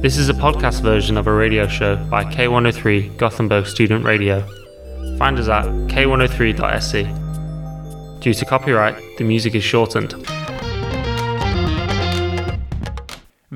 This 0.00 0.16
is 0.16 0.28
a 0.28 0.32
podcast 0.32 0.80
version 0.82 1.16
of 1.16 1.26
a 1.26 1.32
radio 1.32 1.66
show 1.66 1.96
by 1.96 2.22
K103 2.22 3.16
Gothenburg 3.16 3.66
Student 3.66 4.04
Radio. 4.04 4.46
Find 5.18 5.36
us 5.40 5.48
at 5.48 5.64
k103.se. 5.88 7.02
Due 8.20 8.32
to 8.32 8.44
copyright, 8.44 8.94
the 9.18 9.24
music 9.24 9.56
is 9.56 9.64
shortened. 9.64 10.14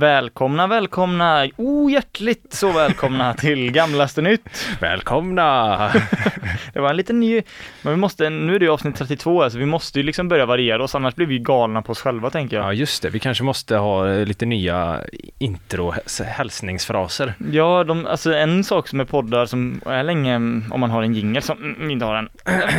Välkomna, 0.02 0.66
välkomna, 0.66 1.48
oh 1.56 1.92
hjärtligt 1.92 2.52
så 2.52 2.72
välkomna 2.72 3.34
till 3.38 3.72
Gamlaste 3.72 4.22
Nytt. 4.22 4.76
Välkomna! 4.80 5.90
Det 6.72 6.80
var 6.80 6.90
en 6.90 6.96
liten 6.96 7.20
ny, 7.20 7.42
men 7.82 7.92
vi 7.92 7.96
måste, 7.96 8.30
nu 8.30 8.54
är 8.54 8.58
det 8.58 8.64
ju 8.64 8.70
avsnitt 8.70 8.96
32 8.96 9.42
alltså 9.42 9.58
vi 9.58 9.66
måste 9.66 9.98
ju 9.98 10.02
liksom 10.02 10.28
börja 10.28 10.46
variera 10.46 10.84
oss 10.84 10.94
annars 10.94 11.14
blir 11.14 11.26
vi 11.26 11.38
galna 11.38 11.82
på 11.82 11.92
oss 11.92 12.00
själva 12.00 12.30
tänker 12.30 12.56
jag. 12.56 12.66
Ja 12.66 12.72
just 12.72 13.02
det, 13.02 13.10
vi 13.10 13.18
kanske 13.18 13.44
måste 13.44 13.76
ha 13.76 14.06
lite 14.06 14.46
nya 14.46 15.00
intro 15.38 15.94
hälsningsfraser. 16.26 17.34
Ja, 17.50 17.84
de, 17.84 18.06
alltså 18.06 18.34
en 18.34 18.64
sak 18.64 18.88
som 18.88 19.00
är 19.00 19.04
poddar 19.04 19.46
som 19.46 19.80
är 19.86 20.02
länge, 20.02 20.36
om 20.70 20.80
man 20.80 20.90
har 20.90 21.02
en 21.02 21.14
jingel 21.14 21.42
som 21.42 21.58
mm, 21.58 21.90
inte 21.90 22.04
har 22.04 22.14
en, 22.16 22.28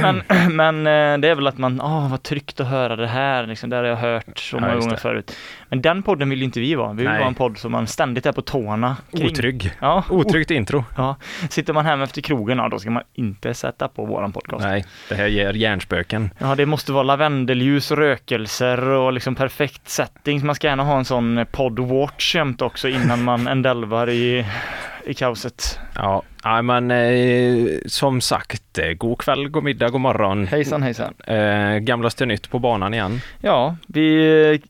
men, 0.01 0.23
men 0.55 0.87
eh, 0.87 1.19
det 1.21 1.27
är 1.27 1.35
väl 1.35 1.47
att 1.47 1.57
man, 1.57 1.81
åh 1.81 2.11
vad 2.11 2.23
tryggt 2.23 2.59
att 2.59 2.67
höra 2.67 2.95
det 2.95 3.07
här, 3.07 3.47
liksom, 3.47 3.69
det 3.69 3.75
har 3.75 3.83
jag 3.83 3.95
hört 3.95 4.39
så 4.39 4.55
Ja, 4.55 4.61
många 4.61 4.73
just 4.73 4.87
gånger 4.87 4.97
förut. 4.97 5.37
Men 5.69 5.81
den 5.81 6.03
podden 6.03 6.29
vill 6.29 6.39
ju 6.39 6.45
inte 6.45 6.59
vi 6.59 6.75
vara, 6.75 6.93
vi 6.93 7.03
vill 7.03 7.12
Nej. 7.13 7.19
vara 7.19 7.27
en 7.29 7.35
podd 7.35 7.57
som 7.57 7.71
man 7.71 7.87
ständigt 7.87 8.25
är 8.25 8.31
på 8.31 8.41
tårna 8.41 8.97
kring. 9.11 9.27
Otrygg. 9.27 9.71
Ja, 9.79 10.03
Otryggt 10.09 10.51
intro. 10.51 10.85
Ja, 10.97 11.15
sitter 11.49 11.73
man 11.73 11.85
hemma 11.85 12.03
efter 12.03 12.21
krogen, 12.21 12.57
ja 12.57 12.69
då 12.69 12.79
ska 12.79 12.89
man 12.91 13.03
inte 13.13 13.53
sätta 13.53 13.87
på 13.87 14.05
våran 14.05 14.31
podcast. 14.31 14.63
Nej, 14.63 14.85
det 15.09 15.15
här 15.15 15.27
ger 15.27 15.53
hjärnspöken. 15.53 16.29
Ja, 16.37 16.55
det 16.55 16.65
måste 16.65 16.91
vara 16.91 17.03
lavendelljus 17.03 17.91
och 17.91 17.97
rökelser 17.97 18.89
och 18.89 19.13
liksom 19.13 19.35
perfekt 19.35 19.89
setting. 19.89 20.45
Man 20.45 20.55
ska 20.55 20.67
gärna 20.67 20.83
ha 20.83 20.97
en 20.97 21.05
sån 21.05 21.39
podd-watch 21.45 22.35
jämt 22.35 22.61
också 22.61 22.87
innan 22.89 23.23
man 23.23 23.47
endelvar 23.53 24.09
i, 24.09 24.45
i 25.05 25.13
kaoset. 25.13 25.79
Ja, 25.95 26.21
ja 26.43 26.61
men 26.61 26.91
eh, 26.91 27.67
som 27.85 28.21
sagt, 28.21 28.77
eh, 28.77 28.93
god 28.93 29.17
kväll, 29.17 29.49
god 29.49 29.63
middag, 29.63 29.89
god 29.89 30.01
morgon. 30.01 30.47
Hejsan 30.47 30.83
hejsan. 30.83 31.13
Eh, 31.27 31.77
gamlaste 31.77 32.25
nytt 32.25 32.49
på 32.49 32.59
banan 32.59 32.93
igen. 32.93 33.21
Ja, 33.41 33.75
vi, 33.87 34.61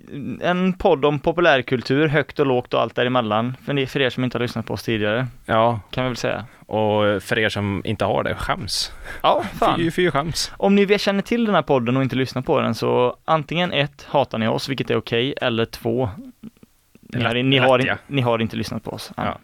en 0.41 0.73
podd 0.73 1.05
om 1.05 1.19
populärkultur, 1.19 2.07
högt 2.07 2.39
och 2.39 2.45
lågt 2.45 2.73
och 2.73 2.81
allt 2.81 2.95
däremellan. 2.95 3.57
För, 3.65 3.85
för 3.85 4.01
er 4.01 4.09
som 4.09 4.23
inte 4.23 4.37
har 4.37 4.41
lyssnat 4.41 4.65
på 4.65 4.73
oss 4.73 4.83
tidigare, 4.83 5.27
Ja, 5.45 5.79
kan 5.91 6.03
vi 6.03 6.09
väl 6.09 6.17
säga. 6.17 6.45
och 6.65 7.23
för 7.23 7.39
er 7.39 7.49
som 7.49 7.81
inte 7.85 8.05
har 8.05 8.23
det, 8.23 8.35
skäms. 8.35 8.91
Ja, 9.23 9.43
fan. 9.59 9.79
Fy, 9.79 9.91
fy 9.91 10.11
skäms. 10.11 10.51
Om 10.57 10.75
ni 10.75 10.99
känner 10.99 11.21
till 11.21 11.45
den 11.45 11.55
här 11.55 11.61
podden 11.61 11.97
och 11.97 12.03
inte 12.03 12.15
lyssnar 12.15 12.41
på 12.41 12.59
den 12.61 12.75
så 12.75 13.15
antingen 13.25 13.71
ett, 13.71 14.05
hatar 14.09 14.37
ni 14.37 14.47
oss, 14.47 14.69
vilket 14.69 14.89
är 14.89 14.95
okej, 14.95 15.33
eller 15.41 15.65
två, 15.65 16.09
ni 17.15 17.23
har, 17.23 17.43
ni, 17.43 17.57
har, 17.57 17.79
ja. 17.79 17.97
ni 18.07 18.21
har 18.21 18.39
inte 18.39 18.55
lyssnat 18.55 18.83
på 18.83 18.91
oss. 18.91 19.11
Ja. 19.17 19.37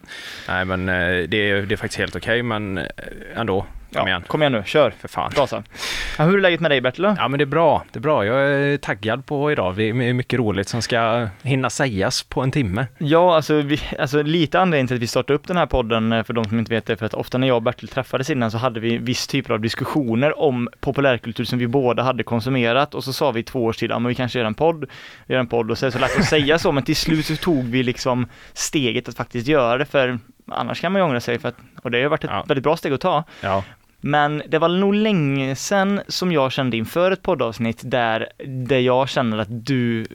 Nej, 0.48 0.66
men 0.66 0.89
eh, 0.89 1.30
det 1.30 1.38
är, 1.38 1.62
det 1.62 1.76
är 1.76 1.78
faktiskt 1.78 2.00
helt 2.00 2.16
okej, 2.16 2.44
men 2.44 2.78
eh, 2.78 2.86
ändå. 3.36 3.66
Kom 3.94 4.08
igen. 4.08 4.23
Kom 4.28 4.42
igen 4.42 4.52
nu, 4.52 4.64
kör! 4.66 4.92
För 5.00 5.08
fan. 5.08 5.32
Gasa. 5.36 5.64
Ja, 6.18 6.23
hur 6.26 6.38
är 6.38 6.42
läget 6.42 6.59
med 6.59 6.72
dig 6.72 6.82
Bertil? 6.82 7.14
Ja 7.18 7.28
men 7.28 7.38
det 7.38 7.44
är 7.44 7.45
bra, 7.45 7.84
det 7.92 8.00
är 8.00 8.02
bra. 8.02 8.26
Jag 8.26 8.40
är 8.52 8.78
taggad 8.78 9.26
på 9.26 9.52
idag. 9.52 9.76
Det 9.76 9.84
är 9.84 10.14
mycket 10.14 10.40
roligt 10.40 10.68
som 10.68 10.82
ska 10.82 11.28
hinna 11.42 11.70
sägas 11.70 12.23
på 12.23 12.42
en 12.42 12.52
timme. 12.52 12.88
Ja, 12.98 13.36
alltså, 13.36 13.54
vi, 13.62 13.80
alltså 14.00 14.22
lite 14.23 14.60
anledning 14.60 14.88
till 14.88 14.95
att 14.95 15.02
vi 15.02 15.08
startade 15.08 15.34
upp 15.36 15.48
den 15.48 15.58
här 15.58 15.66
podden, 15.66 16.12
eh, 16.12 16.23
för 16.23 16.34
de 16.34 16.45
som 16.45 16.60
inte 16.60 16.73
vet 16.73 16.86
det, 16.86 16.98
för 16.98 17.06
att 17.06 17.14
ofta 17.14 17.38
när 17.38 17.48
jag 17.48 17.56
och 17.56 17.62
Bertil 17.64 17.88
träffades 17.90 18.30
innan 18.30 18.52
så 18.52 18.58
hade 18.58 18.80
vi 18.80 18.98
viss 18.98 19.28
typer 19.28 19.54
av 19.54 19.60
diskussioner 19.60 20.40
om 20.40 20.70
populärkultur 20.80 21.44
som 21.44 21.60
vi 21.60 21.67
båda 21.67 22.04
hade 22.04 22.23
konsumerat 22.23 22.95
och 22.95 23.04
så 23.04 23.14
sa 23.14 23.32
vi 23.32 23.40
i 23.40 23.44
två 23.44 23.66
års 23.66 23.78
tid, 23.78 23.92
ja 23.92 24.00
men 24.00 24.10
vi 24.10 24.16
kanske 24.16 24.40
gör 24.40 24.45
en 24.45 24.54
podd, 24.54 24.86
vi 25.26 25.34
gör 25.34 25.40
en 25.40 25.48
podd 25.48 25.72
och 25.72 25.78
så 25.78 25.92
så 25.92 26.00
lätt 26.00 26.20
att 26.20 26.26
säga 26.26 26.60
så, 26.60 26.72
men 26.72 26.84
till 26.84 26.95
slut 26.95 27.26
så 27.26 27.36
tog 27.36 27.66
vi 27.66 27.84
liksom 27.84 28.28
steget 28.54 29.10
att 29.10 29.16
faktiskt 29.17 29.48
göra 29.48 29.78
det, 29.78 29.86
för 29.86 30.20
annars 30.52 30.82
kan 30.82 30.92
man 30.92 31.02
ju 31.02 31.06
ångra 31.06 31.20
sig, 31.20 31.40
för 31.40 31.50
att, 31.50 31.56
och 31.84 31.92
det 31.92 32.02
har 32.02 32.10
varit 32.10 32.23
ett 32.23 32.30
Ja. 32.34 32.44
väldigt 32.48 32.64
bra 32.64 32.78
steg 32.78 32.94
att 32.94 33.02
ta. 33.02 33.23
Ja, 33.42 33.64
men 34.02 34.44
det 34.47 34.59
var 34.59 34.69
nog 34.69 34.94
länge 34.94 35.55
sedan 35.55 36.02
som 36.08 36.31
jag 36.31 36.52
kände 36.52 36.78
inför 36.78 37.11
ett 37.11 37.21
poddavsnitt 37.21 37.82
där, 37.83 38.30
där 38.45 38.80
jag 38.80 39.10
känner 39.10 39.37
att 39.37 39.65
du 39.65 40.05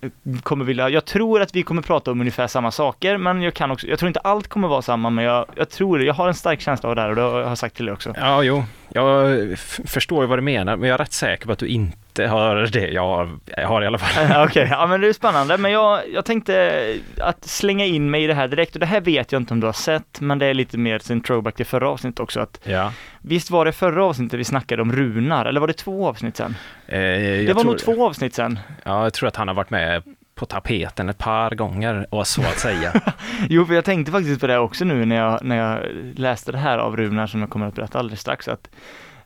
eh, 0.00 0.10
kommer 0.42 0.64
vilja, 0.64 0.88
jag 0.88 1.04
tror 1.04 1.40
att 1.40 1.54
vi 1.54 1.62
kommer 1.62 1.82
prata 1.82 2.10
om 2.10 2.20
ungefär 2.20 2.46
samma 2.46 2.70
saker, 2.70 3.16
men 3.16 3.42
jag 3.42 3.54
kan 3.54 3.70
också, 3.70 3.86
jag 3.86 3.98
tror 3.98 4.06
inte 4.06 4.20
allt 4.20 4.48
kommer 4.48 4.68
vara 4.68 4.82
samma, 4.82 5.10
men 5.10 5.24
jag, 5.24 5.46
jag 5.54 5.70
tror 5.70 5.98
det, 5.98 6.04
jag 6.04 6.14
har 6.14 6.28
en 6.28 6.34
stark 6.34 6.60
känsla 6.60 6.88
av 6.88 6.94
det 6.94 7.02
här 7.02 7.08
och 7.08 7.16
det 7.16 7.22
har 7.22 7.40
jag 7.40 7.58
sagt 7.58 7.76
till 7.76 7.84
dig 7.84 7.92
också. 7.92 8.14
ja 8.16 8.42
jo. 8.42 8.64
Jag 8.88 9.58
förstår 9.84 10.26
vad 10.26 10.38
du 10.38 10.42
menar, 10.42 10.76
men 10.76 10.88
jag 10.88 10.94
är 10.94 10.98
rätt 10.98 11.12
säker 11.12 11.46
på 11.46 11.52
att 11.52 11.58
du 11.58 11.66
inte 11.66 12.05
har 12.18 12.56
det 12.72 12.88
jag 12.88 13.28
har, 13.64 13.82
i 13.82 13.86
alla 13.86 13.98
fall. 13.98 14.44
Okej, 14.48 14.68
ja 14.70 14.86
men 14.86 15.00
det 15.00 15.08
är 15.08 15.12
spännande, 15.12 15.58
men 15.58 15.72
jag, 15.72 16.00
jag 16.12 16.24
tänkte 16.24 16.82
att 17.20 17.44
slänga 17.44 17.84
in 17.84 18.10
mig 18.10 18.24
i 18.24 18.26
det 18.26 18.34
här 18.34 18.48
direkt 18.48 18.74
och 18.74 18.80
det 18.80 18.86
här 18.86 19.00
vet 19.00 19.32
jag 19.32 19.42
inte 19.42 19.54
om 19.54 19.60
du 19.60 19.66
har 19.66 19.72
sett, 19.72 20.20
men 20.20 20.38
det 20.38 20.46
är 20.46 20.54
lite 20.54 20.78
mer 20.78 20.98
sin 20.98 21.20
throwback 21.20 21.54
till 21.56 21.66
förra 21.66 21.88
avsnittet 21.90 22.20
också, 22.20 22.40
att 22.40 22.60
Ja. 22.64 22.92
visst 23.20 23.50
var 23.50 23.64
det 23.64 23.72
förra 23.72 24.04
avsnittet 24.04 24.40
vi 24.40 24.44
snackade 24.44 24.82
om 24.82 24.92
runar, 24.92 25.44
eller 25.46 25.60
var 25.60 25.66
det 25.66 25.72
två 25.72 26.08
avsnitt 26.08 26.36
sen? 26.36 26.56
Eh, 26.86 26.98
Det 26.98 27.52
var 27.54 27.62
tror, 27.62 27.70
nog 27.72 27.78
två 27.78 28.06
avsnitt 28.06 28.34
sen. 28.34 28.58
Ja, 28.84 29.02
jag 29.02 29.12
tror 29.12 29.28
att 29.28 29.36
han 29.36 29.48
har 29.48 29.54
varit 29.54 29.70
med 29.70 30.02
på 30.34 30.46
tapeten 30.46 31.08
ett 31.08 31.18
par 31.18 31.50
gånger, 31.50 32.06
och 32.10 32.26
så 32.26 32.40
att 32.42 32.58
säga. 32.58 32.92
Jo, 33.48 33.66
för 33.66 33.74
jag 33.74 33.84
tänkte 33.84 34.12
faktiskt 34.12 34.40
på 34.40 34.46
det 34.46 34.58
också 34.58 34.84
nu 34.84 35.04
när 35.04 35.16
jag, 35.16 35.44
när 35.44 35.56
jag 35.56 35.78
läste 36.18 36.52
det 36.52 36.58
här 36.58 36.78
av 36.78 36.96
Runar 36.96 37.26
som 37.26 37.40
jag 37.40 37.50
kommer 37.50 37.66
att 37.66 37.74
berätta 37.74 37.98
alldeles 37.98 38.20
strax, 38.20 38.48
att 38.48 38.68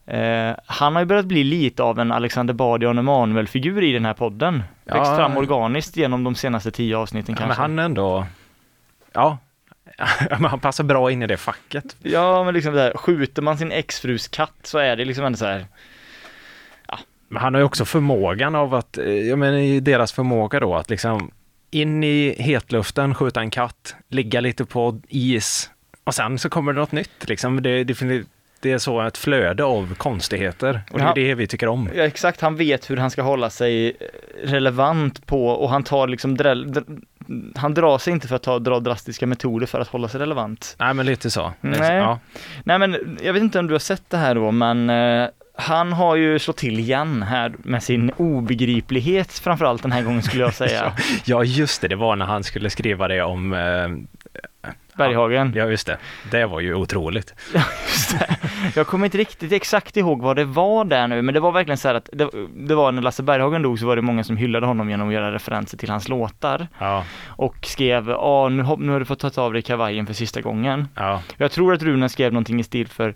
eh, 0.06 0.56
han 0.66 0.92
har 0.94 1.02
ju 1.02 1.06
börjat 1.06 1.26
bli 1.26 1.44
lite 1.44 1.82
av 1.82 1.98
en 2.00 2.12
Alexander 2.12 2.54
Bard 2.54 2.84
och 2.84 2.90
Emanuel-figur 2.90 3.82
i 3.82 3.92
den 3.92 4.04
här 4.04 4.14
podden. 4.14 4.62
Ja. 4.84 4.94
Växt 4.94 5.16
fram 5.16 5.36
organiskt 5.36 5.96
genom 5.96 6.24
de 6.24 6.34
senaste 6.34 6.70
tio 6.70 6.96
avsnitten 6.96 7.34
Ja, 7.34 7.40
men 7.40 7.48
kanske. 7.48 7.62
han 7.62 7.78
är 7.78 7.82
ändå... 7.82 8.26
Ja. 9.12 9.38
Ja, 9.98 10.08
men 10.30 10.44
han 10.44 10.60
passar 10.60 10.84
bra 10.84 11.10
in 11.10 11.22
i 11.22 11.26
det 11.26 11.36
facket. 11.36 11.96
Ja, 12.02 12.44
men 12.44 12.54
liksom 12.54 12.74
det 12.74 12.80
här, 12.80 12.92
skjuter 12.96 13.42
man 13.42 13.58
sin 13.58 13.72
exfrus 13.72 14.28
katt 14.28 14.56
så 14.62 14.78
är 14.78 14.96
det 14.96 15.04
liksom 15.04 15.24
ändå 15.24 15.36
så 15.36 15.46
här, 15.46 15.66
Men 17.28 17.42
han 17.42 17.54
har 17.54 17.60
ju 17.60 17.64
också 17.64 17.84
förmågan 17.84 18.54
av 18.54 18.74
att, 18.74 18.98
eh, 18.98 19.04
jag 19.12 19.38
menar 19.38 19.58
i 19.58 19.80
deras 19.80 20.12
förmåga 20.12 20.60
då, 20.60 20.74
att 20.74 20.90
liksom 20.90 21.30
in 21.70 22.04
i 22.04 22.36
hetluften, 22.42 23.14
skjuta 23.14 23.40
en 23.40 23.50
katt, 23.50 23.94
ligga 24.08 24.40
lite 24.40 24.64
på 24.64 25.00
is 25.08 25.70
och 26.04 26.14
sen 26.14 26.38
så 26.38 26.50
kommer 26.50 26.72
det 26.72 26.80
något 26.80 26.92
nytt 26.92 27.28
liksom. 27.28 27.62
Det, 27.62 27.84
det, 27.84 27.94
finns- 27.94 28.26
det 28.60 28.72
är 28.72 28.78
så 28.78 29.00
ett 29.00 29.18
flöde 29.18 29.64
av 29.64 29.94
konstigheter 29.94 30.80
och 30.90 30.98
det 30.98 31.04
är 31.04 31.14
det 31.14 31.34
vi 31.34 31.46
tycker 31.46 31.68
om. 31.68 31.88
ja 31.94 32.02
exakt, 32.02 32.40
han 32.40 32.56
vet 32.56 32.90
hur 32.90 32.96
han 32.96 33.10
ska 33.10 33.22
hålla 33.22 33.50
sig 33.50 33.96
relevant 34.44 35.26
på 35.26 35.46
och 35.48 35.70
han 35.70 35.82
tar 35.82 36.06
liksom, 36.08 36.36
dräll- 36.36 36.66
dr- 36.72 37.02
han 37.56 37.74
drar 37.74 37.98
sig 37.98 38.12
inte 38.12 38.28
för 38.28 38.36
att 38.36 38.42
ta, 38.42 38.58
dra 38.58 38.80
drastiska 38.80 39.26
metoder 39.26 39.66
för 39.66 39.80
att 39.80 39.88
hålla 39.88 40.08
sig 40.08 40.20
relevant. 40.20 40.76
Nej 40.78 40.94
men 40.94 41.06
lite 41.06 41.30
så. 41.30 41.52
Nej. 41.60 41.96
Ja. 41.96 42.18
Nej 42.64 42.78
men 42.78 43.18
jag 43.22 43.32
vet 43.32 43.42
inte 43.42 43.58
om 43.58 43.66
du 43.66 43.74
har 43.74 43.78
sett 43.78 44.10
det 44.10 44.16
här 44.16 44.34
då 44.34 44.50
men 44.50 44.90
eh, 44.90 45.28
han 45.54 45.92
har 45.92 46.16
ju 46.16 46.38
slått 46.38 46.56
till 46.56 46.78
igen 46.78 47.22
här 47.22 47.52
med 47.58 47.82
sin 47.82 48.10
obegriplighet 48.16 49.32
framförallt 49.32 49.82
den 49.82 49.92
här 49.92 50.02
gången 50.02 50.22
skulle 50.22 50.42
jag 50.42 50.54
säga. 50.64 50.92
ja 51.24 51.44
just 51.44 51.80
det, 51.82 51.88
det 51.88 51.96
var 51.96 52.16
när 52.16 52.26
han 52.26 52.44
skulle 52.44 52.70
skriva 52.70 53.08
det 53.08 53.22
om 53.22 53.52
eh, 53.52 53.88
Berghagen. 54.96 55.52
Ja 55.56 55.64
just 55.66 55.86
det, 55.86 55.98
det 56.30 56.46
var 56.46 56.60
ju 56.60 56.74
otroligt. 56.74 57.34
Just 57.88 58.18
det. 58.18 58.36
Jag 58.76 58.86
kommer 58.86 59.04
inte 59.06 59.18
riktigt 59.18 59.52
exakt 59.52 59.96
ihåg 59.96 60.22
vad 60.22 60.36
det 60.36 60.44
var 60.44 60.84
där 60.84 61.08
nu 61.08 61.22
men 61.22 61.34
det 61.34 61.40
var 61.40 61.52
verkligen 61.52 61.78
så 61.78 61.88
här 61.88 61.94
att 61.94 62.08
det, 62.12 62.28
det 62.54 62.74
var 62.74 62.92
när 62.92 63.02
Lasse 63.02 63.22
Berghagen 63.22 63.62
dog 63.62 63.78
så 63.78 63.86
var 63.86 63.96
det 63.96 64.02
många 64.02 64.24
som 64.24 64.36
hyllade 64.36 64.66
honom 64.66 64.90
genom 64.90 65.08
att 65.08 65.14
göra 65.14 65.32
referenser 65.32 65.78
till 65.78 65.90
hans 65.90 66.08
låtar 66.08 66.68
Ja, 66.78 67.04
och 67.26 67.56
skrev 67.66 68.08
ja 68.08 68.48
nu, 68.48 68.62
har- 68.62 68.76
nu 68.76 68.92
har 68.92 68.98
du 68.98 69.04
fått 69.04 69.34
ta 69.34 69.42
av 69.42 69.52
dig 69.52 69.62
kavajen 69.62 70.06
för 70.06 70.14
sista 70.14 70.40
gången. 70.40 70.88
ja, 70.94 71.22
Jag 71.36 71.52
tror 71.52 71.72
att 71.74 71.82
Runar 71.82 72.08
skrev 72.08 72.32
någonting 72.32 72.60
i 72.60 72.64
stil 72.64 72.88
för 72.88 73.14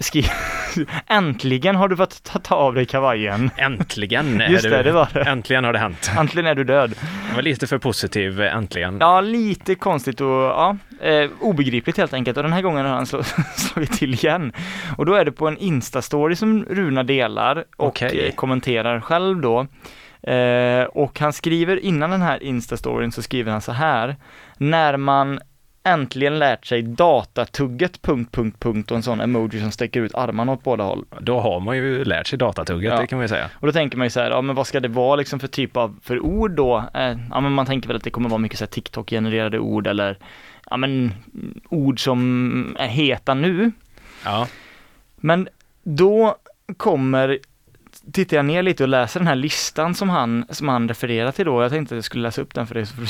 skri... 0.00 0.24
Äntligen 1.06 1.76
har 1.76 1.88
du 1.88 1.96
fått 1.96 2.22
ta, 2.42 2.54
av 2.54 2.74
dig 2.74 2.86
kavajen. 2.86 3.50
äntligen 3.56 4.40
är 4.40 4.48
Just 4.48 4.64
du, 4.64 4.70
det, 4.70 4.82
det 4.82 4.92
var 4.92 5.08
det. 5.12 5.20
Äntligen 5.22 5.64
har 5.64 5.72
det 5.72 5.78
hänt. 5.78 6.10
Äntligen 6.18 6.46
är 6.46 6.54
du 6.54 6.64
död. 6.64 6.94
Det 7.28 7.34
var 7.34 7.42
lite 7.42 7.66
för 7.66 7.78
positiv, 7.78 8.40
äntligen. 8.40 8.96
Ja, 9.00 9.20
lite 9.20 9.74
konstigt 9.74 10.20
och 10.20 10.26
ja, 10.28 10.76
eh, 11.00 11.30
obegripligt 11.40 11.96
helt 11.96 12.12
enkelt. 12.12 12.36
Och 12.36 12.42
den 12.42 12.52
här 12.52 12.62
gången 12.62 12.86
har 12.86 12.92
han 12.94 13.06
slå, 13.06 13.22
slagit 13.56 13.92
till 13.92 14.14
igen. 14.14 14.52
Och 14.96 15.06
då 15.06 15.14
är 15.14 15.24
det 15.24 15.32
på 15.32 15.48
en 15.48 15.58
Insta-story 15.58 16.34
som 16.34 16.64
Runa 16.64 17.02
delar 17.02 17.64
och 17.76 17.86
Okej. 17.86 18.26
eh, 18.26 18.34
kommenterar 18.34 19.00
själv 19.00 19.40
då. 19.40 19.66
Eh, 20.32 20.84
och 20.84 21.20
han 21.20 21.32
skriver 21.32 21.76
innan 21.84 22.10
den 22.10 22.22
här 22.22 22.42
Insta-storyn 22.42 23.10
så 23.10 23.22
skriver 23.22 23.52
han 23.52 23.60
så 23.60 23.72
här. 23.72 24.16
När 24.56 24.96
man 24.96 25.40
äntligen 25.88 26.38
lärt 26.38 26.66
sig 26.66 26.82
datatugget 26.82 28.02
punkt, 28.02 28.32
punkt, 28.32 28.56
punkt 28.60 28.90
och 28.90 28.96
en 28.96 29.02
sån 29.02 29.20
emoji 29.20 29.60
som 29.60 29.70
sträcker 29.70 30.00
ut 30.00 30.14
armarna 30.14 30.52
åt 30.52 30.62
båda 30.62 30.84
håll. 30.84 31.04
Då 31.20 31.40
har 31.40 31.60
man 31.60 31.76
ju 31.76 32.04
lärt 32.04 32.26
sig 32.26 32.38
datatugget, 32.38 32.92
Ja. 32.92 33.00
det 33.00 33.06
kan 33.06 33.18
man 33.18 33.24
ju 33.24 33.28
säga. 33.28 33.50
Och 33.54 33.66
då 33.66 33.72
tänker 33.72 33.96
man 33.98 34.06
ju 34.06 34.10
så 34.10 34.20
här, 34.20 34.30
ja 34.30 34.42
men 34.42 34.56
vad 34.56 34.66
ska 34.66 34.80
det 34.80 34.88
vara 34.88 35.16
liksom 35.16 35.40
för 35.40 35.48
typ 35.48 35.76
av, 35.76 35.98
för 36.02 36.20
ord 36.20 36.50
då? 36.50 36.84
Eh, 36.94 37.16
ja 37.30 37.40
men 37.40 37.52
man 37.52 37.66
tänker 37.66 37.88
väl 37.88 37.96
att 37.96 38.04
det 38.04 38.10
kommer 38.10 38.28
vara 38.28 38.38
mycket 38.38 38.58
så 38.58 38.64
här 38.64 38.70
TikTok-genererade 38.70 39.58
ord 39.58 39.86
eller 39.86 40.18
ja 40.70 40.76
men 40.76 41.12
ord 41.68 42.04
som 42.04 42.76
är 42.78 42.88
heta 42.88 43.34
nu. 43.34 43.72
Ja, 44.24 44.46
Men 45.16 45.48
då 45.82 46.36
kommer, 46.76 47.38
tittar 48.12 48.36
jag 48.36 48.46
ner 48.46 48.62
lite 48.62 48.82
och 48.82 48.88
läser 48.88 49.20
den 49.20 49.26
här 49.26 49.34
listan 49.34 49.94
som 49.94 50.08
han, 50.08 50.44
som 50.50 50.68
han 50.68 50.88
refererar 50.88 51.32
till 51.32 51.44
då. 51.44 51.62
Jag 51.62 51.70
tänkte 51.70 51.94
att 51.94 51.96
jag 51.96 52.04
skulle 52.04 52.22
läsa 52.22 52.42
upp 52.42 52.54
den 52.54 52.66
för 52.66 52.74
dig 52.74 52.86
så 52.86 52.94
får 52.94 53.02
du 53.02 53.08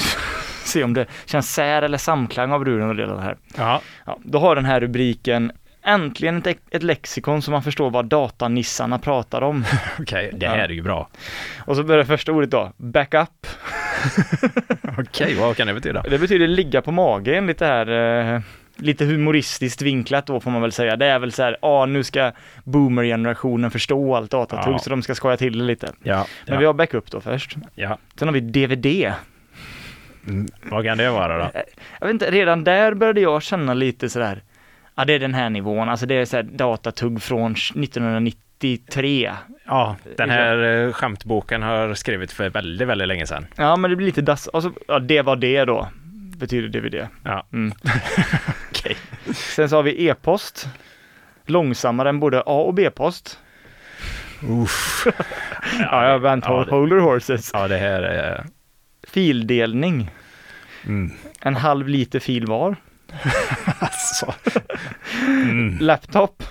Se 0.69 0.85
om 0.85 0.94
det 0.94 1.06
känns 1.26 1.55
sär 1.55 1.82
eller 1.82 1.99
samklang 1.99 2.53
av 2.53 2.65
Runar 2.65 2.88
och 2.88 3.17
det 3.17 3.23
här. 3.23 3.37
Ja, 3.56 3.81
Ja, 4.06 4.19
då 4.25 4.38
har 4.38 4.56
den 4.56 4.65
här 4.65 4.81
rubriken 4.81 5.53
Äntligen 5.82 6.43
ett, 6.47 6.59
ett 6.70 6.82
lexikon 6.82 7.43
så 7.43 7.50
man 7.50 7.62
förstår 7.62 7.91
vad 7.91 8.06
datanissarna 8.06 8.99
pratar 8.99 9.43
om. 9.43 9.65
okej. 10.00 10.31
Det 10.35 10.49
här 10.49 10.59
är 10.59 10.69
ju 10.69 10.82
bra. 10.82 11.09
Och 11.59 11.76
så 11.76 11.82
börjar 11.82 12.05
första 12.05 12.32
ordet 12.32 12.50
då, 12.50 12.73
backup. 12.76 13.47
Okej, 14.99 15.35
vad 15.35 15.56
kan 15.56 15.67
det 15.67 15.75
betyda? 15.75 16.03
Det 16.03 16.19
betyder 16.19 16.47
ligga 16.47 16.82
på 16.82 16.93
mage 16.93 17.37
enligt 17.37 17.59
det 17.59 17.67
här 17.67 17.88
eh, 18.35 18.41
lite 18.76 19.05
humoristiskt 19.05 19.82
vinklat 19.82 20.26
då 20.26 20.41
får 20.41 20.50
man 20.50 20.62
väl 20.62 20.73
säga. 20.73 20.97
Det 20.97 21.06
är 21.06 21.19
väl 21.19 21.32
så 21.32 21.43
här, 21.43 21.56
ja 21.62 21.87
nu 21.87 22.05
ska 22.05 22.32
boomer-generationen 22.65 23.70
förstå 23.70 24.17
allt 24.17 24.31
datatugg 24.31 24.75
Ja. 24.75 24.79
så 24.79 24.91
de 24.91 25.03
ska 25.03 25.15
skoja 25.15 25.37
till 25.37 25.59
det 25.59 25.65
lite. 25.65 25.93
Ja, 26.03 26.26
Men 26.47 26.55
ja, 26.55 26.61
vi 26.61 26.67
har 26.67 26.73
backup 26.75 27.11
då 27.11 27.20
först. 27.20 27.56
ja. 27.75 27.99
Sen 28.19 28.29
har 28.29 28.32
vi 28.32 28.41
DVD. 28.41 29.12
Mm, 30.29 30.47
vad 30.63 30.85
kan 30.85 30.99
det 30.99 31.11
vara 31.11 31.39
då? 31.39 31.51
Jag 32.01 32.07
vet 32.07 32.15
inte, 32.15 32.31
redan 32.31 32.65
där 32.65 32.95
började 32.95 33.21
jag 33.21 33.43
känna 33.43 33.75
lite 33.75 34.09
sådär, 34.09 34.43
ja 34.95 35.05
det 35.05 35.13
är 35.13 35.19
den 35.19 35.35
här 35.35 35.51
nivån, 35.51 35.89
alltså 35.89 36.07
det 36.07 36.15
är 36.15 36.25
så 36.25 36.37
här 36.37 36.43
datatugg 36.43 37.23
från 37.23 37.53
1993. 37.53 39.33
Ja, 39.67 39.97
den 40.17 40.31
här 40.31 40.87
eh, 40.87 40.93
skämtboken 40.93 41.63
har 41.63 41.95
skrivit 41.95 42.33
för 42.33 42.51
väldigt, 42.51 42.89
väldigt 42.89 43.09
länge 43.09 43.27
sedan. 43.27 43.47
Ja 43.57 43.77
men 43.77 43.91
det 43.91 43.97
blir 43.97 44.07
lite 44.07 44.23
dass, 44.23 44.49
alltså, 44.49 44.73
ja 44.89 44.99
det 44.99 45.23
var 45.23 45.37
det 45.37 45.65
då, 45.65 45.89
betyder 46.37 46.81
DVD. 46.81 47.09
Ja. 47.25 47.47
Mm. 47.53 47.73
Okej. 48.71 48.97
Sen 49.35 49.69
så 49.69 49.77
har 49.77 49.83
vi 49.83 50.09
e-post, 50.09 50.69
långsammare 51.47 52.09
än 52.09 52.21
både 52.21 52.39
A 52.41 52.61
och 52.67 52.75
B-post. 52.75 53.39
Uff. 54.63 55.07
Ja, 55.81 56.09
jag 56.09 56.19
vänt 56.19 56.45
ja, 56.49 56.65
det- 56.65 56.71
holder 56.71 56.97
horses. 56.97 57.51
Ja, 57.53 57.69
det 57.69 57.77
här 57.77 58.03
är... 58.03 58.45
Fildelning, 59.09 60.11
Mm. 60.88 61.12
en 61.40 61.56
halv 61.56 61.88
liter 61.88 62.20
fil 62.20 62.46
var. 62.46 62.76
Alltså. 63.81 64.35
Mm. 65.26 65.79
Laptop, 65.81 66.43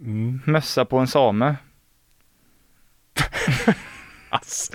Mm. 0.00 0.40
mössa 0.44 0.84
på 0.84 0.98
en 0.98 1.06
same. 1.06 1.56
Alltså. 4.30 4.72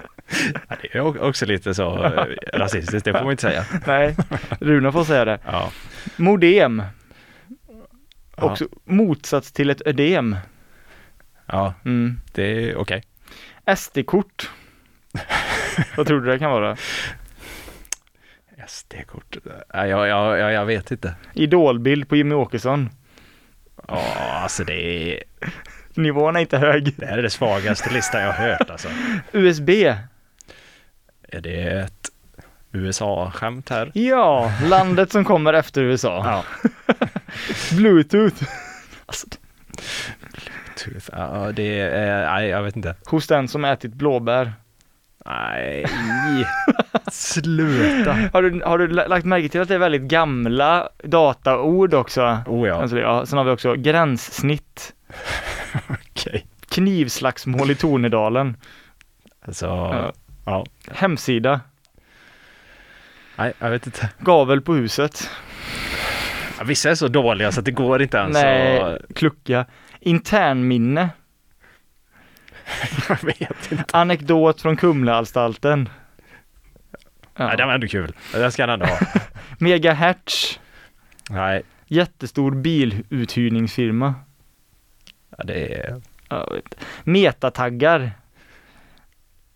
Ja, 0.69 0.75
det 0.81 0.95
är 0.97 1.21
också 1.23 1.45
lite 1.45 1.73
så 1.73 2.03
eh, 2.05 2.25
rasistiskt, 2.53 3.05
det 3.05 3.13
får 3.13 3.23
man 3.23 3.31
inte 3.31 3.41
säga. 3.41 3.65
Nej, 3.87 4.15
Runa 4.59 4.91
får 4.91 5.03
säga 5.03 5.25
det. 5.25 5.39
Ja. 5.45 5.71
Modem, 6.17 6.83
Ja. 8.37 8.43
också 8.51 8.67
motsats 8.85 9.51
till 9.51 9.69
ett 9.69 9.81
ödem. 9.85 10.35
Ja, 11.45 11.73
Mm. 11.85 12.21
det 12.31 12.69
är 12.69 12.75
okej. 12.77 13.03
SD-kort. 13.75 14.49
Vad 15.97 16.07
tror 16.07 16.21
du 16.21 16.31
det 16.31 16.39
kan 16.39 16.51
vara? 16.51 16.77
SD-kort. 18.67 19.37
Jag, 19.73 19.87
jag, 19.87 20.07
jag, 20.07 20.53
jag 20.53 20.65
vet 20.65 20.91
inte. 20.91 21.15
Idolbild 21.33 22.09
på 22.09 22.15
Jimmy 22.15 22.35
Åkesson. 22.35 22.89
Ja, 23.87 24.03
alltså 24.43 24.63
det 24.63 24.73
är... 24.73 25.23
Nivån 25.95 26.35
är 26.35 26.39
inte 26.39 26.57
hög. 26.57 26.93
Det 26.97 27.05
här 27.05 27.17
är 27.17 27.21
det 27.21 27.29
svagaste 27.29 27.93
listan 27.93 28.21
jag 28.21 28.33
har 28.33 28.47
hört 28.47 28.69
alltså. 28.69 28.87
USB. 29.31 29.69
Är 31.29 31.41
det 31.41 31.61
ett 31.61 32.09
USA-skämt 32.71 33.69
här? 33.69 33.91
Ja, 33.93 34.51
landet 34.63 35.11
som 35.11 35.25
kommer 35.25 35.53
efter 35.53 35.81
USA. 35.81 36.43
Ja. 36.87 36.95
Bluetooth. 37.71 38.43
Alltså, 39.05 39.27
Tooth. 40.75 41.09
Ja, 41.11 41.51
det 41.51 41.79
är... 41.79 42.25
Nej, 42.25 42.49
jag 42.49 42.63
vet 42.63 42.75
inte. 42.75 42.95
Hos 43.05 43.27
den 43.27 43.47
som 43.47 43.65
ätit 43.65 43.93
blåbär. 43.93 44.53
Nej. 45.25 45.85
Sluta. 47.11 48.13
Har 48.33 48.41
du, 48.41 48.61
har 48.65 48.77
du 48.77 48.87
la- 48.87 49.07
lagt 49.07 49.25
märke 49.25 49.49
till 49.49 49.61
att 49.61 49.67
det 49.67 49.75
är 49.75 49.79
väldigt 49.79 50.01
gamla 50.01 50.89
dataord 51.03 51.93
också? 51.93 52.37
Oh 52.45 52.67
ja, 52.67 52.81
Alltså, 52.81 52.99
ja. 52.99 53.25
Sen 53.25 53.37
har 53.37 53.45
vi 53.45 53.51
också 53.51 53.73
gränssnitt. 53.75 54.93
okej. 55.89 56.45
Knivslagsmål 56.69 57.71
i 57.71 57.75
Tornedalen. 57.75 58.57
Alltså, 59.45 59.65
Ja. 59.65 60.13
ja. 60.45 60.65
Hemsida. 60.91 61.61
Nej, 63.35 63.53
jag 63.59 63.69
vet 63.69 63.85
inte. 63.85 64.09
Gavel 64.19 64.61
på 64.61 64.73
huset. 64.73 65.29
Ja, 66.57 66.63
vissa 66.63 66.89
är 66.91 66.95
så 66.95 67.07
dåliga 67.07 67.51
så 67.51 67.59
att 67.59 67.65
det 67.65 67.71
går 67.71 68.01
inte 68.01 68.17
ens 68.17 68.33
Nej, 68.33 68.79
att... 68.81 69.15
klucka. 69.15 69.65
Internminne. 69.99 71.09
Jag 73.09 73.23
vet 73.23 73.71
inte. 73.71 73.85
Anekdot 73.97 74.61
från 74.61 74.77
Kumlaanstalten. 74.77 75.89
Ja. 77.35 77.47
Nej, 77.47 77.57
den 77.57 77.67
var 77.67 77.73
ändå 77.73 77.87
kul. 77.87 78.13
Den 78.33 78.51
ska 78.51 78.63
han 78.63 78.69
ändå 78.69 78.85
ha. 78.85 78.99
Megahertz. 79.59 80.59
Nej, 81.29 81.61
Jättestor 81.87 82.51
biluthyrningsfirma. 82.51 84.13
ja, 85.37 85.43
det 85.43 85.73
är... 85.73 86.01
Ja. 86.29 86.49
Metataggar. 87.03 88.11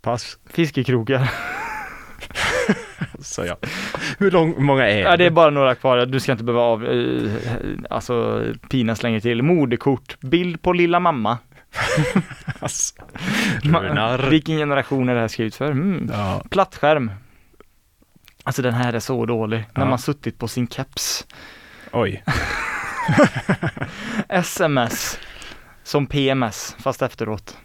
Pass. 0.02 0.38
Fiskekrokar. 0.46 1.30
Så 3.20 3.46
ja. 3.46 3.58
Hur 4.20 4.32
lång, 4.32 4.64
många 4.64 4.88
är 4.90 5.00
Ja, 5.02 5.18
det 5.18 5.26
är 5.26 5.30
bara 5.30 5.50
några 5.50 5.76
kvar. 5.76 6.06
Du 6.06 6.20
ska 6.20 6.32
inte 6.32 6.44
behöva 6.44 6.64
av, 6.64 6.86
eh, 6.86 7.32
alltså 7.90 8.46
pinas 8.70 9.04
längre 9.04 9.22
till. 9.22 9.42
Modekort. 9.44 10.20
Bild 10.20 10.62
på 10.62 10.74
lilla 10.74 11.00
mamma. 11.00 11.38
Alltså. 12.60 12.96
Runar. 13.64 14.30
Vilken 14.30 14.58
generation 14.58 15.10
är 15.10 15.16
det 15.16 15.22
här 15.22 15.28
skrivet 15.28 15.56
för? 15.56 15.72
Mm. 15.72 16.10
Ja. 16.14 16.44
Plattskärm. 16.50 17.12
Alltså 18.44 18.62
den 18.62 18.74
här 18.74 18.94
är 18.94 19.00
så 19.00 19.26
dålig. 19.26 19.66
När 19.74 19.84
Ja. 19.84 19.90
man 19.90 20.00
suttit 20.00 20.40
på 20.40 20.48
sin 20.48 20.68
keps. 20.68 21.28
Oj. 21.92 22.24
SMS. 24.30 25.20
Som 25.84 26.08
PMS, 26.08 26.76
fast 26.80 27.02
efteråt. 27.02 27.58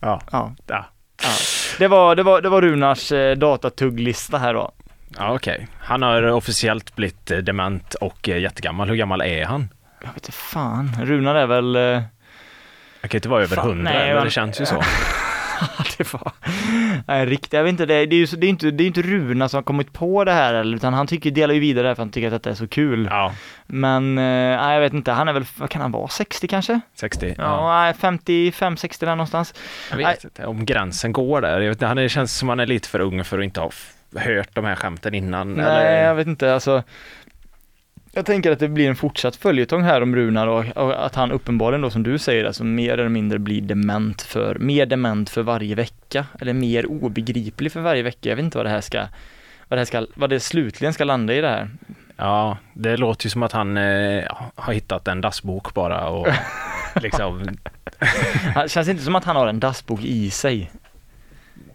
Ja. 0.00 0.20
Ja. 0.32 0.54
Ja. 0.66 0.84
Det, 1.78 1.88
var, 1.88 2.16
det, 2.16 2.22
var, 2.22 2.42
det 2.42 2.48
var 2.48 2.62
Runars 2.62 3.12
eh, 3.12 3.36
datatugglista 3.36 4.38
här 4.38 4.54
då. 4.54 4.72
ja 5.18 5.34
okej. 5.34 5.68
Han 5.78 6.02
har 6.02 6.22
officiellt 6.22 6.96
blivit 6.96 7.30
eh, 7.30 7.38
dement 7.38 7.94
och 7.94 8.28
eh, 8.28 8.38
jättegammal. 8.38 8.88
Hur 8.88 8.96
gammal 8.96 9.20
är 9.20 9.44
han? 9.44 9.68
Jag 10.00 10.08
vet 10.08 10.16
inte 10.16 10.32
fan. 10.32 10.90
Runar 11.02 11.34
är 11.34 11.46
väl... 11.46 11.76
Eh, 11.76 12.02
Han 13.04 13.08
kan 13.08 13.18
inte 13.18 13.28
vara 13.28 13.42
över 13.42 13.56
Fan, 13.56 13.66
hundra, 13.68 13.92
nej, 13.92 14.14
men 14.14 14.24
det 14.24 14.30
känns 14.30 14.60
ju 14.60 14.66
så. 14.66 14.74
det 15.98 16.12
var... 16.12 16.32
Nej, 17.06 17.26
riktigt. 17.26 17.52
Jag 17.52 17.62
vet 17.62 17.70
inte. 17.70 17.86
Det, 17.86 18.06
det 18.06 18.16
är 18.16 18.18
ju 18.18 18.26
det 18.26 18.46
är 18.46 18.48
inte, 18.48 18.70
det 18.70 18.84
är 18.84 18.86
inte 18.86 19.02
Runa 19.02 19.48
som 19.48 19.58
har 19.58 19.62
kommit 19.62 19.92
på 19.92 20.24
det 20.24 20.32
här 20.32 20.54
eller, 20.54 20.76
utan 20.76 20.94
han 20.94 21.06
tycker, 21.06 21.30
delar 21.30 21.54
ju 21.54 21.60
vidare 21.60 21.88
det 21.88 21.94
för 21.94 22.02
han 22.02 22.10
tycker 22.10 22.26
att 22.26 22.32
detta 22.32 22.50
är 22.50 22.54
så 22.54 22.68
kul. 22.68 23.08
Ja, 23.10 23.34
Men, 23.66 24.18
eh, 24.18 24.24
nej 24.24 24.74
jag 24.74 24.80
vet 24.80 24.92
inte. 24.92 25.12
Han 25.12 25.28
är 25.28 25.32
väl, 25.32 25.44
vad 25.56 25.70
kan 25.70 25.82
han 25.82 25.92
vara? 25.92 26.08
60 26.08 26.48
kanske? 26.48 26.80
60. 26.94 27.34
Ja, 27.38 27.82
nej, 27.82 27.94
55, 27.94 28.76
60 28.76 29.06
där 29.06 29.12
någonstans. 29.12 29.54
Jag 29.90 29.96
Nej. 29.96 30.06
vet 30.06 30.24
inte 30.24 30.46
om 30.46 30.64
gränsen 30.64 31.12
går 31.12 31.40
där. 31.40 31.60
Jag 31.60 31.68
vet 31.68 31.76
inte, 31.76 31.86
han 31.86 31.98
är, 31.98 32.08
känns 32.08 32.38
som 32.38 32.48
han 32.48 32.60
är 32.60 32.66
lite 32.66 32.88
för 32.88 33.00
ung 33.00 33.24
för 33.24 33.38
att 33.38 33.44
inte 33.44 33.60
ha 33.60 33.70
hört 34.16 34.48
de 34.52 34.64
här 34.64 34.74
skämten 34.74 35.14
innan. 35.14 35.52
Nej, 35.52 35.66
eller? 35.66 36.02
jag 36.04 36.14
vet 36.14 36.26
inte. 36.26 36.54
Alltså, 36.54 36.82
jag 38.14 38.26
tänker 38.26 38.52
att 38.52 38.58
det 38.58 38.68
blir 38.68 38.88
en 38.88 38.96
fortsatt 38.96 39.36
följetong 39.36 39.82
här 39.82 40.02
om 40.02 40.16
Runar 40.16 40.46
och, 40.46 40.76
och 40.76 41.06
att 41.06 41.14
han 41.14 41.32
uppenbarligen 41.32 41.82
då 41.82 41.90
som 41.90 42.02
du 42.02 42.18
säger, 42.18 42.44
alltså 42.44 42.64
mer 42.64 42.92
eller 42.92 43.08
mindre 43.08 43.38
blir 43.38 43.60
dement 43.60 44.22
för, 44.22 44.58
mer 44.58 44.86
dement 44.86 45.30
för 45.30 45.42
varje 45.42 45.74
vecka. 45.74 46.26
Eller 46.40 46.52
mer 46.52 46.86
obegriplig 46.86 47.72
för 47.72 47.80
varje 47.80 48.02
vecka. 48.02 48.28
Jag 48.28 48.36
vet 48.36 48.44
inte 48.44 48.58
vad 48.58 48.66
det 48.66 48.70
här 48.70 48.80
ska, 48.80 48.98
vad 49.68 49.76
det, 49.76 49.80
här 49.80 49.84
ska, 49.84 50.06
vad 50.14 50.30
det 50.30 50.40
slutligen 50.40 50.94
ska 50.94 51.04
landa 51.04 51.34
i 51.34 51.40
det 51.40 51.48
här. 51.48 51.70
Ja, 52.16 52.58
det 52.74 52.96
låter 52.96 53.26
ju 53.26 53.30
som 53.30 53.42
att 53.42 53.52
han 53.52 53.76
eh, 53.76 54.24
har 54.54 54.72
hittat 54.72 55.08
en 55.08 55.20
dassbok 55.20 55.74
bara 55.74 56.08
och 56.08 56.28
liksom, 57.02 57.44
Det 58.62 58.70
känns 58.70 58.88
inte 58.88 59.02
som 59.02 59.14
att 59.14 59.24
han 59.24 59.36
har 59.36 59.46
en 59.46 59.60
dassbok 59.60 60.00
i 60.02 60.30
sig. 60.30 60.70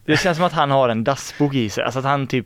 Det 0.05 0.17
känns 0.17 0.37
som 0.37 0.45
att 0.45 0.53
han 0.53 0.71
har 0.71 0.89
en 0.89 1.03
dassbok 1.03 1.53
i 1.53 1.69
sig, 1.69 1.83
alltså 1.83 1.99
att 1.99 2.05
han 2.05 2.27
typ 2.27 2.45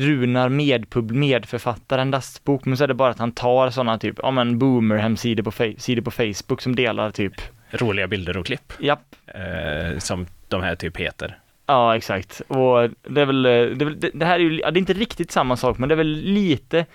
Runar 0.00 0.48
medpub, 0.48 1.10
medförfattar 1.10 1.98
en 1.98 2.10
dassbok, 2.10 2.64
men 2.64 2.76
så 2.76 2.84
är 2.84 2.88
det 2.88 2.94
bara 2.94 3.10
att 3.10 3.18
han 3.18 3.32
tar 3.32 3.70
sådana 3.70 3.98
typ, 3.98 4.18
ja 4.22 4.30
men 4.30 4.58
boomer 4.58 4.96
hemsidor 4.96 5.42
på, 5.42 5.52
sidor 5.78 6.02
på 6.02 6.10
Facebook 6.10 6.62
som 6.62 6.76
delar 6.76 7.10
typ, 7.10 7.32
roliga 7.70 8.06
bilder 8.06 8.36
och 8.36 8.46
klipp 8.46 8.72
japp, 8.80 9.14
eh, 9.26 9.98
som 9.98 10.26
de 10.48 10.62
här 10.62 10.74
typ 10.76 10.96
heter. 10.96 11.38
ja 11.66 11.96
exakt. 11.96 12.42
Och 12.48 12.90
det 13.08 13.20
är 13.20 13.26
väl, 13.26 13.46
eh, 13.46 13.50
det, 13.52 13.56
är 13.58 13.84
väl, 13.84 14.00
det, 14.00 14.10
det 14.14 14.24
här 14.26 14.34
är 14.34 14.38
ju, 14.38 14.60
ja, 14.60 14.70
det 14.70 14.78
är 14.78 14.80
inte 14.80 14.92
riktigt 14.92 15.30
samma 15.30 15.56
sak, 15.56 15.78
men 15.78 15.88
det 15.88 15.94
är 15.94 15.96
väl 15.96 16.20
lite 16.22 16.86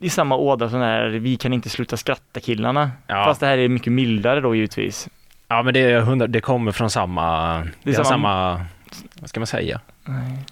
i 0.00 0.10
samma 0.10 0.36
ådra 0.36 0.70
som 0.70 0.80
här, 0.80 1.06
vi 1.08 1.36
kan 1.36 1.52
inte 1.52 1.68
sluta 1.68 1.96
skratta 1.96 2.40
killarna. 2.40 2.90
Ja. 3.06 3.24
Fast 3.24 3.40
det 3.40 3.46
här 3.46 3.58
är 3.58 3.68
mycket 3.68 3.92
mildare 3.92 4.40
då 4.40 4.54
givetvis. 4.54 5.08
Ja, 5.48 5.62
men 5.62 5.74
det, 5.74 5.80
är 5.80 6.00
hundra, 6.00 6.26
det 6.26 6.40
kommer 6.40 6.72
från 6.72 6.90
samma, 6.90 7.58
det 7.82 7.90
är 7.90 7.94
samma- 7.94 8.04
samma, 8.04 8.66
vad 9.20 9.28
ska 9.30 9.40
man 9.40 9.46
säga? 9.46 9.80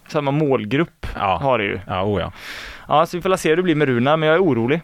Samma 0.09 0.31
målgrupp 0.31 1.07
Ja, 1.15 1.39
har 1.43 1.59
det 1.59 1.65
ju. 1.65 1.81
ja, 1.87 2.03
oh 2.03 2.21
ja. 2.21 2.33
Ja, 2.89 3.07
så 3.07 3.17
vi 3.17 3.23
får 3.23 3.37
se 3.37 3.49
hur 3.49 3.57
det 3.57 3.63
blir 3.63 3.75
med 3.75 3.89
Runar, 3.89 4.17
men 4.17 4.27
jag 4.29 4.37
är 4.37 4.43
orolig. 4.43 4.81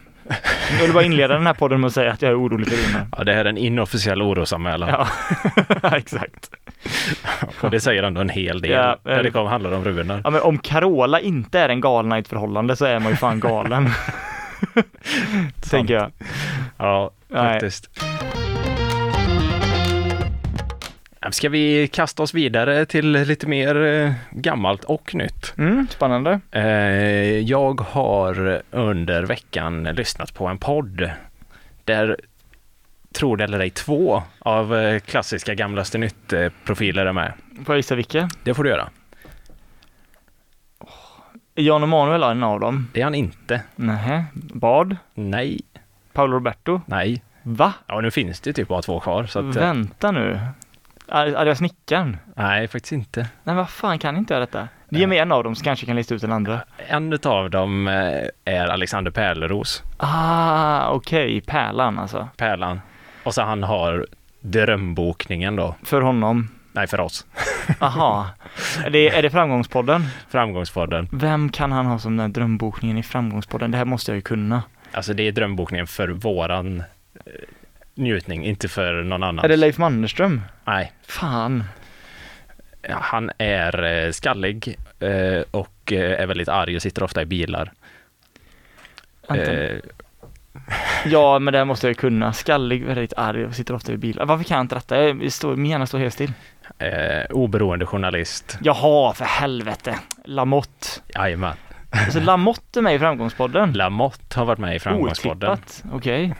Jag 0.77 0.83
vill 0.85 0.93
bara 0.93 1.03
inleda 1.03 1.33
den 1.33 1.47
här 1.47 1.53
podden 1.53 1.81
med 1.81 1.87
att 1.87 1.93
säga 1.93 2.11
att 2.11 2.21
jag 2.21 2.31
är 2.31 2.39
orolig 2.39 2.67
för 2.67 2.75
Runar. 2.87 3.07
ja, 3.17 3.23
det 3.23 3.33
här 3.33 3.45
är 3.45 3.49
en 3.49 3.57
inofficiell 3.57 4.21
orosanmälan. 4.21 4.89
Ja, 4.89 5.07
exakt. 5.97 6.49
Och 7.61 7.71
det 7.71 7.79
säger 7.79 8.03
ändå 8.03 8.21
en 8.21 8.29
hel 8.29 8.61
del 8.61 8.71
Ja, 8.71 8.97
när 9.03 9.23
det 9.23 9.31
kommer 9.31 9.49
handlar 9.49 9.71
om 9.71 9.83
Runar. 9.83 10.21
Ja 10.23 10.29
men 10.29 10.41
om 10.41 10.57
Carola 10.57 11.19
inte 11.19 11.59
är 11.59 11.69
en 11.69 11.81
galna 11.81 12.17
i 12.17 12.21
ett 12.21 12.27
förhållande 12.27 12.75
så 12.75 12.85
är 12.85 12.99
man 12.99 13.11
ju 13.11 13.15
fan 13.15 13.39
galen. 13.39 13.89
Tänker 15.69 15.93
jag. 15.93 16.11
Ja, 16.77 17.11
Nej. 17.27 17.51
faktiskt. 17.53 17.89
Ja, 18.01 18.17
Ska 21.31 21.49
vi 21.49 21.87
kasta 21.87 22.23
oss 22.23 22.33
vidare 22.33 22.85
till 22.85 23.11
lite 23.11 23.47
mer 23.47 23.85
eh, 23.85 24.11
gammalt 24.31 24.83
och 24.83 25.15
nytt? 25.15 25.53
Mm, 25.57 25.87
spännande. 25.89 26.39
Eh, 26.51 26.63
Jag 27.39 27.81
har 27.81 28.61
under 28.71 29.23
veckan 29.23 29.83
lyssnat 29.83 30.33
på 30.33 30.47
en 30.47 30.57
podd 30.57 31.11
där, 31.85 32.17
tror 33.13 33.37
det 33.37 33.43
eller 33.43 33.59
ej, 33.59 33.69
två 33.69 34.23
av 34.39 34.75
eh, 34.75 34.99
klassiska 34.99 35.53
gamlaste 35.55 35.97
nytt-profiler 35.97 37.05
är 37.05 37.13
med. 37.13 37.33
Får 37.65 37.75
jag 37.75 37.77
gissa 37.79 37.95
vilka? 37.95 38.29
Det 38.43 38.53
får 38.53 38.63
du 38.63 38.69
göra. 38.69 38.89
Är 41.55 41.63
Jan 41.63 41.83
Emanuel 41.83 42.23
en 42.23 42.43
av 42.43 42.59
dem? 42.59 42.87
Det 42.93 42.99
är 42.99 43.03
han 43.03 43.15
inte. 43.15 43.61
Nähä. 43.75 44.25
Bard? 44.33 44.95
Nej, 45.13 45.59
Paolo 46.13 46.33
Roberto? 46.35 46.81
nej. 46.85 47.21
Va? 47.43 47.73
Ja, 47.87 48.01
nu 48.01 48.11
finns 48.11 48.39
det 48.39 48.53
typ 48.53 48.67
bara 48.67 48.81
två 48.81 48.99
kvar. 48.99 49.25
Så 49.25 49.39
att, 49.39 49.55
Vänta 49.55 50.11
nu. 50.11 50.39
Är, 51.11 51.45
jag 51.45 51.57
snickaren? 51.57 52.17
nej, 52.35 52.67
faktiskt 52.67 52.91
inte. 52.91 53.27
Nej 53.43 53.55
vad 53.55 53.69
fan 53.69 53.99
kan 53.99 54.17
inte 54.17 54.33
jag 54.33 54.41
detta? 54.41 54.67
Ge 54.89 55.07
mig 55.07 55.17
en 55.17 55.31
av 55.31 55.43
dem 55.43 55.55
så 55.55 55.63
kanske 55.63 55.83
jag 55.83 55.87
kan 55.87 55.95
lista 55.95 56.15
ut 56.15 56.21
den 56.21 56.31
andra. 56.31 56.61
En 56.87 57.19
av 57.23 57.49
dem 57.49 57.87
eh, 57.87 58.53
är 58.55 58.67
Alexander 58.67 59.11
Pärleros, 59.11 59.83
Ah, 59.97 60.89
okej. 60.89 61.41
Pärlan 61.41 61.99
alltså. 61.99 62.27
Pärlan. 62.37 62.81
Och 63.23 63.33
så 63.33 63.41
han 63.41 63.63
har 63.63 64.05
drömbokningen 64.41 65.55
då. 65.55 65.75
För 65.83 66.01
honom. 66.01 66.49
Nej, 66.71 66.87
för 66.87 66.99
oss. 66.99 67.25
Aha. 67.79 68.27
Är 68.85 68.89
det, 68.89 69.09
är 69.09 69.21
det 69.21 69.29
Framgångspodden? 69.29 70.05
Framgångspodden. 70.29 71.07
Vem 71.11 71.49
kan 71.49 71.71
han 71.71 71.85
ha 71.85 71.99
som 71.99 72.17
den 72.17 72.33
drömbokningen 72.33 72.97
i 72.97 73.03
Framgångspodden? 73.03 73.71
Det 73.71 73.77
här 73.77 73.85
måste 73.85 74.11
jag 74.11 74.15
ju 74.15 74.21
kunna. 74.21 74.63
Alltså 74.91 75.13
det 75.13 75.23
är 75.27 75.31
drömbokningen 75.31 75.87
för 75.87 76.07
våran 76.07 76.83
njutning, 77.99 78.45
inte 78.45 78.67
för 78.67 79.03
någon 79.03 79.23
annan. 79.23 79.45
Är 79.45 79.49
det 79.49 79.55
Leif 79.57 79.77
Mannerström? 79.77 80.41
Nej, 80.65 80.91
Fan. 81.07 81.63
Han 82.89 83.31
är 83.37 83.83
eh, 84.05 84.11
skallig 84.11 84.75
eh, 84.99 85.43
och 85.51 85.93
eh, 85.93 86.21
är 86.21 86.27
väldigt 86.27 86.49
arg 86.49 86.75
och 86.75 86.81
sitter 86.81 87.03
ofta 87.03 87.21
i 87.21 87.25
bilar. 87.25 87.71
Eh, 89.29 89.77
Ja, 91.05 91.39
men 91.39 91.51
det 91.51 91.57
här 91.57 91.65
måste 91.65 91.87
jag 91.87 91.97
kunna. 91.97 92.33
Skallig, 92.33 92.85
väldigt 92.85 93.13
arg 93.17 93.45
och 93.45 93.55
sitter 93.55 93.73
ofta 93.73 93.91
i 93.91 93.97
bil. 93.97 94.21
Varför 94.25 94.43
kan 94.43 94.57
jag 94.57 94.63
inte 94.63 94.75
detta? 94.75 95.03
Jag 95.03 95.31
står, 95.31 95.55
min 95.55 95.71
hjärna 95.71 95.85
står 95.85 95.99
helt 95.99 96.13
still. 96.13 96.31
eh, 96.79 97.25
oberoende 97.29 97.85
journalist. 97.85 98.57
Jaha, 98.61 99.13
för 99.13 99.25
helvete. 99.25 99.99
Lamotte. 100.25 100.87
Jajamän. 101.15 101.55
Alltså 101.91 102.19
Lamotte 102.19 102.79
är 102.79 102.81
med 102.81 102.95
i 102.95 102.99
Framgångspodden. 102.99 103.73
Lamotte 103.73 104.39
har 104.39 104.45
varit 104.45 104.59
med 104.59 104.75
i 104.75 104.79
Framgångspodden. 104.79 105.51
Otippat. 105.51 105.83
Okej. 105.93 106.33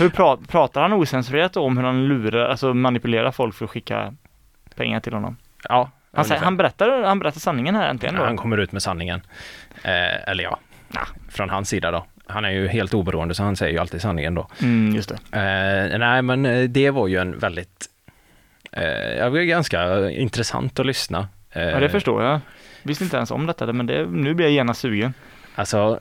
hur 0.00 0.08
pra- 0.08 0.46
pratar 0.48 0.82
han 0.82 0.92
osensurerat 0.92 1.56
om 1.56 1.76
hur 1.76 1.84
han 1.84 2.04
lurar, 2.04 2.48
alltså 2.48 2.74
manipulerar 2.74 3.30
folk 3.30 3.54
för 3.54 3.64
att 3.64 3.70
skicka 3.70 4.14
pengar 4.74 5.00
till 5.00 5.12
honom? 5.12 5.36
Ja, 5.68 5.90
Han, 6.16 6.24
säger, 6.24 6.40
han, 6.40 6.56
berättar, 6.56 7.02
han 7.02 7.18
berättar 7.18 7.40
sanningen 7.40 7.74
här 7.74 7.88
äntligen 7.88 8.14
då. 8.14 8.24
han 8.24 8.36
kommer 8.36 8.58
ut 8.58 8.72
med 8.72 8.82
sanningen. 8.82 9.20
Eh, 9.82 10.28
eller 10.30 10.44
ja, 10.44 10.58
Ja. 10.94 11.00
från 11.28 11.50
hans 11.50 11.68
sida 11.68 11.90
då. 11.90 12.06
Han 12.26 12.44
är 12.44 12.50
ju 12.50 12.68
helt 12.68 12.94
oberoende 12.94 13.34
så 13.34 13.42
han 13.42 13.56
säger 13.56 13.72
ju 13.72 13.78
alltid 13.78 14.00
sanningen 14.02 14.34
då. 14.34 14.48
Mm, 14.62 14.94
just 14.96 15.08
det. 15.08 15.38
Eh, 15.92 15.98
nej, 15.98 16.22
men 16.22 16.46
eh, 16.46 16.62
det 16.68 16.90
var 16.90 17.06
ju 17.08 17.16
en 17.16 17.38
väldigt, 17.38 17.86
eh, 18.72 18.82
det 18.82 19.28
var 19.30 19.38
ganska 19.38 20.10
intressant 20.10 20.80
att 20.80 20.86
lyssna. 20.86 21.28
Eh, 21.52 21.62
Ja, 21.62 21.80
det 21.80 21.88
förstår 21.88 22.22
jag. 22.24 22.40
Visste 22.82 23.04
inte 23.04 23.16
ens 23.16 23.30
om 23.30 23.46
detta, 23.46 23.72
men 23.72 23.86
det, 23.86 24.06
nu 24.06 24.34
blir 24.34 24.46
jag 24.46 24.52
genast 24.52 24.80
sugen. 24.80 25.14
Alltså, 25.54 26.00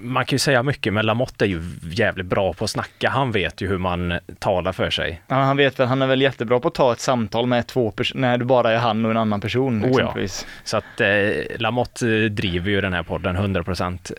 man 0.00 0.24
kan 0.24 0.34
ju 0.34 0.38
säga 0.38 0.62
mycket, 0.62 0.92
men 0.92 1.06
Lamotte 1.06 1.44
är 1.44 1.46
ju 1.46 1.62
jävligt 1.82 2.26
bra 2.26 2.52
på 2.52 2.64
att 2.64 2.70
snacka. 2.70 3.10
Han 3.10 3.32
vet 3.32 3.60
ju 3.60 3.68
hur 3.68 3.78
man 3.78 4.18
talar 4.38 4.72
för 4.72 4.90
sig. 4.90 5.22
Ja, 5.26 5.36
han 5.36 5.56
vet 5.56 5.80
väl, 5.80 5.88
han 5.88 6.02
är 6.02 6.06
väl 6.06 6.22
jättebra 6.22 6.60
på 6.60 6.68
att 6.68 6.74
ta 6.74 6.92
ett 6.92 7.00
samtal 7.00 7.46
med 7.46 7.66
två 7.66 7.90
personer, 7.90 8.20
när 8.20 8.38
du 8.38 8.44
bara 8.44 8.72
är 8.72 8.78
han 8.78 9.04
och 9.04 9.10
en 9.10 9.16
annan 9.16 9.40
person 9.40 9.84
Oh 9.84 10.00
ja. 10.00 10.26
Så 10.64 10.76
att 10.76 11.00
eh, 11.00 11.08
Lamotte 11.58 12.08
eh, 12.08 12.24
driver 12.24 12.70
ju 12.70 12.80
den 12.80 12.92
här 12.92 13.02
podden 13.02 13.36
100% 13.36 14.12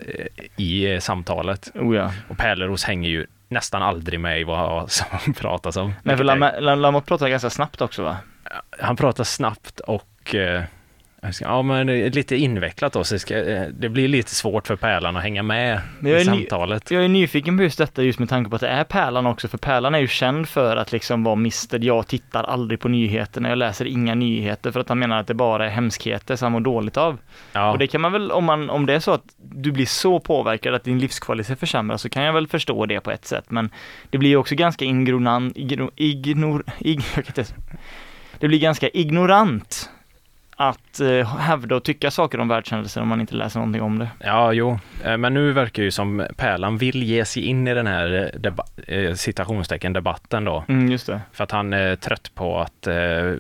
i 0.56 0.94
eh, 0.94 1.00
samtalet. 1.00 1.72
Oh 1.76 1.96
ja. 1.96 2.12
Och 2.28 2.38
Pärleros 2.38 2.84
hänger 2.84 3.10
ju 3.10 3.26
nästan 3.48 3.82
aldrig 3.82 4.20
med 4.20 4.42
i 4.42 4.44
vad 4.44 4.92
som 4.92 5.34
pratas 5.34 5.78
om. 5.78 5.94
Nej, 6.04 6.18
för 6.18 6.76
Lamotte 6.76 7.08
pratar 7.08 7.30
ganska 7.30 7.50
snabbt 7.50 7.82
också 7.82 8.04
va? 8.04 8.18
Han 8.80 8.96
pratar 8.96 9.24
snabbt 9.24 9.80
och 9.80 10.36
eh, 10.36 10.64
Ja, 11.42 11.62
men 11.62 11.88
det 11.88 11.94
är 11.94 12.12
lite 12.12 12.36
invecklat 12.36 12.94
då, 12.94 13.04
så 13.04 13.16
det, 13.16 13.20
ska, 13.20 13.38
eh, 13.38 13.68
det 13.68 13.90
blir 13.90 14.08
lite 14.08 14.36
svårt 14.36 14.68
för 14.68 14.76
Pärlan 14.76 15.18
att 15.18 15.24
hänga 15.24 15.44
med 15.44 15.82
i 16.04 16.10
är 16.12 16.18
ny- 16.18 16.24
samtalet. 16.26 16.92
Jag 16.92 17.04
är 17.04 17.08
nyfiken 17.08 17.58
på 17.58 17.64
just 17.64 17.78
detta 17.78 18.04
just 18.04 18.20
med 18.20 18.30
tanke 18.30 18.50
på 18.50 18.56
att 18.56 18.62
det 18.62 18.68
är 18.68 18.84
Pärlan 18.84 19.26
också, 19.26 19.48
för 19.48 19.58
Pärlan 19.58 19.96
är 19.96 20.00
ju 20.00 20.08
känd 20.08 20.50
för 20.50 20.78
att 20.78 20.92
liksom 20.92 21.24
vara 21.24 21.34
Mr. 21.34 21.80
Jag 21.86 22.08
tittar 22.08 22.44
aldrig 22.44 22.80
på 22.80 22.88
nyheterna, 22.88 23.50
jag 23.50 23.58
läser 23.58 23.86
inga 23.86 24.16
nyheter 24.16 24.72
för 24.72 24.80
att 24.80 24.90
han 24.90 25.00
menar 25.00 25.20
att 25.20 25.28
det 25.28 25.34
bara 25.34 25.66
är 25.66 25.70
hemskheter 25.70 26.36
som 26.36 26.46
han 26.46 26.52
mår 26.52 26.60
dåligt 26.60 26.98
av. 26.98 27.18
Ja, 27.54 27.72
Och 27.72 27.78
det 27.78 27.88
kan 27.88 28.02
man 28.02 28.12
väl, 28.12 28.32
om, 28.32 28.46
man, 28.46 28.70
om 28.70 28.86
det 28.86 28.94
är 28.94 29.00
så 29.00 29.12
att 29.12 29.24
du 29.38 29.72
blir 29.72 29.86
så 29.86 30.20
påverkad 30.20 30.74
att 30.74 30.84
din 30.84 31.00
livskvalitet 31.00 31.60
försämras 31.60 32.02
så 32.02 32.10
kan 32.10 32.24
jag 32.24 32.34
väl 32.34 32.48
förstå 32.48 32.86
det 32.86 33.00
på 33.00 33.12
ett 33.12 33.26
sätt, 33.26 33.46
men 33.48 33.70
det 34.10 34.18
blir 34.18 34.30
ju 34.30 34.36
också 34.38 34.56
ganska 34.56 34.86
ignorant, 34.86 35.58
ignor, 35.58 35.92
ignor, 35.96 36.64
ig, 36.80 37.02
jag 37.16 37.26
kan 37.26 37.34
inte, 37.38 37.54
det 38.40 38.48
blir 38.48 38.60
ganska 38.60 38.90
ignorant 38.90 39.89
att 40.62 41.00
eh, 41.00 41.38
hävda 41.38 41.76
och 41.76 41.84
tycka 41.84 42.12
saker 42.12 42.40
om 42.40 42.48
världshändelser 42.48 43.02
om 43.02 43.08
man 43.08 43.22
inte 43.22 43.36
läser 43.36 43.60
någonting 43.60 43.82
om 43.82 44.00
det. 44.00 44.08
ja, 44.20 44.54
jo, 44.54 44.80
Eh, 45.06 45.18
men 45.18 45.34
nu 45.34 45.52
verkar 45.52 45.84
ju 45.84 45.92
som 45.92 46.26
Pärlan 46.38 46.78
vill 46.78 47.04
ge 47.04 47.26
sig 47.26 47.44
in 47.46 47.68
i 47.68 47.74
den 47.74 47.88
här 47.88 48.14
eh, 48.34 48.40
deba- 48.40 48.66
eh, 48.88 49.14
citationstecken 49.14 49.94
debatten 49.94 50.46
då. 50.46 50.64
Mm, 50.68 50.92
just 50.92 51.08
det. 51.08 51.22
För 51.34 51.44
att 51.44 51.52
han 51.52 51.74
är 51.74 51.96
trött 51.96 52.32
på 52.36 52.60
att, 52.60 52.88
eh, 52.88 53.34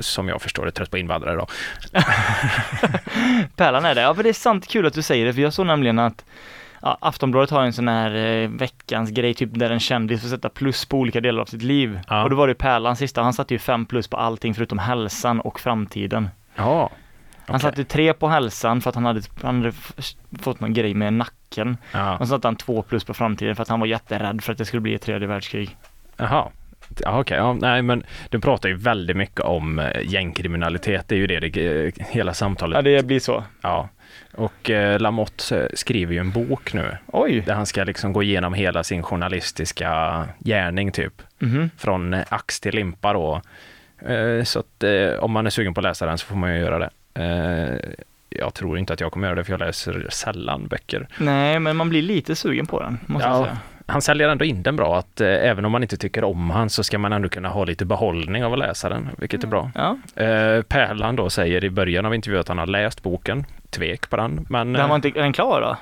som 0.00 0.28
jag 0.28 0.42
förstår 0.42 0.64
det, 0.64 0.70
trött 0.70 0.90
på 0.90 0.98
invandrare 0.98 1.36
då. 1.36 1.46
Pärlan 3.56 3.84
är 3.84 3.94
det. 3.94 4.00
Ja, 4.00 4.14
för 4.14 4.22
det 4.22 4.28
är 4.28 4.32
sant 4.32 4.68
kul 4.68 4.86
att 4.86 4.94
du 4.94 5.02
säger 5.02 5.26
det, 5.26 5.34
för 5.34 5.40
jag 5.42 5.52
såg 5.52 5.66
nämligen 5.66 5.98
att 5.98 6.24
ja, 6.82 6.98
Aftonbladet 7.00 7.50
har 7.50 7.62
en 7.62 7.72
sån 7.72 7.88
här 7.88 8.14
eh, 8.14 8.48
veckans 8.48 9.10
grej, 9.10 9.34
typ 9.34 9.50
där 9.52 9.70
en 9.70 9.80
kändis 9.80 10.22
får 10.22 10.28
sätta 10.28 10.48
plus 10.48 10.84
på 10.84 10.98
olika 10.98 11.20
delar 11.20 11.40
av 11.42 11.46
sitt 11.46 11.62
liv. 11.62 12.00
Ja. 12.08 12.22
Och 12.24 12.30
då 12.30 12.36
var 12.36 12.48
det 12.48 12.54
Pärlan 12.54 12.96
sista, 12.96 13.22
han 13.22 13.32
satte 13.32 13.54
ju 13.54 13.58
fem 13.58 13.86
plus 13.86 14.08
på 14.08 14.16
allting 14.16 14.54
förutom 14.54 14.78
hälsan 14.78 15.40
och 15.40 15.60
framtiden. 15.60 16.28
Ja, 16.56 16.90
Han 17.46 17.56
Okej. 17.56 17.60
satte 17.60 17.84
tre 17.84 18.12
på 18.12 18.28
hälsan 18.28 18.80
för 18.80 18.88
att 18.88 18.94
han 18.94 19.04
hade, 19.04 19.20
han 19.42 19.56
hade 19.56 19.72
fått 20.42 20.60
någon 20.60 20.72
grej 20.74 20.94
med 20.94 21.12
nacken. 21.12 21.76
ja. 21.92 22.12
Och 22.18 22.26
så 22.26 22.34
satte 22.34 22.48
han 22.48 22.56
två 22.56 22.82
plus 22.82 23.04
på 23.04 23.14
framtiden 23.14 23.56
för 23.56 23.62
att 23.62 23.68
han 23.68 23.80
var 23.80 23.86
jätterädd 23.86 24.42
för 24.44 24.52
att 24.52 24.58
det 24.58 24.64
skulle 24.64 24.80
bli 24.80 24.94
ett 24.94 25.02
tredje 25.02 25.28
världskrig. 25.28 25.76
Jaha. 26.16 26.48
Ja, 27.00 27.20
okej. 27.20 27.36
Ja, 27.36 27.52
nej, 27.52 27.82
men 27.82 28.02
du 28.30 28.40
pratar 28.40 28.68
ju 28.68 28.74
väldigt 28.74 29.16
mycket 29.16 29.40
om 29.40 29.78
eh, 29.78 30.02
gängkriminalitet. 30.04 31.08
Det 31.08 31.14
är 31.14 31.18
ju 31.18 31.26
det, 31.26 31.40
det 31.40 31.86
eh, 31.86 31.92
hela 32.10 32.34
samtalet. 32.34 32.76
Ja, 32.76 32.82
det 32.82 33.06
blir 33.06 33.20
så. 33.20 33.44
Ja. 33.60 33.88
Och 34.38 34.70
eh, 34.70 35.00
Lamotte 35.00 35.60
eh, 35.60 35.66
skriver 35.74 36.12
ju 36.14 36.18
en 36.20 36.30
bok 36.30 36.74
nu 36.74 36.96
Oj! 37.06 37.40
där 37.46 37.54
han 37.54 37.66
ska 37.66 37.84
liksom 37.84 38.12
gå 38.12 38.22
igenom 38.22 38.54
hela 38.54 38.84
sin 38.84 39.02
journalistiska 39.02 40.24
gärning 40.38 40.92
typ. 40.92 41.22
Mhm. 41.38 41.70
Från 41.78 42.14
eh, 42.14 42.24
ax 42.28 42.60
till 42.60 42.74
limpa 42.74 43.12
då. 43.12 43.40
Eh, 44.06 44.44
så 44.44 44.58
att 44.60 44.82
eh, 44.84 45.18
om 45.20 45.32
man 45.32 45.46
är 45.46 45.50
sugen 45.50 45.74
på 45.74 45.80
att 45.80 45.84
läsa 45.84 46.06
den 46.06 46.18
så 46.18 46.26
får 46.26 46.36
man 46.36 46.54
ju 46.54 46.60
göra 46.60 46.78
det. 46.78 46.90
Eh, 47.14 47.90
jag 48.30 48.54
tror 48.54 48.78
inte 48.78 48.92
att 48.92 49.00
jag 49.00 49.12
kommer 49.12 49.26
göra 49.28 49.34
det 49.38 49.44
för 49.44 49.52
jag 49.52 49.60
läser 49.60 50.06
sällan 50.10 50.66
böcker. 50.68 51.08
Nej, 51.18 51.58
men 51.60 51.76
man 51.76 51.88
blir 51.88 52.02
lite 52.02 52.36
sugen 52.36 52.66
på 52.66 52.80
den, 52.82 52.98
måste 53.06 53.28
Ja. 53.28 53.34
jag 53.36 53.44
säga. 53.44 53.58
Han 53.90 54.02
säljer 54.02 54.28
ändå 54.28 54.44
in 54.44 54.62
den 54.62 54.76
bra 54.76 54.98
att 54.98 55.20
eh, 55.20 55.28
även 55.28 55.64
om 55.64 55.72
man 55.72 55.82
inte 55.82 55.96
tycker 55.96 56.24
om 56.24 56.50
han 56.50 56.70
så 56.70 56.84
ska 56.84 56.98
man 56.98 57.12
ändå 57.12 57.28
kunna 57.28 57.48
ha 57.48 57.64
lite 57.64 57.84
behållning 57.84 58.44
av 58.44 58.52
att 58.52 58.58
läsa 58.58 58.88
den, 58.88 59.08
vilket 59.18 59.44
är 59.44 59.48
bra. 59.48 59.70
Ja, 59.74 59.96
Eh, 60.24 60.62
Pärlan 60.62 61.16
då 61.16 61.30
säger 61.30 61.64
i 61.64 61.70
början 61.70 62.06
av 62.06 62.14
intervjun 62.14 62.40
att 62.40 62.48
han 62.48 62.58
har 62.58 62.66
läst 62.66 63.02
boken, 63.02 63.44
tvek 63.70 64.10
på 64.10 64.16
den, 64.16 64.46
men 64.48 64.72
den 64.72 64.88
var 64.88 64.94
eh, 64.94 64.94
inte, 64.94 65.08
är 65.08 65.22
den 65.22 65.32
klar 65.32 65.60
då? 65.60 65.76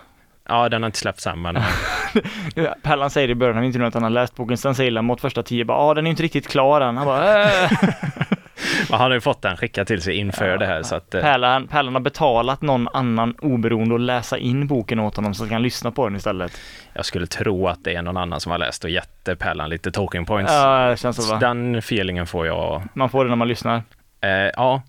ja, 0.49 0.69
den 0.69 0.83
har 0.83 0.87
inte 0.87 0.99
släppts 0.99 1.27
än, 1.27 1.43
men 1.43 1.57
Pärlan 2.83 3.11
säger 3.11 3.31
i 3.31 3.35
början 3.35 3.59
av 3.59 3.65
intervjun 3.65 3.89
att 3.89 3.95
han 3.95 4.03
har 4.03 4.11
läst 4.11 4.37
boken, 4.37 4.57
sen 4.57 4.75
säger 4.75 4.91
Lamotte 4.91 5.23
första 5.23 5.43
tio 5.43 5.65
bara 5.65 5.79
ja 5.89 5.95
den 5.95 6.07
är 6.07 6.11
inte 6.11 6.23
riktigt 6.23 6.49
klar 6.49 6.81
än. 6.81 6.97
Han 6.97 7.07
bara 7.07 7.43
äh. 7.43 7.71
han 8.91 9.01
har 9.01 9.11
ju 9.11 9.21
fått 9.21 9.43
den 9.43 9.57
skickad 9.57 9.87
till 9.87 10.03
sig 10.03 10.15
inför 10.17 10.59
det 10.59 10.67
här 10.67 10.83
så 10.83 10.95
att 10.95 11.15
eh, 11.15 11.21
Pärlan, 11.21 11.69
Pärlan 11.69 11.95
har 11.95 12.01
betalat 12.01 12.63
någon 12.63 12.89
annan 12.89 13.35
oberoende 13.39 13.95
att 13.95 14.01
läsa 14.01 14.39
in 14.39 14.67
boken 14.67 15.01
åt 15.01 15.17
honom 15.17 15.35
så 15.35 15.43
att 15.43 15.49
han 15.51 15.55
kan 15.55 15.63
lyssna 15.63 15.91
på 15.91 16.09
den 16.09 16.17
istället. 16.17 16.61
jag 16.93 17.05
skulle 17.05 17.27
tro 17.27 17.69
att 17.69 17.85
det 17.85 17.95
är 17.95 18.03
någon 18.03 18.17
annan 18.17 18.41
som 18.41 18.53
har 18.53 18.59
läst 18.59 18.85
och 18.85 18.91
gett 18.91 19.29
eh, 19.29 19.35
Pärlan 19.35 19.71
lite 19.71 19.93
talking 19.93 20.25
points. 20.25 20.53
Ja, 20.53 20.89
det 20.91 20.97
känns 20.97 21.17
så 21.17 21.23
Så 21.23 21.33
va. 21.33 21.41
den 21.41 21.75
feelingen 21.75 22.27
får 22.27 22.47
jag. 22.47 22.83
Man 22.95 23.11
får 23.11 23.25
det 23.25 23.29
när 23.29 23.37
man 23.37 23.49
lyssnar. 23.49 23.83
Eh, 24.21 24.31
ja, 24.31 24.83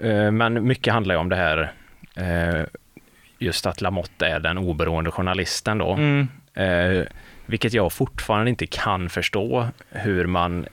eh, 0.00 0.30
men 0.30 0.66
mycket 0.66 0.92
handlar 0.92 1.14
ju 1.14 1.18
om 1.20 1.28
det 1.28 1.36
här 1.36 1.72
eh, 2.16 2.64
just 3.38 3.66
att 3.66 3.80
Lamotte 3.80 4.26
är 4.26 4.40
den 4.40 4.58
oberoende 4.58 5.10
journalisten 5.10 5.78
då. 5.78 5.92
Mm. 5.92 6.28
Eh, 6.54 7.04
vilket 7.46 7.72
jag 7.72 7.92
fortfarande 7.92 8.50
inte 8.50 8.66
kan 8.66 9.08
förstå 9.08 9.68
hur 9.90 10.26
man 10.26 10.66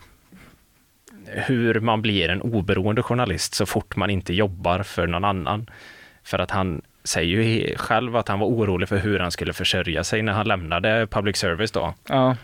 hur 1.28 1.80
man 1.80 2.02
blir 2.02 2.30
en 2.30 2.42
oberoende 2.42 3.04
journalist 3.04 3.54
så 3.54 3.66
fort 3.66 3.96
man 3.96 4.10
inte 4.10 4.34
jobbar 4.34 4.84
för 4.84 5.08
någon 5.08 5.26
annan. 5.26 5.70
För 6.24 6.40
att 6.40 6.52
han 6.52 6.82
säger 7.04 7.42
ju 7.42 7.76
själv 7.76 8.16
att 8.16 8.28
han 8.28 8.40
var 8.40 8.48
orolig 8.48 8.90
för 8.90 8.98
hur 8.98 9.20
han 9.20 9.32
skulle 9.32 9.54
försörja 9.54 10.04
sig 10.04 10.22
när 10.22 10.34
han 10.34 10.48
lämnade 10.48 11.08
public 11.08 11.38
service 11.38 11.72
då. 11.72 11.94
Ja. 12.10 12.36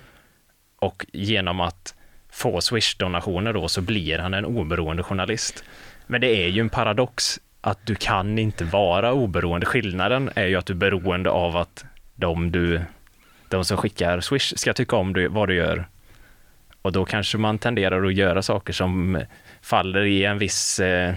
Och 0.79 1.05
genom 1.13 1.59
att 1.59 1.95
få 2.31 2.61
Swish-donationer 2.61 3.53
då 3.53 3.67
så 3.67 3.81
blir 3.81 4.19
han 4.19 4.33
en 4.33 4.45
oberoende 4.45 5.03
journalist. 5.03 5.63
Men 6.07 6.21
det 6.21 6.27
är 6.27 6.47
ju 6.47 6.61
en 6.61 6.69
paradox 6.69 7.39
att 7.61 7.85
du 7.85 7.95
kan 7.95 8.39
inte 8.39 8.63
vara 8.63 9.13
oberoende. 9.13 9.65
Skillnaden 9.65 10.29
är 10.35 10.45
ju 10.45 10.55
att 10.55 10.65
du 10.65 10.73
är 10.73 10.77
beroende 10.77 11.29
av 11.29 11.57
att 11.57 11.85
de, 12.15 12.51
du, 12.51 12.81
de 13.49 13.65
som 13.65 13.77
skickar 13.77 14.19
Swish 14.19 14.53
ska 14.55 14.73
tycka 14.73 14.95
om 14.95 15.13
du, 15.13 15.27
vad 15.27 15.47
du 15.47 15.55
gör. 15.55 15.87
Och 16.83 16.91
då 16.91 17.05
kanske 17.05 17.37
man 17.37 17.57
tenderar 17.57 18.03
att 18.05 18.13
göra 18.13 18.41
saker 18.41 18.73
som 18.73 19.21
faller 19.61 20.01
i 20.05 20.25
en 20.25 20.37
viss... 20.37 20.79
Eh, 20.79 21.13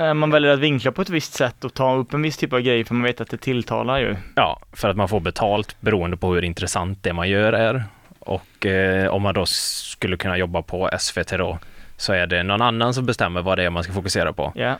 Eh, 0.00 0.14
Man 0.14 0.30
väljer 0.30 0.50
att 0.52 0.58
vinkla 0.58 0.92
på 0.92 1.02
ett 1.02 1.10
visst 1.10 1.32
sätt 1.34 1.64
och 1.64 1.74
ta 1.74 1.94
upp 1.96 2.14
en 2.14 2.22
viss 2.22 2.36
typ 2.36 2.52
av 2.52 2.60
grej 2.60 2.84
för 2.84 2.94
man 2.94 3.02
vet 3.02 3.20
att 3.20 3.30
det 3.30 3.36
tilltalar 3.36 3.98
ju. 3.98 4.16
ja, 4.36 4.60
för 4.72 4.88
att 4.88 4.96
man 4.96 5.08
får 5.08 5.20
betalt 5.20 5.76
beroende 5.80 6.16
på 6.16 6.34
hur 6.34 6.44
intressant 6.44 7.02
det 7.02 7.12
man 7.12 7.28
gör 7.28 7.52
är. 7.52 7.84
Och 8.18 8.66
eh, 8.66 9.08
om 9.08 9.22
man 9.22 9.34
då 9.34 9.46
skulle 9.46 10.16
kunna 10.16 10.36
jobba 10.38 10.62
på 10.62 10.90
SVT 10.98 11.28
då, 11.38 11.58
så 11.96 12.12
är 12.12 12.26
det 12.26 12.42
någon 12.42 12.62
annan 12.62 12.94
som 12.94 13.06
bestämmer 13.06 13.42
vad 13.42 13.58
det 13.58 13.64
är 13.64 13.70
man 13.70 13.82
ska 13.82 13.92
fokusera 13.92 14.32
på. 14.32 14.52
Ja. 14.54 14.78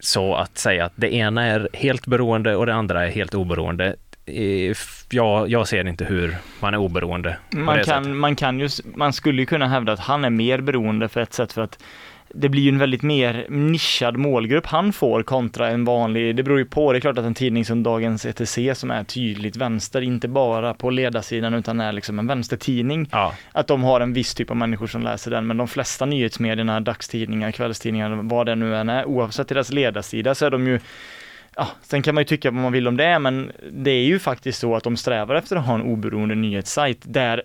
Så 0.00 0.34
att 0.34 0.58
säga 0.58 0.84
att 0.84 0.92
det 0.96 1.14
ena 1.14 1.46
är 1.46 1.68
helt 1.72 2.06
beroende 2.06 2.56
och 2.56 2.66
det 2.66 2.74
andra 2.74 3.06
är 3.06 3.10
helt 3.10 3.34
oberoende, 3.34 3.96
jag, 5.10 5.48
jag 5.48 5.68
ser 5.68 5.88
inte 5.88 6.04
hur 6.04 6.36
man 6.60 6.74
är 6.74 6.78
oberoende. 6.78 7.36
Man 7.50 7.76
kan, 7.76 7.84
sättet. 8.04 8.16
man 8.16 8.36
kan 8.36 8.58
ju, 8.60 8.66
s- 8.66 8.80
man 8.94 9.12
skulle 9.12 9.42
ju 9.42 9.46
kunna 9.46 9.68
hävda 9.68 9.92
att 9.92 10.00
han 10.00 10.24
är 10.24 10.30
mer 10.30 10.60
beroende 10.60 11.08
för 11.08 11.20
ett 11.20 11.32
sätt 11.32 11.52
för 11.52 11.62
att 11.62 11.82
det 12.34 12.48
blir 12.48 12.62
ju 12.62 12.68
en 12.68 12.78
väldigt 12.78 13.02
mer 13.02 13.46
nischad 13.48 14.16
målgrupp 14.16 14.66
han 14.66 14.92
får 14.92 15.22
kontra 15.22 15.68
en 15.68 15.84
vanlig, 15.84 16.36
det 16.36 16.42
beror 16.42 16.58
ju 16.58 16.64
på, 16.64 16.92
det 16.92 16.98
är 16.98 17.00
klart 17.00 17.18
att 17.18 17.24
en 17.24 17.34
tidning 17.34 17.64
som 17.64 17.82
Dagens 17.82 18.26
ETC 18.26 18.58
som 18.74 18.90
är 18.90 19.04
tydligt 19.04 19.56
vänster, 19.56 20.00
inte 20.00 20.28
bara 20.28 20.74
på 20.74 20.90
ledarsidan 20.90 21.54
utan 21.54 21.80
är 21.80 21.92
liksom 21.92 22.18
en 22.18 22.26
vänstertidning, 22.26 23.08
Ja, 23.12 23.34
att 23.52 23.66
de 23.66 23.82
har 23.82 24.00
en 24.00 24.12
viss 24.12 24.34
typ 24.34 24.50
av 24.50 24.56
människor 24.56 24.86
som 24.86 25.02
läser 25.02 25.30
den, 25.30 25.46
men 25.46 25.56
de 25.56 25.68
flesta 25.68 26.06
nyhetsmedierna, 26.06 26.80
dagstidningar, 26.80 27.50
kvällstidningar, 27.50 28.10
vad 28.22 28.46
det 28.46 28.54
nu 28.54 28.76
än 28.76 28.88
är, 28.88 29.04
oavsett 29.04 29.48
deras 29.48 29.72
ledarsida 29.72 30.34
så 30.34 30.46
är 30.46 30.50
de 30.50 30.66
ju 30.66 30.80
Ja, 31.60 31.68
sen 31.82 32.02
kan 32.02 32.14
man 32.14 32.22
ju 32.22 32.26
tycka 32.26 32.50
vad 32.50 32.62
man 32.62 32.72
vill 32.72 32.88
om 32.88 32.96
det, 32.96 33.18
men 33.18 33.52
det 33.72 33.90
är 33.90 34.04
ju 34.04 34.18
faktiskt 34.18 34.58
så 34.58 34.76
att 34.76 34.84
de 34.84 34.96
strävar 34.96 35.34
efter 35.34 35.56
att 35.56 35.66
ha 35.66 35.74
en 35.74 35.82
oberoende 35.82 36.34
nyhetssajt 36.34 36.98
där 37.02 37.42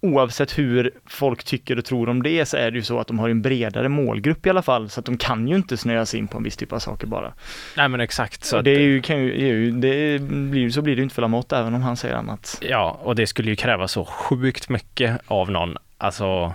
oavsett 0.00 0.58
hur 0.58 0.90
folk 1.06 1.44
tycker 1.44 1.78
och 1.78 1.84
tror 1.84 2.08
om 2.08 2.22
det 2.22 2.46
så 2.46 2.56
är 2.56 2.70
det 2.70 2.76
ju 2.76 2.82
så 2.82 2.98
att 2.98 3.06
de 3.06 3.18
har 3.18 3.28
en 3.28 3.42
bredare 3.42 3.88
målgrupp 3.88 4.46
i 4.46 4.50
alla 4.50 4.62
fall, 4.62 4.90
så 4.90 5.00
att 5.00 5.06
de 5.06 5.16
kan 5.16 5.48
ju 5.48 5.56
inte 5.56 5.76
snöa 5.76 6.06
sig 6.06 6.20
in 6.20 6.28
på 6.28 6.38
en 6.38 6.44
viss 6.44 6.56
typ 6.56 6.72
av 6.72 6.78
saker 6.78 7.06
bara. 7.06 7.32
nej 7.76 7.88
men 7.88 8.00
exakt. 8.00 8.44
Så 8.44 8.62
det 8.62 8.70
är 8.70 8.80
ju, 8.80 9.02
kan 9.02 9.22
ju 9.22 9.70
det 9.70 10.18
blir, 10.20 10.70
så 10.70 10.82
blir 10.82 10.96
det 10.96 11.00
ju 11.00 11.02
inte 11.02 11.14
för 11.14 11.22
Lamotte 11.22 11.56
även 11.56 11.74
om 11.74 11.82
han 11.82 11.96
säger 11.96 12.14
annat. 12.14 12.58
Ja, 12.60 12.98
och 13.02 13.16
det 13.16 13.26
skulle 13.26 13.50
ju 13.50 13.56
kräva 13.56 13.88
så 13.88 14.04
sjukt 14.04 14.68
mycket 14.68 15.20
av 15.26 15.50
någon, 15.50 15.76
alltså 15.98 16.54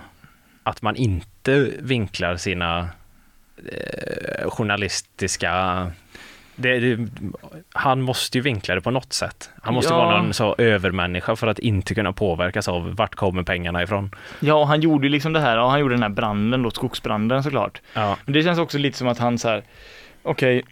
att 0.62 0.82
man 0.82 0.96
inte 0.96 1.70
vinklar 1.78 2.36
sina 2.36 2.88
eh, 3.72 4.50
journalistiska 4.50 5.86
det, 6.62 6.98
han 7.72 8.02
måste 8.02 8.38
ju 8.38 8.42
vinkla 8.42 8.74
det 8.74 8.80
på 8.80 8.90
något 8.90 9.12
sätt. 9.12 9.50
Han 9.62 9.74
måste 9.74 9.92
Ja. 9.94 9.98
vara 9.98 10.22
någon 10.22 10.34
så 10.34 10.54
övermänniska 10.58 11.36
för 11.36 11.46
att 11.46 11.58
inte 11.58 11.94
kunna 11.94 12.12
påverkas 12.12 12.68
av 12.68 12.94
vart 12.96 13.14
kommer 13.14 13.42
pengarna 13.42 13.82
ifrån. 13.82 14.10
Ja, 14.40 14.64
han 14.64 14.80
gjorde 14.80 15.06
ju 15.06 15.10
liksom 15.12 15.32
det 15.32 15.40
här, 15.40 15.56
ja, 15.56 15.68
han 15.68 15.80
gjorde 15.80 15.94
den 15.94 16.02
här 16.02 16.10
branden 16.10 16.62
då, 16.62 16.70
skogsbranden 16.70 17.42
såklart. 17.42 17.80
Ja, 17.94 18.16
Men 18.24 18.32
det 18.34 18.42
känns 18.42 18.58
också 18.58 18.78
lite 18.78 18.98
som 18.98 19.08
att 19.08 19.18
han 19.18 19.38
så 19.38 19.48
här, 19.48 19.62
okej, 20.22 20.62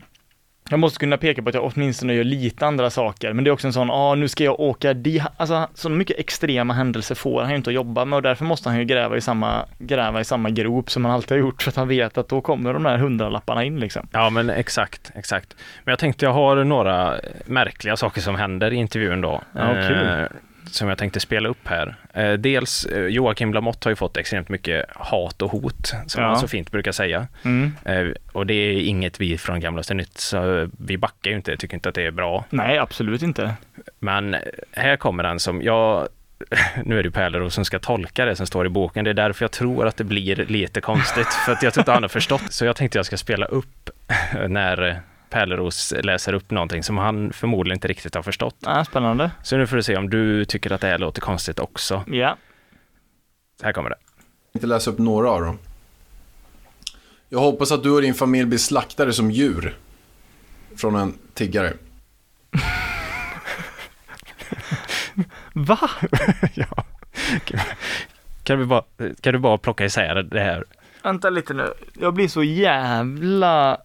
jag 0.71 0.81
måste 0.81 0.99
kunna 0.99 1.17
peka 1.17 1.43
på 1.43 1.49
att 1.49 1.55
jag 1.55 1.73
åtminstone 1.75 2.15
gör 2.15 2.25
lite 2.25 2.67
andra 2.67 2.91
saker, 2.91 3.33
men 3.33 3.45
det 3.45 3.51
är 3.51 3.53
också 3.53 3.67
en 3.67 3.73
sån, 3.73 3.89
ja 3.89 4.15
nu 4.15 4.29
ska 4.29 4.45
jag 4.45 4.61
åka 4.61 4.95
di, 4.95 5.23
alltså 5.37 5.69
så 5.75 5.89
mycket 5.89 6.19
extrema 6.19 6.75
händelser 6.75 7.15
får 7.15 7.41
han 7.41 7.51
ju 7.51 7.57
inte 7.57 7.71
att 7.71 7.75
jobba 7.75 8.05
med 8.05 8.17
och 8.17 8.23
därför 8.23 8.45
måste 8.45 8.69
han 8.69 8.79
ju 8.79 8.85
gräva 8.85 9.17
i 9.17 9.21
samma, 9.21 9.65
gräva 9.79 10.21
i 10.21 10.25
samma 10.25 10.51
grop 10.51 10.91
som 10.91 11.05
han 11.05 11.15
alltid 11.15 11.31
har 11.31 11.39
gjort, 11.39 11.63
för 11.63 11.71
att 11.71 11.77
han 11.77 11.89
vet 11.89 12.19
att 12.19 12.29
då 12.29 12.41
kommer 12.41 12.73
de 12.73 12.83
där 12.83 12.99
hundralapparna 12.99 13.65
in 13.65 13.81
liksom. 13.81 14.09
ja 14.13 14.31
men 14.31 14.51
exakt, 14.51 15.13
exakt. 15.15 15.57
Men 15.85 15.93
jag 15.93 15.99
tänkte 15.99 16.25
jag 16.25 16.33
har 16.33 16.65
några 16.65 17.15
märkliga 17.47 17.97
saker 17.97 18.21
som 18.21 18.35
händer 18.35 18.73
i 18.73 18.77
intervjun 18.77 19.21
då. 19.21 19.43
Ja, 19.53 19.75
kul. 19.89 20.29
Som 20.71 20.89
jag 20.89 20.99
tänkte 20.99 21.21
spela 21.21 21.49
upp 21.49 21.69
här. 21.69 21.95
Eh, 22.15 22.33
dels 22.33 22.85
eh, 22.85 23.07
Joakim 23.07 23.55
Lamotte 23.55 23.87
har 23.87 23.91
ju 23.91 23.97
fått 23.97 24.17
extremt 24.17 24.49
mycket 24.49 24.85
hat 24.95 25.43
och 25.43 25.51
hot, 25.51 25.93
som 26.07 26.23
Ja. 26.23 26.29
han 26.29 26.39
så 26.41 26.49
fint 26.49 26.71
brukar 26.71 26.93
säga. 26.93 27.27
Mm. 27.45 27.73
Eh, 27.85 28.07
och 28.33 28.47
det 28.47 28.55
är 28.55 28.73
inget 28.81 29.21
vi 29.21 29.39
från 29.39 29.61
Gamlaste 29.61 29.95
Nytt, 29.95 30.19
så 30.19 30.69
vi 30.79 30.99
backar 30.99 31.31
ju 31.31 31.37
inte, 31.37 31.57
tycker 31.57 31.75
inte 31.75 31.89
att 31.89 31.95
det 31.95 32.03
är 32.07 32.11
bra. 32.11 32.45
Nej, 32.51 32.79
absolut 32.79 33.23
inte. 33.23 33.55
Men 33.99 34.37
här 34.73 34.97
kommer 34.97 35.23
den 35.23 35.41
som 35.41 35.63
jag 35.63 36.09
nu 36.85 36.99
är 36.99 37.03
det 37.03 37.07
ju 37.07 37.11
Pärleros 37.11 37.55
som 37.55 37.65
ska 37.65 37.79
tolka 37.79 38.25
det 38.25 38.37
som 38.37 38.47
står 38.47 38.67
i 38.67 38.69
boken. 38.69 39.05
Det 39.05 39.11
är 39.11 39.15
därför 39.15 39.45
jag 39.45 39.51
tror 39.53 39.87
att 39.87 39.97
det 39.97 40.05
blir 40.05 40.37
lite 40.37 40.81
konstigt, 40.81 41.27
för 41.47 41.53
att 41.53 41.63
jag 41.63 41.75
tror 41.75 41.83
inte 41.83 41.93
han 41.93 42.03
har 42.03 42.09
förstått. 42.09 42.43
Så 42.53 42.65
jag 42.65 42.77
tänkte 42.77 42.99
jag 42.99 43.07
ska 43.07 43.17
spela 43.17 43.47
upp 43.47 43.91
när 44.49 45.01
Pärleros 45.31 45.95
läser 46.03 46.33
upp 46.33 46.51
någonting 46.51 46.83
som 46.83 46.99
han 46.99 47.33
förmodligen 47.33 47.77
inte 47.77 47.89
riktigt 47.89 48.15
har 48.15 48.23
förstått. 48.23 48.57
Ja, 48.61 48.85
spännande. 48.85 49.31
Så 49.43 49.57
nu 49.57 49.67
får 49.67 49.77
du 49.77 49.83
se 49.83 49.97
om 49.97 50.11
du 50.11 50.45
tycker 50.45 50.73
att 50.73 50.81
det 50.81 50.87
här 50.87 50.99
låter 50.99 51.21
konstigt 51.21 51.59
också. 51.59 52.05
Ja. 52.07 52.37
Här 53.63 53.73
kommer 53.73 53.91
det. 53.91 53.97
inte 54.53 54.67
läsa 54.67 54.91
upp 54.91 54.99
några 54.99 55.31
av 55.31 55.41
dem. 55.43 55.59
Jag 57.29 57.39
hoppas 57.39 57.73
att 57.73 57.83
du 57.83 57.91
och 57.91 58.03
din 58.03 58.15
familj 58.15 58.47
blir 58.47 58.59
slaktade 58.59 59.13
som 59.13 59.31
djur. 59.31 59.77
Från 60.77 60.97
en 60.97 61.15
tiggare. 61.35 61.73
Va? 65.53 65.91
ja. 66.55 66.85
Kan, 68.43 68.59
vi 68.59 68.65
bara, 68.65 68.85
kan 69.21 69.33
du 69.33 69.39
bara 69.39 69.59
plocka 69.59 69.85
isär 69.85 70.23
det 70.23 70.41
här? 70.41 70.65
Vänta 71.03 71.31
lite 71.31 71.55
nu. 71.55 71.73
Jag 71.95 72.15
blir 72.15 72.29
så 72.29 72.43
jävla 72.43 73.79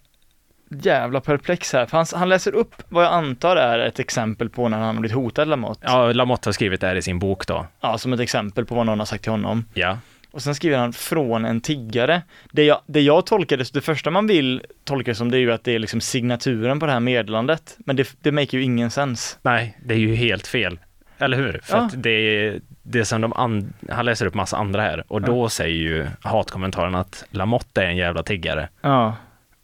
jävla 0.81 1.21
perplex 1.21 1.73
här, 1.73 1.86
för 1.86 1.97
han, 1.97 2.05
han 2.15 2.29
läser 2.29 2.55
upp 2.55 2.75
vad 2.89 3.03
jag 3.05 3.13
antar 3.13 3.55
är 3.55 3.79
ett 3.79 3.99
exempel 3.99 4.49
på 4.49 4.69
när 4.69 4.77
han 4.77 4.95
har 4.95 5.01
blivit 5.01 5.15
hotad 5.15 5.47
Lamotte. 5.47 5.81
Ja, 5.83 6.12
Lamotte 6.12 6.47
har 6.47 6.53
skrivit 6.53 6.81
det 6.81 6.88
här 6.88 6.95
i 6.95 7.01
sin 7.01 7.19
bok 7.19 7.47
då. 7.47 7.65
Ja, 7.81 7.97
som 7.97 8.13
ett 8.13 8.19
exempel 8.19 8.65
på 8.65 8.75
vad 8.75 8.86
någon 8.86 8.99
har 8.99 9.05
sagt 9.05 9.23
till 9.23 9.31
honom. 9.31 9.65
Ja. 9.73 9.97
Och 10.31 10.41
sen 10.41 10.55
skriver 10.55 10.77
han 10.77 10.93
från 10.93 11.45
en 11.45 11.62
tiggare. 11.62 12.21
Det 12.51 12.63
jag, 12.63 12.79
det 12.86 13.01
jag 13.01 13.25
tolkade, 13.25 13.65
det 13.73 13.81
första 13.81 14.12
man 14.12 14.27
vill 14.27 14.62
tolka 14.83 15.12
det 15.12 15.15
som 15.15 15.31
det 15.31 15.38
är 15.38 15.39
ju 15.39 15.51
att 15.51 15.63
det 15.63 15.71
är 15.75 15.79
liksom 15.79 16.01
signaturen 16.01 16.79
på 16.79 16.86
det 16.86 16.91
här 16.91 16.99
meddelandet. 16.99 17.75
Men 17.77 17.95
det, 17.95 18.15
det 18.21 18.31
make 18.31 18.57
ju 18.57 18.63
ingen 18.63 18.91
sens. 18.91 19.39
Nej, 19.41 19.77
det 19.86 19.93
är 19.93 19.97
ju 19.99 20.15
helt 20.15 20.47
fel. 20.47 20.79
Eller 21.17 21.38
hur? 21.38 21.59
För 21.63 21.77
Ja. 21.77 21.83
att 21.86 22.03
det 22.03 22.09
är 22.09 22.59
det 22.83 23.05
som 23.05 23.21
de 23.21 23.33
and- 23.33 23.73
han 23.89 24.05
läser 24.05 24.25
upp 24.25 24.33
massa 24.33 24.57
andra 24.57 24.81
här 24.81 25.03
och 25.07 25.21
då 25.21 25.49
säger 25.49 25.75
ju 25.77 26.07
hatkommentaren 26.21 26.95
att 26.95 27.25
Lamotte 27.29 27.81
är 27.83 27.88
en 27.88 27.97
jävla 27.97 28.23
tiggare. 28.23 28.69
Ja. 28.81 29.15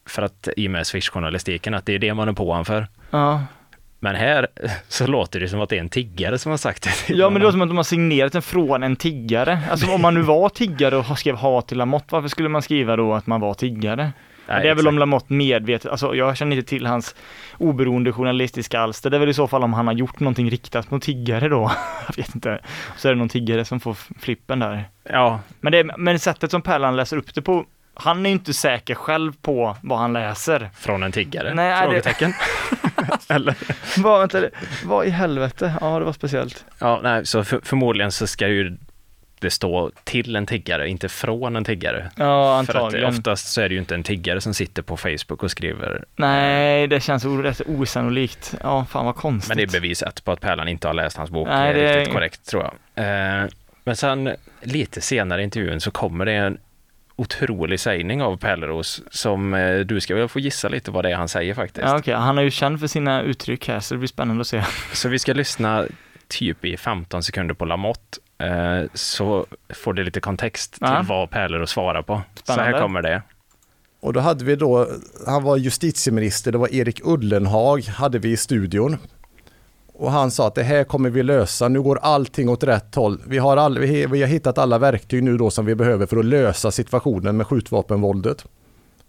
För 0.09 0.21
att 0.21 0.47
i 0.57 0.67
och 0.67 0.71
med 0.71 0.87
Swish-journalistiken, 0.87 1.73
att 1.73 1.85
det 1.85 1.93
är 1.93 1.99
det 1.99 2.13
man 2.13 2.29
är 2.29 2.33
på 2.33 2.53
han 2.53 2.65
för. 2.65 2.87
Ja. 3.11 3.43
Men 3.99 4.15
här 4.15 4.47
så 4.87 5.07
låter 5.07 5.39
det 5.39 5.49
som 5.49 5.61
att 5.61 5.69
det 5.69 5.75
är 5.75 5.79
en 5.79 5.89
tiggare 5.89 6.37
som 6.37 6.49
har 6.49 6.57
sagt 6.57 6.83
det. 6.83 7.13
Ja 7.13 7.29
men 7.29 7.39
det 7.39 7.45
låter 7.45 7.45
honom. 7.45 7.51
som 7.51 7.61
att 7.61 7.69
de 7.69 7.77
har 7.77 7.83
signerat 7.83 8.33
den 8.33 8.41
från 8.41 8.83
en 8.83 8.95
tiggare. 8.95 9.59
Alltså 9.71 9.91
om 9.91 10.01
man 10.01 10.13
nu 10.13 10.21
var 10.21 10.49
tiggare 10.49 10.97
och 10.97 11.19
skrev 11.19 11.35
hat 11.35 11.67
till 11.67 11.77
Lamotte, 11.77 12.05
varför 12.09 12.27
skulle 12.27 12.49
man 12.49 12.61
skriva 12.61 12.95
då 12.95 13.13
att 13.13 13.27
man 13.27 13.41
var 13.41 13.53
tiggare? 13.53 14.11
Nej, 14.47 14.63
det 14.63 14.69
är 14.69 14.75
väl 14.75 14.87
om 14.87 14.93
exakt. 14.93 14.99
Lamotte 14.99 15.33
medvetet, 15.33 15.91
alltså 15.91 16.15
jag 16.15 16.37
känner 16.37 16.55
inte 16.55 16.69
till 16.69 16.85
hans 16.85 17.15
oberoende 17.57 18.11
journalistiska 18.11 18.79
alster. 18.79 19.09
Det 19.09 19.17
är 19.17 19.19
väl 19.19 19.29
i 19.29 19.33
så 19.33 19.47
fall 19.47 19.63
om 19.63 19.73
han 19.73 19.87
har 19.87 19.93
gjort 19.93 20.19
någonting 20.19 20.49
riktat 20.49 20.91
mot 20.91 21.03
tiggare 21.03 21.47
då. 21.49 21.71
Jag 22.07 22.15
vet 22.17 22.35
inte. 22.35 22.59
Så 22.97 23.07
är 23.07 23.13
det 23.13 23.19
någon 23.19 23.29
tiggare 23.29 23.65
som 23.65 23.79
får 23.79 23.93
flippen 24.19 24.59
där. 24.59 24.83
Ja, 25.03 25.39
Men, 25.61 25.71
det, 25.71 25.83
men 25.97 26.19
sättet 26.19 26.51
som 26.51 26.61
Pärlan 26.61 26.95
läser 26.95 27.17
upp 27.17 27.35
det 27.35 27.41
på, 27.41 27.65
han 27.99 28.25
är 28.25 28.29
ju 28.29 28.33
inte 28.33 28.53
säker 28.53 28.95
själv 28.95 29.33
på 29.41 29.77
vad 29.81 29.99
han 29.99 30.13
läser. 30.13 30.69
från 30.75 31.03
en 31.03 31.11
tiggare? 31.11 31.53
Nej, 31.53 31.81
det- 31.81 31.85
Frågetecken. 31.87 32.33
Eller? 33.29 33.55
Vad, 33.97 34.19
vänta, 34.19 34.49
vad 34.85 35.05
i 35.05 35.09
helvete? 35.09 35.73
Ja, 35.81 35.99
det 35.99 36.05
var 36.05 36.13
speciellt. 36.13 36.65
Ja, 36.79 36.99
nej, 37.03 37.25
så 37.25 37.43
för, 37.43 37.59
förmodligen 37.63 38.11
så 38.11 38.27
ska 38.27 38.47
ju 38.47 38.77
det 39.39 39.49
stå 39.49 39.91
till 40.03 40.35
en 40.35 40.45
tiggare, 40.45 40.89
inte 40.89 41.09
från 41.09 41.55
en 41.55 41.63
tiggare. 41.63 42.09
Ja, 42.15 42.63
För 42.65 42.73
att 42.73 42.75
antagligen. 42.83 43.09
oftast 43.09 43.47
så 43.51 43.61
är 43.61 43.69
det 43.69 43.73
ju 43.73 43.79
inte 43.79 43.95
en 43.95 44.03
tiggare 44.03 44.41
som 44.41 44.53
sitter 44.53 44.81
på 44.81 44.97
Facebook 44.97 45.43
och 45.43 45.51
skriver 45.51 46.05
Nej, 46.15 46.87
det 46.87 46.99
känns 46.99 47.25
rätt 47.25 47.61
osannolikt. 47.67 48.55
Ja, 48.63 48.85
fan 48.89 49.05
vad 49.05 49.15
konstigt. 49.15 49.49
Men 49.49 49.57
det 49.57 49.63
är 49.63 49.81
bevis 49.81 50.03
ett 50.03 50.23
på 50.23 50.31
att 50.31 50.41
Pärlan 50.41 50.67
inte 50.67 50.87
har 50.87 50.93
läst 50.93 51.17
hans 51.17 51.29
bok 51.29 51.47
Nej, 51.47 51.73
Nej, 51.73 51.73
det 51.83 51.97
riktigt 51.99 52.13
korrekt 52.13 52.45
tror 52.49 52.63
jag. 52.95 53.05
Eh, 53.05 53.45
men 53.83 53.95
sen 53.95 54.35
lite 54.61 55.01
senare 55.01 55.41
i 55.41 55.43
intervjun 55.43 55.81
så 55.81 55.91
kommer 55.91 56.25
det 56.25 56.33
en 56.33 56.57
otrolig 57.19 57.79
sägning 57.79 58.21
av 58.21 58.37
Pärleros 58.37 59.01
som 59.11 59.53
eh, 59.53 59.79
du 59.79 60.01
ska 60.01 60.15
väl 60.15 60.27
få 60.27 60.39
gissa 60.39 60.67
lite 60.69 60.91
vad 60.91 61.05
det 61.05 61.11
är 61.11 61.15
han 61.15 61.27
säger 61.29 61.53
faktiskt. 61.53 61.87
Ja, 61.87 61.97
okej. 61.97 62.13
Han 62.13 62.37
är 62.37 62.41
ju 62.41 62.51
känd 62.51 62.79
för 62.79 62.87
sina 62.87 63.21
uttryck 63.21 63.67
här, 63.67 63.79
så 63.79 63.93
det 63.93 63.97
blir 63.97 64.07
spännande 64.07 64.41
att 64.41 64.47
se. 64.47 64.63
Så 64.93 65.09
vi 65.09 65.19
ska 65.19 65.33
lyssna 65.33 65.85
typ 66.27 66.65
i 66.65 66.77
15 66.77 67.23
sekunder 67.23 67.55
på 67.55 67.65
Lamotte 67.65 68.17
eh, 68.43 68.89
så 68.93 69.45
får 69.69 69.93
det 69.93 70.03
lite 70.03 70.19
kontext 70.19 70.73
till 70.73 70.81
Ja. 70.81 71.05
vad 71.09 71.29
Pärleros 71.29 71.69
svarar 71.71 72.01
på. 72.01 72.21
Så 72.35 72.41
Spännande. 72.43 72.71
här 72.77 72.81
kommer 72.81 73.01
det. 73.01 73.21
Och 74.01 74.13
då 74.13 74.19
hade 74.19 74.45
vi 74.45 74.55
då, 74.55 74.87
han 75.27 75.43
var 75.43 75.57
justitieminister, 75.57 76.51
det 76.51 76.57
var 76.57 76.73
Erik 76.73 77.01
Ullenhag, 77.03 77.81
hade 77.83 78.19
vi 78.19 78.31
i 78.31 78.37
studion. 78.37 78.97
Och 79.99 80.11
han 80.11 80.31
sa 80.31 80.47
att 80.47 80.55
det 80.55 80.63
här 80.63 80.83
kommer 80.83 81.09
vi 81.09 81.23
lösa, 81.23 81.67
nu 81.67 81.81
går 81.81 81.99
allting 82.01 82.49
åt 82.49 82.63
rätt 82.63 82.95
håll. 82.95 83.21
Vi 83.27 83.37
har, 83.37 83.57
all, 83.57 83.79
vi, 83.79 84.05
vi 84.05 84.21
har 84.21 84.27
hittat 84.27 84.57
alla 84.57 84.77
verktyg 84.77 85.23
nu 85.23 85.37
då 85.37 85.49
som 85.49 85.65
vi 85.65 85.75
behöver 85.75 86.05
för 86.05 86.17
att 86.17 86.25
lösa 86.25 86.71
situationen 86.71 87.37
med 87.37 87.47
skjutvapenvåldet. 87.47 88.45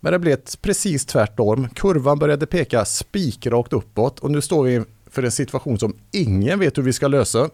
Men 0.01 0.13
det 0.13 0.19
blev 0.19 0.35
ett 0.35 0.59
precis 0.63 1.07
tvärtom. 1.07 1.69
Kurvan 1.69 2.19
började 2.19 2.47
peka 2.47 2.85
spikrakt 2.85 3.73
uppåt 3.73 4.19
och 4.19 4.31
nu 4.31 4.41
står 4.41 4.65
vi 4.65 4.83
för 5.11 5.23
en 5.23 5.33
situation 5.33 5.79
som 5.79 5.97
ingen 6.13 6.59
vet 6.59 6.79
hur 6.79 6.83
vi 6.83 6.93
ska 6.93 7.09
lösa. 7.09 7.49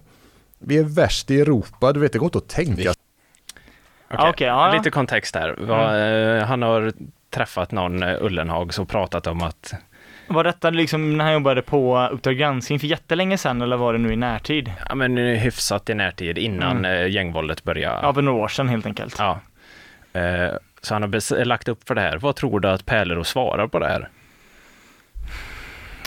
Vi 0.58 0.78
är 0.78 0.84
värst 0.84 1.30
i 1.30 1.40
Europa, 1.40 1.92
du 1.92 2.00
vet 2.00 2.12
det 2.12 2.18
går 2.18 2.26
inte 2.26 2.38
att 2.38 2.48
tänka 2.48 2.92
okej, 4.10 4.46
ja, 4.46 4.68
ja. 4.68 4.76
Lite 4.76 4.90
kontext 4.90 5.34
här. 5.34 5.56
Vad, 5.58 6.38
eh, 6.38 6.44
Han 6.44 6.62
har 6.62 6.92
träffat 7.30 7.72
någon 7.72 8.02
eh, 8.02 8.22
Ullenhags 8.22 8.78
och 8.78 8.88
pratat 8.88 9.26
om 9.26 9.42
att 9.42 9.74
Var 10.28 10.44
detta 10.44 10.70
liksom 10.70 11.16
när 11.16 11.24
han 11.24 11.32
jobbade 11.34 11.62
på 11.62 12.08
Uppdrag 12.12 12.36
granskning 12.36 12.80
för 12.80 12.86
jättelänge 12.86 13.38
sedan 13.38 13.62
eller 13.62 13.76
var 13.76 13.92
det 13.92 13.98
nu 13.98 14.12
i 14.12 14.16
närtid? 14.16 14.72
ja, 14.88 14.94
men, 14.94 15.18
eh, 15.18 15.24
hyfsat 15.38 15.90
i 15.90 15.94
närtid 15.94 16.38
innan 16.38 16.76
Mm. 16.78 16.84
eh, 17.04 17.08
gängvåldet 17.10 17.64
började. 17.64 17.98
Ja, 18.02 18.14
för 18.14 18.22
några 18.22 18.42
år 18.44 18.48
sedan 18.48 18.68
helt 18.68 18.86
enkelt. 18.86 19.14
Ja. 19.18 19.40
Eh, 20.20 20.50
Så 20.80 20.94
han 20.94 21.02
har 21.02 21.44
lagt 21.44 21.68
upp 21.68 21.88
för 21.88 21.94
det 21.94 22.00
här. 22.00 22.18
Vad 22.18 22.36
tror 22.36 22.60
du 22.60 22.68
att 22.68 22.86
Pärleros 22.86 23.28
svarar 23.28 23.66
på 23.68 23.78
det 23.78 23.86
här? 23.88 24.08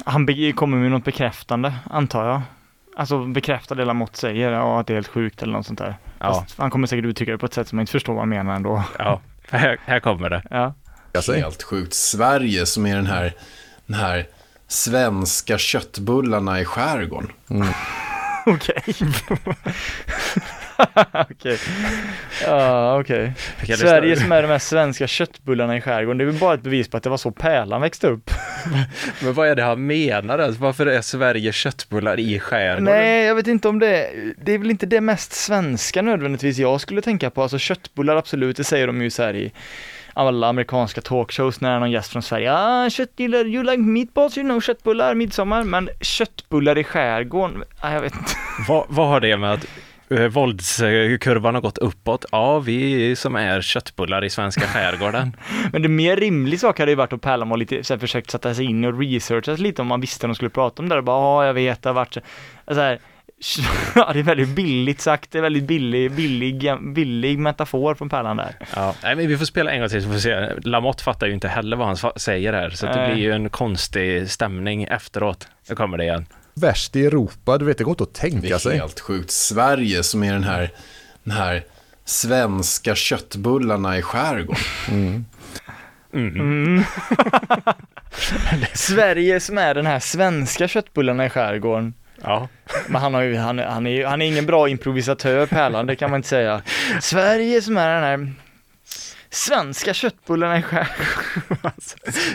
Han 0.05 0.27
kommer 0.55 0.77
med 0.77 0.91
något 0.91 1.03
bekräftande, 1.05 1.73
antar 1.89 2.27
jag. 2.27 2.41
Alltså 2.97 3.25
bekräfta 3.25 3.75
det 3.75 3.85
Lamotte 3.85 4.17
säger, 4.17 4.51
ja 4.51 4.79
att 4.79 4.87
det 4.87 4.93
är 4.93 4.95
helt 4.95 5.07
sjukt 5.07 5.41
eller 5.43 5.53
något 5.53 5.65
sånt 5.65 5.79
där. 5.79 5.95
Ja, 6.19 6.33
Fast 6.33 6.57
han 6.59 6.69
kommer 6.69 6.87
säkert 6.87 7.05
uttrycka 7.05 7.31
det 7.31 7.37
på 7.37 7.45
ett 7.45 7.53
sätt 7.53 7.67
som 7.67 7.75
man 7.75 7.81
inte 7.81 7.91
förstår 7.91 8.13
vad 8.13 8.21
han 8.21 8.29
menar 8.29 8.55
ändå. 8.55 8.83
ja. 8.99 9.21
Här, 9.51 9.77
här 9.85 9.99
kommer 9.99 10.29
det. 10.29 10.41
Ja. 10.49 11.21
sig. 11.21 11.41
Helt 11.41 11.63
sjukt. 11.63 11.93
Sverige 11.93 12.65
som 12.65 12.85
är 12.85 12.95
den 12.95 13.07
här, 13.07 13.33
den 13.89 13.99
här 13.99 14.27
svenska 14.67 15.57
köttbullarna 15.57 16.61
i 16.61 16.65
skärgården. 16.65 17.31
Okej. 18.45 18.83
Okej. 21.13 21.57
Ja, 22.45 22.99
okej. 22.99 23.33
Sverige 23.77 24.15
som 24.15 24.31
är 24.31 24.41
de 24.41 24.47
här 24.47 24.59
svenska 24.59 25.07
köttbullarna 25.07 25.77
i 25.77 25.81
skärgården, 25.81 26.17
det 26.17 26.23
är 26.23 26.25
väl 26.25 26.39
bara 26.39 26.53
ett 26.53 26.61
bevis 26.61 26.87
på 26.87 26.97
att 26.97 27.03
det 27.03 27.09
var 27.09 27.17
så 27.17 27.31
Pärlan 27.31 27.81
växte 27.81 28.07
upp. 28.07 28.31
Men 29.23 29.33
vad 29.33 29.47
är 29.47 29.55
det 29.55 29.63
han 29.63 29.87
menar? 29.87 30.39
Alltså, 30.39 30.61
Varför 30.61 30.85
är 30.85 31.01
Sverige 31.01 31.51
köttbullar 31.51 32.19
i 32.19 32.39
skärgården? 32.39 32.83
Nej, 32.83 33.25
jag 33.25 33.35
vet 33.35 33.47
inte 33.47 33.67
om 33.67 33.79
det, 33.79 34.11
det 34.43 34.53
är 34.53 34.57
väl 34.57 34.71
inte 34.71 34.85
det 34.85 35.01
mest 35.01 35.33
svenska 35.33 36.01
nödvändigtvis 36.01 36.57
jag 36.57 36.81
skulle 36.81 37.01
tänka 37.01 37.29
på. 37.29 37.41
Alltså 37.43 37.57
köttbullar 37.57 38.15
absolut, 38.15 38.57
det 38.57 38.63
säger 38.63 38.87
de 38.87 39.01
ju 39.01 39.09
så 39.09 39.23
här 39.23 39.35
i 39.35 39.51
alla 40.19 40.47
amerikanska 40.47 41.01
talkshows 41.01 41.61
när 41.61 41.79
någon 41.79 41.91
gäst 41.91 42.11
från 42.11 42.21
Sverige. 42.21 42.53
Ah, 42.53 42.89
köttbullar, 42.89 43.45
you 43.45 43.63
like 43.63 43.77
meatballs, 43.77 44.37
you 44.37 44.47
know, 44.47 44.61
köttbullar, 44.61 45.15
midsommar. 45.15 45.63
Men 45.63 45.89
köttbullar 46.01 46.77
i 46.77 46.83
skärgården, 46.83 47.63
ah, 47.79 47.93
jag 47.93 48.01
vet 48.01 48.15
inte. 48.15 48.31
Vad, 48.67 48.85
vad 48.89 49.07
har 49.07 49.19
det 49.19 49.37
med 49.37 49.53
att 49.53 49.65
eh, 50.09 50.27
våldskurvan 50.27 51.55
har 51.55 51.61
gått 51.61 51.77
uppåt? 51.77 52.25
Ja, 52.31 52.59
vi 52.59 53.15
som 53.15 53.35
är 53.35 53.61
köttbullar 53.61 54.25
i 54.25 54.29
svenska 54.29 54.61
skärgården. 54.61 55.35
Men 55.71 55.81
det 55.81 55.89
mer 55.89 56.15
rimlig 56.15 56.59
sak 56.59 56.79
hade 56.79 56.91
ju 56.91 56.95
varit 56.95 57.13
att 57.13 57.21
Pärlan 57.21 57.59
lite, 57.59 57.83
så 57.83 57.93
här, 57.93 57.99
försökt 57.99 58.31
sätta 58.31 58.53
sig 58.53 58.65
in 58.65 58.85
och 58.85 58.99
researcha 58.99 59.51
lite 59.51 59.81
om 59.81 59.87
man 59.87 60.01
visste 60.01 60.25
att 60.25 60.29
de 60.29 60.35
skulle 60.35 60.49
prata 60.49 60.81
om 60.81 60.89
det. 60.89 60.97
Och 60.97 61.03
bara, 61.03 61.21
ja, 61.21 61.45
jag 61.45 61.53
vet, 61.53 61.83
det 61.83 61.89
har 61.89 61.93
varit 61.93 62.13
så. 62.13 62.21
så 62.67 62.79
här, 62.79 62.99
Ja, 63.95 64.09
det 64.13 64.19
är 64.19 64.23
väldigt 64.23 64.49
billigt 64.49 65.01
sagt, 65.01 65.31
det 65.31 65.37
är 65.37 65.41
väldigt 65.41 65.63
billig, 65.63 66.11
billig, 66.11 66.71
billig 66.95 67.39
metafor 67.39 67.95
från 67.95 68.09
Pärlan 68.09 68.37
där. 68.37 68.55
Ja, 68.75 68.95
nej, 69.03 69.15
men 69.15 69.27
vi 69.27 69.37
får 69.37 69.45
spela 69.45 69.71
en 69.71 69.79
gång 69.79 69.89
till 69.89 70.01
så 70.01 70.07
får 70.07 70.13
vi 70.13 70.21
se. 70.21 70.49
Lamotte 70.63 71.03
fattar 71.03 71.27
ju 71.27 71.33
inte 71.33 71.47
heller 71.47 71.77
vad 71.77 71.87
han 71.87 72.11
säger 72.19 72.53
här, 72.53 72.69
så 72.69 72.85
det 72.85 73.11
blir 73.13 73.23
ju 73.23 73.31
en 73.33 73.49
konstig 73.49 74.29
stämning 74.29 74.83
efteråt. 74.83 75.47
Nu 75.69 75.75
kommer 75.75 75.97
det 75.97 76.03
igen. 76.03 76.25
Värst 76.53 76.95
i 76.95 77.05
Europa, 77.05 77.57
du 77.57 77.65
vet 77.65 77.77
det 77.77 77.83
går 77.83 77.91
inte 77.91 78.03
att 78.03 78.13
Det 78.13 78.19
tänka 78.19 78.55
är 78.55 78.57
sig. 78.59 78.77
helt 78.77 78.99
sjukt. 78.99 79.31
Sverige 79.31 80.03
som 80.03 80.23
är 80.23 80.33
den 80.33 80.43
här, 80.43 80.71
den 81.23 81.33
här 81.33 81.63
svenska 82.05 82.95
köttbullarna 82.95 83.97
i 83.97 84.01
skärgården. 84.01 84.63
Mm. 84.91 85.25
Mm. 86.13 86.83
Sverige 88.73 89.39
som 89.39 89.57
är 89.57 89.73
den 89.73 89.85
här 89.85 89.99
svenska 89.99 90.67
köttbullarna 90.67 91.25
i 91.25 91.29
skärgården. 91.29 91.93
Ja. 92.23 92.47
Men 92.87 93.01
han, 93.01 93.13
har 93.13 93.21
ju, 93.21 93.37
han, 93.37 93.59
han, 93.59 93.87
är, 93.87 94.05
han 94.05 94.21
är 94.21 94.25
ingen 94.25 94.45
bra 94.45 94.69
improvisatör, 94.69 95.45
Pärlan, 95.45 95.85
det 95.85 95.95
kan 95.95 96.09
man 96.09 96.17
inte 96.17 96.29
säga. 96.29 96.61
Sverige 97.01 97.61
som 97.61 97.77
är 97.77 97.93
den 97.93 98.03
här 98.03 98.33
svenska 99.29 99.93
köttbullarna 99.93 100.57
i 100.57 100.61
skärgården. 100.61 101.71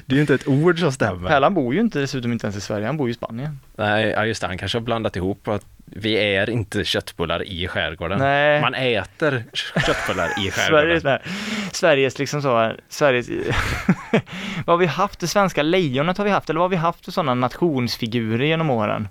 Det 0.06 0.12
är 0.12 0.16
ju 0.16 0.20
inte 0.20 0.34
ett 0.34 0.48
ord 0.48 0.78
som 0.78 0.92
stämmer. 0.92 1.28
Pärlan 1.28 1.54
bor 1.54 1.74
ju 1.74 1.80
inte 1.80 1.98
dessutom 1.98 2.32
inte 2.32 2.46
ens 2.46 2.56
i 2.56 2.60
Sverige, 2.60 2.86
han 2.86 2.96
bor 2.96 3.08
ju 3.08 3.12
i 3.12 3.14
Spanien. 3.14 3.60
Nej, 3.76 4.06
ja, 4.06 4.26
just 4.26 4.40
det, 4.40 4.46
han 4.46 4.58
kanske 4.58 4.78
har 4.78 4.82
blandat 4.82 5.16
ihop 5.16 5.48
att 5.48 5.66
vi 5.86 6.34
är 6.34 6.50
inte 6.50 6.84
köttbullar 6.84 7.42
i 7.42 7.68
skärgården. 7.68 8.18
Nej. 8.18 8.60
Man 8.60 8.74
äter 8.74 9.44
köttbullar 9.86 10.46
i 10.46 10.50
skärgården. 10.50 11.00
Sveriges, 11.00 11.22
Sveriges 11.72 12.18
liksom 12.18 12.42
så, 12.42 12.72
Sveriges, 12.88 13.28
vad 14.66 14.74
har 14.74 14.76
vi 14.76 14.86
haft? 14.86 15.20
Det 15.20 15.26
svenska 15.26 15.62
lejonet 15.62 16.18
har 16.18 16.24
vi 16.24 16.30
haft, 16.30 16.50
eller 16.50 16.60
vad 16.60 16.64
har 16.64 16.70
vi 16.70 16.76
haft 16.76 17.04
för 17.04 17.12
sådana 17.12 17.34
nationsfigurer 17.34 18.44
genom 18.44 18.70
åren? 18.70 19.08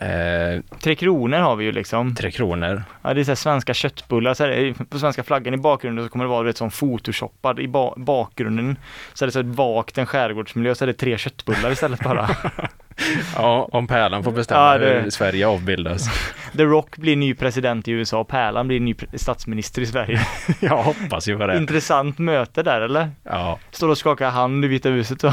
Eh, 0.00 0.60
Tre 0.80 0.94
Kronor 0.94 1.38
har 1.38 1.56
vi 1.56 1.64
ju 1.64 1.72
liksom. 1.72 2.14
tre 2.14 2.30
kronor. 2.30 2.82
Ja, 3.02 3.14
det 3.14 3.20
är 3.20 3.24
så 3.24 3.30
här 3.30 3.36
svenska 3.36 3.74
köttbullar, 3.74 4.34
så 4.34 4.44
här, 4.44 4.74
på 4.90 4.98
svenska 4.98 5.22
flaggan 5.22 5.54
i 5.54 5.56
bakgrunden 5.56 6.04
så 6.04 6.08
kommer 6.10 6.24
det 6.24 6.28
vara 6.30 6.50
ett 6.50 6.56
sån 6.56 6.70
photoshoppad 6.70 7.60
i 7.60 7.68
ba- 7.68 7.94
bakgrunden. 7.96 8.76
Så 9.14 9.24
är 9.24 9.26
det 9.26 9.32
så 9.32 9.40
ett 9.40 9.46
vakt 9.46 9.98
en 9.98 10.06
skärgårdsmiljö, 10.06 10.74
så 10.74 10.84
är 10.84 10.86
det 10.86 10.92
tre 10.94 11.18
köttbullar 11.18 11.70
istället 11.72 12.00
bara. 12.00 12.30
Ja, 13.36 13.68
om 13.72 13.86
Pärlan 13.86 14.24
får 14.24 14.32
bestämma 14.32 14.60
Ja, 14.72 14.78
det- 14.78 15.00
hur 15.00 15.10
Sverige 15.10 15.46
avbildas. 15.46 16.08
The 16.56 16.64
Rock 16.64 16.96
blir 16.96 17.16
ny 17.16 17.34
president 17.34 17.88
i 17.88 17.92
USA, 17.92 18.24
Pärlan 18.24 18.68
blir 18.68 18.80
ny 18.80 18.94
statsminister 19.14 19.82
i 19.82 19.86
Sverige. 19.86 20.20
Jag 20.60 20.82
hoppas 20.82 21.28
ju 21.28 21.38
på 21.38 21.46
det. 21.46 21.56
Intressant 21.56 22.18
möte 22.18 22.62
där 22.62 22.80
eller? 22.80 23.10
Ja, 23.22 23.58
Står 23.70 23.88
och 23.88 23.98
skakar 23.98 24.30
hand 24.30 24.64
i 24.64 24.68
Vita 24.68 24.88
huset 24.88 25.24
och 25.24 25.32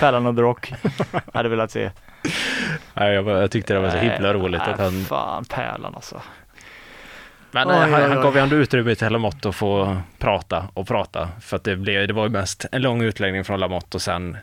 Pärlan 0.00 0.26
och 0.26 0.36
The 0.36 0.42
Rock. 0.42 0.72
Hade 1.34 1.48
velat 1.48 1.70
se. 1.70 1.90
Nej, 2.94 3.14
jag, 3.14 3.28
jag 3.28 3.50
tyckte 3.50 3.74
det 3.74 3.80
var 3.80 3.90
så 3.90 3.96
himla 3.96 4.18
Nej, 4.20 4.32
roligt 4.32 4.60
att 4.60 4.78
nej, 4.78 4.86
han... 4.86 5.04
Fan, 5.04 5.44
Pärlan 5.44 5.94
alltså. 5.94 6.22
Men 7.50 7.68
Oj, 7.68 7.74
eh, 7.74 7.80
han, 7.80 7.94
oj, 7.94 8.00
han 8.00 8.18
oj. 8.18 8.22
gav 8.22 8.34
ju 8.36 8.40
ändå 8.42 8.56
utrymme 8.56 8.94
till 8.94 9.08
Lamotte 9.08 9.48
att 9.48 9.54
få 9.54 9.96
prata 10.18 10.68
och 10.74 10.88
prata. 10.88 11.28
För 11.40 11.56
att 11.56 11.64
det, 11.64 11.76
blev, 11.76 12.08
det 12.08 12.14
var 12.14 12.24
ju 12.24 12.30
mest 12.30 12.66
en 12.72 12.82
lång 12.82 13.02
utläggning 13.02 13.44
från 13.44 13.60
Lamotte 13.60 13.96
och 13.96 14.02
sen 14.02 14.36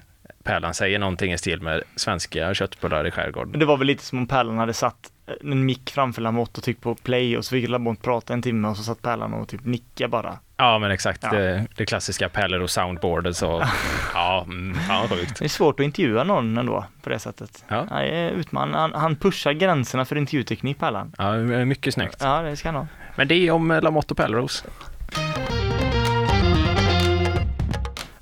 Pärlan 0.43 0.73
säger 0.73 0.99
någonting 0.99 1.33
i 1.33 1.37
stil 1.37 1.61
med 1.61 1.83
svenska 1.95 2.53
köttbullar 2.53 3.07
i 3.07 3.11
skärgården. 3.11 3.59
Det 3.59 3.65
var 3.65 3.77
väl 3.77 3.87
lite 3.87 4.03
som 4.03 4.17
om 4.19 4.27
Pärlan 4.27 4.57
hade 4.57 4.73
satt 4.73 5.11
en 5.41 5.65
mick 5.65 5.89
framför 5.89 6.21
Lamotte 6.21 6.57
och 6.57 6.63
tryckt 6.63 6.81
på 6.81 6.95
play 6.95 7.37
och 7.37 7.45
så 7.45 7.49
fick 7.49 7.69
Lamotte 7.69 8.01
prata 8.01 8.33
en 8.33 8.41
timme 8.41 8.67
och 8.67 8.77
så 8.77 8.83
satt 8.83 9.01
Pärlan 9.01 9.33
och 9.33 9.47
typ 9.47 9.65
nicka 9.65 10.07
bara. 10.07 10.39
Ja, 10.57 10.79
men 10.79 10.91
exakt. 10.91 11.23
Ja. 11.23 11.29
Det, 11.31 11.67
det 11.75 11.85
klassiska 11.85 12.29
Pärlor 12.29 12.61
och 12.61 12.69
soundboardet 12.69 13.37
så... 13.37 13.63
ja, 14.13 14.45
mm, 14.47 14.77
ja, 14.89 15.07
sjukt. 15.09 15.39
Det 15.39 15.45
är 15.45 15.49
svårt 15.49 15.79
att 15.79 15.83
intervjua 15.83 16.23
någon 16.23 16.57
ändå 16.57 16.85
på 17.01 17.09
det 17.09 17.19
sättet. 17.19 17.63
Ja. 17.67 17.87
Han 17.89 18.01
är 18.01 18.31
utman, 18.31 18.73
han, 18.73 18.93
han 18.93 19.15
pushar 19.15 19.51
gränserna 19.51 20.05
för 20.05 20.15
intervjuteknik 20.15 20.79
Pärlan. 20.79 21.13
Ja, 21.17 21.37
mycket 21.65 21.93
snyggt. 21.93 22.17
Ja, 22.19 22.41
det 22.41 22.55
ska 22.55 22.67
han 22.67 22.75
ha. 22.75 22.87
Men 23.15 23.27
det 23.27 23.35
är 23.35 23.51
om 23.51 23.71
eh, 23.71 23.81
Lamotte 23.81 24.13
och 24.13 24.17
Pärleros. 24.17 24.63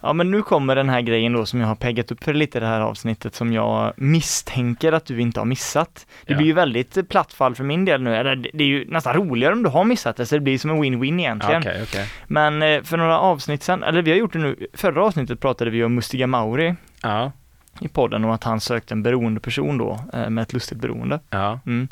Ja 0.02 0.14
men 0.14 0.32
nu 0.32 0.42
kommer 0.42 0.76
den 0.76 0.90
här 0.90 1.02
grejen 1.02 1.34
då 1.34 1.46
som 1.46 1.60
jag 1.62 1.68
har 1.68 1.76
peggat 1.76 2.12
upp 2.12 2.24
för 2.24 2.34
lite 2.34 2.58
i 2.58 2.62
det 2.62 2.68
här 2.68 2.82
avsnittet 2.82 3.36
som 3.36 3.54
jag 3.54 3.94
misstänker 3.98 4.92
att 4.92 5.06
du 5.06 5.22
inte 5.22 5.40
har 5.40 5.46
missat. 5.46 6.08
Det 6.26 6.34
Ja. 6.34 6.38
blir 6.38 6.48
ju 6.48 6.54
väldigt 6.54 7.10
platt 7.10 7.34
fall 7.34 7.56
för 7.56 7.64
min 7.64 7.86
del 7.86 8.02
nu, 8.02 8.16
eller 8.16 8.36
det 8.36 8.64
är 8.64 8.68
ju 8.68 8.86
nästan 8.92 9.14
roligare 9.14 9.54
om 9.54 9.64
du 9.64 9.70
har 9.70 9.84
missat 9.84 10.16
det 10.18 10.26
så 10.26 10.36
det 10.36 10.42
blir 10.42 10.58
som 10.58 10.72
en 10.72 10.84
win-win 10.84 11.20
egentligen. 11.20 11.62
Okej, 11.62 11.80
okej. 11.84 12.06
Men 12.28 12.62
eh, 12.62 12.82
för 12.84 12.98
några 12.98 13.20
avsnitt 13.20 13.64
sen, 13.64 13.84
eller 13.84 14.02
vi 14.02 14.12
har 14.12 14.18
gjort 14.18 14.34
det 14.34 14.40
nu, 14.40 14.68
förra 14.74 15.04
avsnittet 15.06 15.40
pratade 15.40 15.72
vi 15.72 15.84
om 15.84 15.96
Mustiga 15.96 16.28
Mauri 16.28 16.76
Ja, 17.04 17.32
i 17.80 17.88
podden 17.88 18.26
och 18.26 18.34
att 18.34 18.44
han 18.44 18.60
sökte 18.60 18.94
en 18.94 19.04
beroende 19.04 19.40
person 19.40 19.78
då 19.78 20.00
eh, 20.14 20.30
med 20.30 20.42
ett 20.42 20.54
lustigt 20.54 20.78
beroende. 20.78 21.20
ja. 21.30 21.60
Mm. 21.66 21.88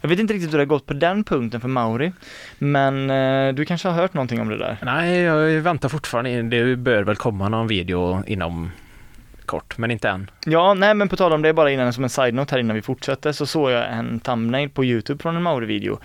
Jag 0.00 0.08
vet 0.08 0.18
inte 0.18 0.34
riktigt 0.34 0.52
hur 0.52 0.58
det 0.58 0.64
har 0.64 0.66
gått 0.66 0.86
på 0.86 0.94
den 0.94 1.24
punkten 1.24 1.60
för 1.60 1.68
Mauri, 1.68 2.12
men 2.58 3.10
eh, 3.10 3.54
du 3.54 3.64
kanske 3.64 3.88
har 3.88 3.94
hört 3.94 4.14
någonting 4.14 4.40
om 4.40 4.48
det 4.48 4.58
där? 4.58 4.76
Nej, 4.82 5.20
jag 5.20 5.60
väntar 5.60 5.88
fortfarande. 5.88 6.42
Det 6.42 6.76
bör 6.76 7.02
väl 7.02 7.16
komma 7.16 7.48
någon 7.48 7.66
video 7.66 8.22
inom 8.26 8.70
kort, 9.46 9.78
men 9.78 9.90
inte 9.90 10.08
än. 10.08 10.30
Ja, 10.46 10.74
nej 10.74 10.94
men 10.94 11.08
på 11.08 11.16
tal 11.16 11.32
om 11.32 11.42
det, 11.42 11.52
bara 11.52 11.70
innan 11.70 11.92
som 11.92 12.04
en 12.04 12.10
side-note 12.10 12.54
här 12.54 12.58
innan 12.60 12.76
vi 12.76 12.82
fortsätter, 12.82 13.32
så 13.32 13.46
såg 13.46 13.70
jag 13.70 13.92
en 13.92 14.20
thumbnail 14.20 14.68
på 14.68 14.84
Youtube 14.84 15.22
från 15.22 15.36
en 15.36 15.42
Mauri-video 15.42 15.98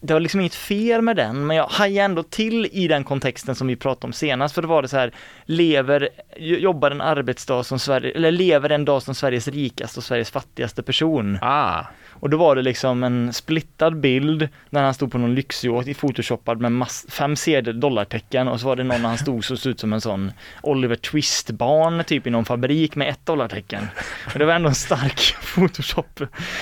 det 0.00 0.12
var 0.12 0.20
liksom 0.20 0.40
inget 0.40 0.54
fel 0.54 1.02
med 1.02 1.16
den, 1.16 1.46
men 1.46 1.56
jag 1.56 1.66
hajade 1.66 2.04
ändå 2.04 2.22
till 2.22 2.68
i 2.72 2.88
den 2.88 3.04
kontexten 3.04 3.54
som 3.54 3.66
vi 3.66 3.76
pratade 3.76 4.06
om 4.06 4.12
senast, 4.12 4.54
för 4.54 4.62
då 4.62 4.68
var 4.68 4.82
det 4.82 4.88
så 4.88 4.96
här, 4.96 5.12
lever, 5.44 6.08
jobbar 6.36 6.90
en 6.90 7.00
arbetsdag 7.00 7.64
som 7.64 7.78
Sverige, 7.78 8.12
eller 8.12 8.30
lever 8.30 8.70
en 8.70 8.84
dag 8.84 9.02
som 9.02 9.14
Sveriges 9.14 9.48
rikaste 9.48 10.00
och 10.00 10.04
Sveriges 10.04 10.30
fattigaste 10.30 10.82
person. 10.82 11.38
Ah, 11.42 11.84
och 12.20 12.30
då 12.30 12.36
var 12.36 12.56
det 12.56 12.62
liksom 12.62 13.04
en 13.04 13.32
splittad 13.32 14.00
bild 14.00 14.48
när 14.70 14.82
han 14.82 14.94
stod 14.94 15.12
på 15.12 15.18
någon 15.18 15.34
lyxyacht 15.34 15.88
i 15.88 15.94
photoshoppad 15.94 16.60
med 16.60 16.88
fem 17.08 17.36
sedel 17.36 17.80
dollartecken 17.80 18.48
och 18.48 18.60
så 18.60 18.66
var 18.66 18.76
det 18.76 18.84
någon 18.84 19.02
när 19.02 19.08
han 19.08 19.18
stod 19.18 19.44
så 19.44 19.56
såg 19.56 19.70
ut 19.70 19.80
som 19.80 19.92
en 19.92 20.00
sån 20.00 20.32
Oliver 20.62 20.96
Twist-barn 20.96 22.04
typ 22.04 22.26
i 22.26 22.30
någon 22.30 22.44
fabrik 22.44 22.96
med 22.96 23.08
ett 23.08 23.26
dollartecken. 23.26 23.88
Och 24.32 24.38
det 24.38 24.44
var 24.44 24.52
ändå 24.52 24.68
en 24.68 24.74
stark 24.74 25.34
photoshop. 25.54 26.20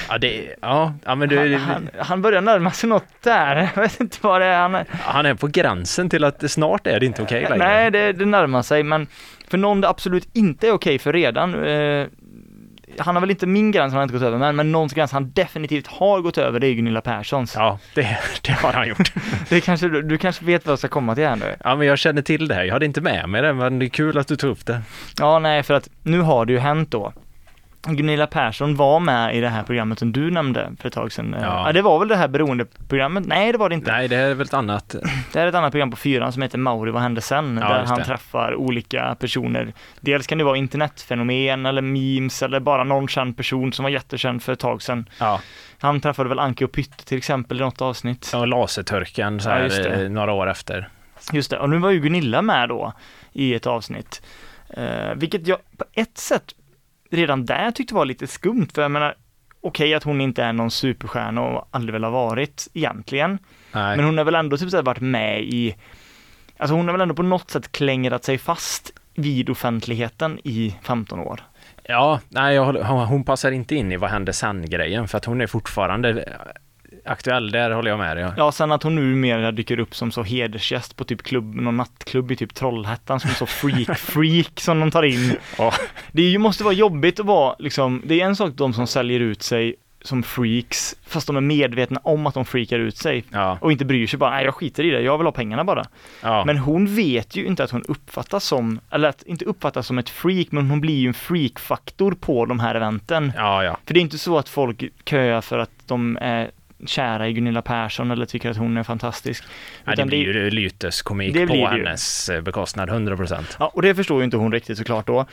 ja, 0.09 0.19
det, 0.19 0.55
ja, 0.63 0.95
ja 1.05 1.15
men 1.15 1.29
du, 1.29 1.57
Han, 1.57 1.61
han, 1.61 1.89
han 1.99 2.23
börjar 2.23 2.41
närma 2.41 2.71
sig 2.71 2.89
något 2.89 3.23
där. 3.23 3.57
Jag 3.75 3.83
vet 3.83 4.01
inte 4.01 4.19
vad 4.21 4.41
det 4.41 4.47
är. 4.47 4.69
Han, 4.69 4.85
han 4.91 5.27
är 5.27 5.35
på 5.35 5.47
gränsen 5.47 6.11
till 6.11 6.25
att 6.25 6.51
snart 6.51 6.87
är 6.87 7.01
det 7.01 7.07
inte 7.07 7.23
okej 7.23 7.43
längre. 7.43 7.57
nej, 7.59 7.91
det, 7.91 8.13
det 8.13 8.25
närmar 8.25 8.63
sig, 8.63 8.83
men 8.83 9.07
för 9.49 9.59
någon 9.59 9.81
det 9.81 9.89
absolut 9.89 10.29
inte 10.33 10.69
är 10.69 10.73
okej 10.73 10.99
för 10.99 11.13
redan. 11.13 11.55
Han 12.99 13.17
har 13.17 13.21
väl 13.21 13.31
inte 13.31 13.47
min 13.47 13.71
gräns, 13.71 13.93
han 13.93 13.97
har 13.97 14.03
inte 14.03 14.13
gått 14.13 14.23
över, 14.23 14.39
men, 14.39 14.57
men 14.57 14.73
någons 14.73 14.95
gräns 14.95 15.13
han 15.13 15.31
definitivt 15.31 15.87
har 15.87 16.21
gått 16.21 16.39
över, 16.39 16.61
det 16.61 16.67
är 16.67 16.75
Gunilla 16.75 17.01
Perssons. 17.01 17.55
Ja, 17.55 17.79
det, 17.95 18.19
det 18.43 18.53
har 18.53 18.73
han 18.73 18.89
gjort. 18.89 19.13
Det 19.49 19.61
kanske, 19.61 19.89
du, 19.89 20.03
du 20.03 20.19
kanske 20.19 20.45
vet 20.45 20.67
vad 20.67 20.73
jag 20.73 20.79
ska 20.79 20.89
komma 20.89 21.15
till 21.15 21.27
här 21.27 21.37
nu? 21.37 21.57
Ja, 21.65 21.77
men 21.77 21.87
jag 21.87 21.99
känner 21.99 22.23
till 22.23 22.49
det 22.49 22.55
här. 22.55 22.65
Jag 22.65 22.73
hade 22.73 22.87
inte 22.87 23.01
med 23.01 23.29
mig 23.29 23.43
det, 23.43 23.53
men 23.53 23.79
det 23.79 23.87
är 23.87 23.89
kul 23.89 24.19
att 24.19 24.29
du 24.29 24.37
tog 24.37 24.51
upp 24.51 24.67
det. 24.67 24.83
Ja, 25.19 25.39
nej, 25.39 25.63
för 25.63 25.75
att 25.75 25.89
nu 26.03 26.21
har 26.21 26.47
det 26.47 26.53
ju 26.53 26.59
hänt 26.59 26.91
då. 26.91 27.13
Gunilla 27.97 28.27
Persson 28.27 28.77
var 28.77 29.01
med 29.01 29.37
i 29.37 29.41
det 29.41 29.49
här 29.49 29.63
programmet 29.63 29.99
som 29.99 30.13
du 30.13 30.31
nämnde 30.31 30.73
för 30.81 30.89
ett 30.89 30.95
tag 30.95 31.13
sedan. 31.13 31.37
Ja. 31.41 31.67
Ja. 31.67 31.73
det 31.73 31.83
var 31.83 31.99
väl 31.99 32.09
det 32.09 32.17
här 32.17 32.29
beroendeprogrammet? 32.29 33.27
Nej, 33.27 33.53
det 33.53 33.59
var 33.59 33.69
det 33.69 33.75
inte. 33.75 33.93
Nej, 33.93 34.09
det 34.09 34.17
är 34.17 34.35
väl 34.35 34.47
ett 34.47 34.55
annat. 34.55 34.89
Det 35.33 35.39
här 35.39 35.45
är 35.47 35.49
ett 35.49 35.55
annat 35.55 35.71
program 35.73 35.91
på 35.91 35.97
fyran 35.97 36.33
som 36.33 36.43
heter 36.43 36.59
Mauri, 36.59 36.91
vad 36.91 37.03
hände 37.03 37.21
sen? 37.21 37.59
Ja, 37.63 37.69
där 37.69 37.85
han 37.85 37.99
det. 37.99 38.05
träffar 38.05 38.55
olika 38.55 39.17
personer. 39.21 39.73
Dels 40.01 40.27
kan 40.27 40.39
det 40.39 40.45
vara 40.45 40.57
internetfenomen 40.57 41.67
eller 41.67 41.83
memes 41.83 42.43
eller 42.43 42.61
bara 42.61 42.85
någon 42.85 43.09
känd 43.09 43.37
person 43.37 43.73
som 43.73 43.83
var 43.83 43.91
jättekänd 43.91 44.43
för 44.43 44.53
ett 44.53 44.59
tag 44.59 44.83
sedan. 44.83 45.09
Ja, 45.19 45.41
Han 45.79 46.01
träffade 46.01 46.29
väl 46.29 46.39
Anke 46.39 46.65
och 46.65 46.73
Pytte 46.73 47.05
till 47.05 47.19
exempel 47.19 47.57
i 47.57 47.61
något 47.61 47.83
avsnitt. 47.83 48.33
och 48.35 48.49
laserturken 48.49 49.41
så 49.41 49.49
Ja, 49.49 49.55
här, 49.55 49.69
det. 49.69 50.03
eh, 50.05 50.11
några 50.11 50.33
år 50.33 50.51
efter. 50.51 50.89
Just 51.33 51.51
det, 51.51 51.59
och 51.59 51.71
nu 51.71 51.79
var 51.79 51.91
ju 51.91 52.01
Gunilla 52.01 52.43
med 52.43 52.69
då 52.69 52.93
i 53.33 53.55
ett 53.55 53.67
avsnitt. 53.67 54.23
Eh, 54.71 55.15
vilket 55.17 55.47
jag 55.47 55.59
på 55.79 55.85
ett 55.93 56.19
sätt 56.19 56.55
redan 57.11 57.45
där 57.45 57.71
tyckte 57.71 57.95
var 57.95 58.05
lite 58.05 58.27
skumt, 58.27 58.69
för 58.75 58.83
jag 58.83 58.91
menar, 58.91 59.15
okej 59.61 59.95
att 59.95 60.05
hon 60.05 60.21
inte 60.21 60.43
är 60.43 60.53
någon 60.53 60.71
superstjärna 60.71 61.41
och 61.41 61.69
aldrig 61.71 61.93
väl 61.93 62.05
har 62.05 62.11
varit 62.11 62.69
egentligen, 62.75 63.39
Nej. 63.73 63.97
men 63.97 64.05
hon 64.05 64.19
har 64.19 64.25
väl 64.25 64.35
ändå 64.35 64.57
typ 64.57 64.71
så 64.71 64.77
här 64.77 64.85
varit 64.85 65.01
med 65.01 65.43
i, 65.43 65.77
alltså 66.57 66.75
hon 66.75 66.87
har 66.87 66.93
väl 66.93 67.01
ändå 67.01 67.15
på 67.15 67.23
något 67.23 67.51
sätt 67.51 67.73
klängrat 67.73 68.25
sig 68.25 68.39
fast 68.39 68.93
vid 69.15 69.51
offentligheten 69.51 70.39
i 70.45 70.77
15 70.83 71.19
år. 71.21 71.41
Ja, 71.83 72.21
nej, 72.29 72.55
jag, 72.55 72.73
hon 73.07 73.25
passar 73.25 73.51
inte 73.51 73.75
in 73.75 73.93
i 73.93 73.97
vad 73.97 74.11
hände 74.11 74.33
sen-grejen, 74.33 75.09
för 75.09 75.19
att 75.19 75.25
hon 75.25 75.41
är 75.41 75.47
fortfarande 75.47 76.29
aktuell, 77.09 77.51
där 77.51 77.71
håller 77.71 77.91
jag 77.91 77.99
med 77.99 78.17
dig. 78.17 78.25
Ja. 78.25 78.33
Ja, 78.37 78.53
sen 78.53 78.73
att 78.73 78.83
hon 78.83 78.95
numera 78.95 79.53
dyker 79.53 79.81
upp 79.81 79.95
som 79.95 80.11
så 80.11 80.23
hedersgäst 80.23 80.97
på 80.97 81.05
typ 81.05 81.23
klubb, 81.23 81.55
någon 81.55 81.77
nattklubb 81.77 82.33
i 82.33 82.37
typ 82.37 82.55
Trollhättan 82.55 83.21
som 83.21 83.31
så 83.31 83.47
freak-freak 83.47 84.61
som 84.61 84.81
de 84.81 84.91
tar 84.91 85.03
in. 85.03 85.37
Ja. 85.59 85.73
Det 86.13 86.23
ju, 86.23 86.39
måste 86.39 86.65
vara 86.65 86.75
jobbigt 86.75 87.21
att 87.21 87.27
vara 87.27 87.57
liksom, 87.59 88.03
det 88.05 88.21
är 88.21 88.25
en 88.25 88.37
sak 88.37 88.53
de 88.55 88.73
som 88.75 88.87
säljer 88.87 89.21
ut 89.21 89.43
sig 89.43 89.75
som 90.03 90.23
freaks, 90.23 90.97
fast 91.07 91.27
de 91.27 91.37
är 91.37 91.41
medvetna 91.41 92.01
om 92.05 92.27
att 92.27 92.35
de 92.35 92.45
freakar 92.45 92.79
ut 92.79 92.97
sig 92.97 93.25
Ja, 93.31 93.59
och 93.61 93.73
inte 93.73 93.85
bryr 93.85 94.07
sig 94.07 94.19
bara, 94.19 94.31
nej 94.31 94.45
jag 94.45 94.55
skiter 94.55 94.85
i 94.85 94.91
det, 94.91 95.01
jag 95.01 95.19
vill 95.19 95.27
ha 95.27 95.33
pengarna 95.33 95.65
bara. 95.65 95.85
ja. 96.23 96.45
Men 96.45 96.59
hon 96.59 96.95
vet 96.95 97.37
ju 97.37 97.47
inte 97.47 97.65
att 97.65 97.71
hon 97.71 97.83
uppfattas 97.89 98.45
som, 98.45 98.81
eller 98.91 99.09
att 99.09 99.23
inte 99.23 99.45
uppfattas 99.45 99.87
som 99.87 99.99
ett 99.99 100.11
freak, 100.11 100.47
men 100.51 100.71
hon 100.71 100.81
blir 100.81 100.97
ju 100.97 101.09
en 101.09 101.15
freak-faktor 101.15 102.13
på 102.21 102.45
de 102.47 102.61
här 102.61 102.75
eventen. 102.75 103.33
ja. 103.37 103.77
För 103.87 103.95
det 103.95 104.01
är 104.01 104.03
inte 104.03 104.19
så 104.19 104.39
att 104.39 104.49
folk 104.49 104.85
köar 105.05 105.41
för 105.41 105.59
att 105.59 105.71
de 105.87 106.19
är 106.21 106.51
kära 106.87 107.29
i 107.29 107.33
Gunilla 107.33 107.63
Persson 107.63 108.11
eller 108.11 108.27
tycker 108.27 108.51
att 108.51 108.57
hon 108.57 108.77
är 108.77 108.83
fantastisk. 108.83 109.45
Nej, 109.85 109.97
det 109.97 110.05
blir 110.05 110.19
ju 110.19 110.51
lyteskomik 110.51 111.35
det 111.35 111.47
på 111.47 111.53
det 111.53 111.59
ju. 111.59 111.67
hennes 111.67 112.29
eh, 112.29 112.41
bekostnad, 112.41 112.89
100 112.89 113.17
procent. 113.17 113.57
Ja, 113.59 113.71
och 113.75 113.83
det 113.83 113.95
förstår 113.95 114.19
ju 114.19 114.25
inte 114.25 114.37
hon 114.37 114.53
riktigt 114.53 114.79
såklart 114.79 115.07
då. 115.07 115.27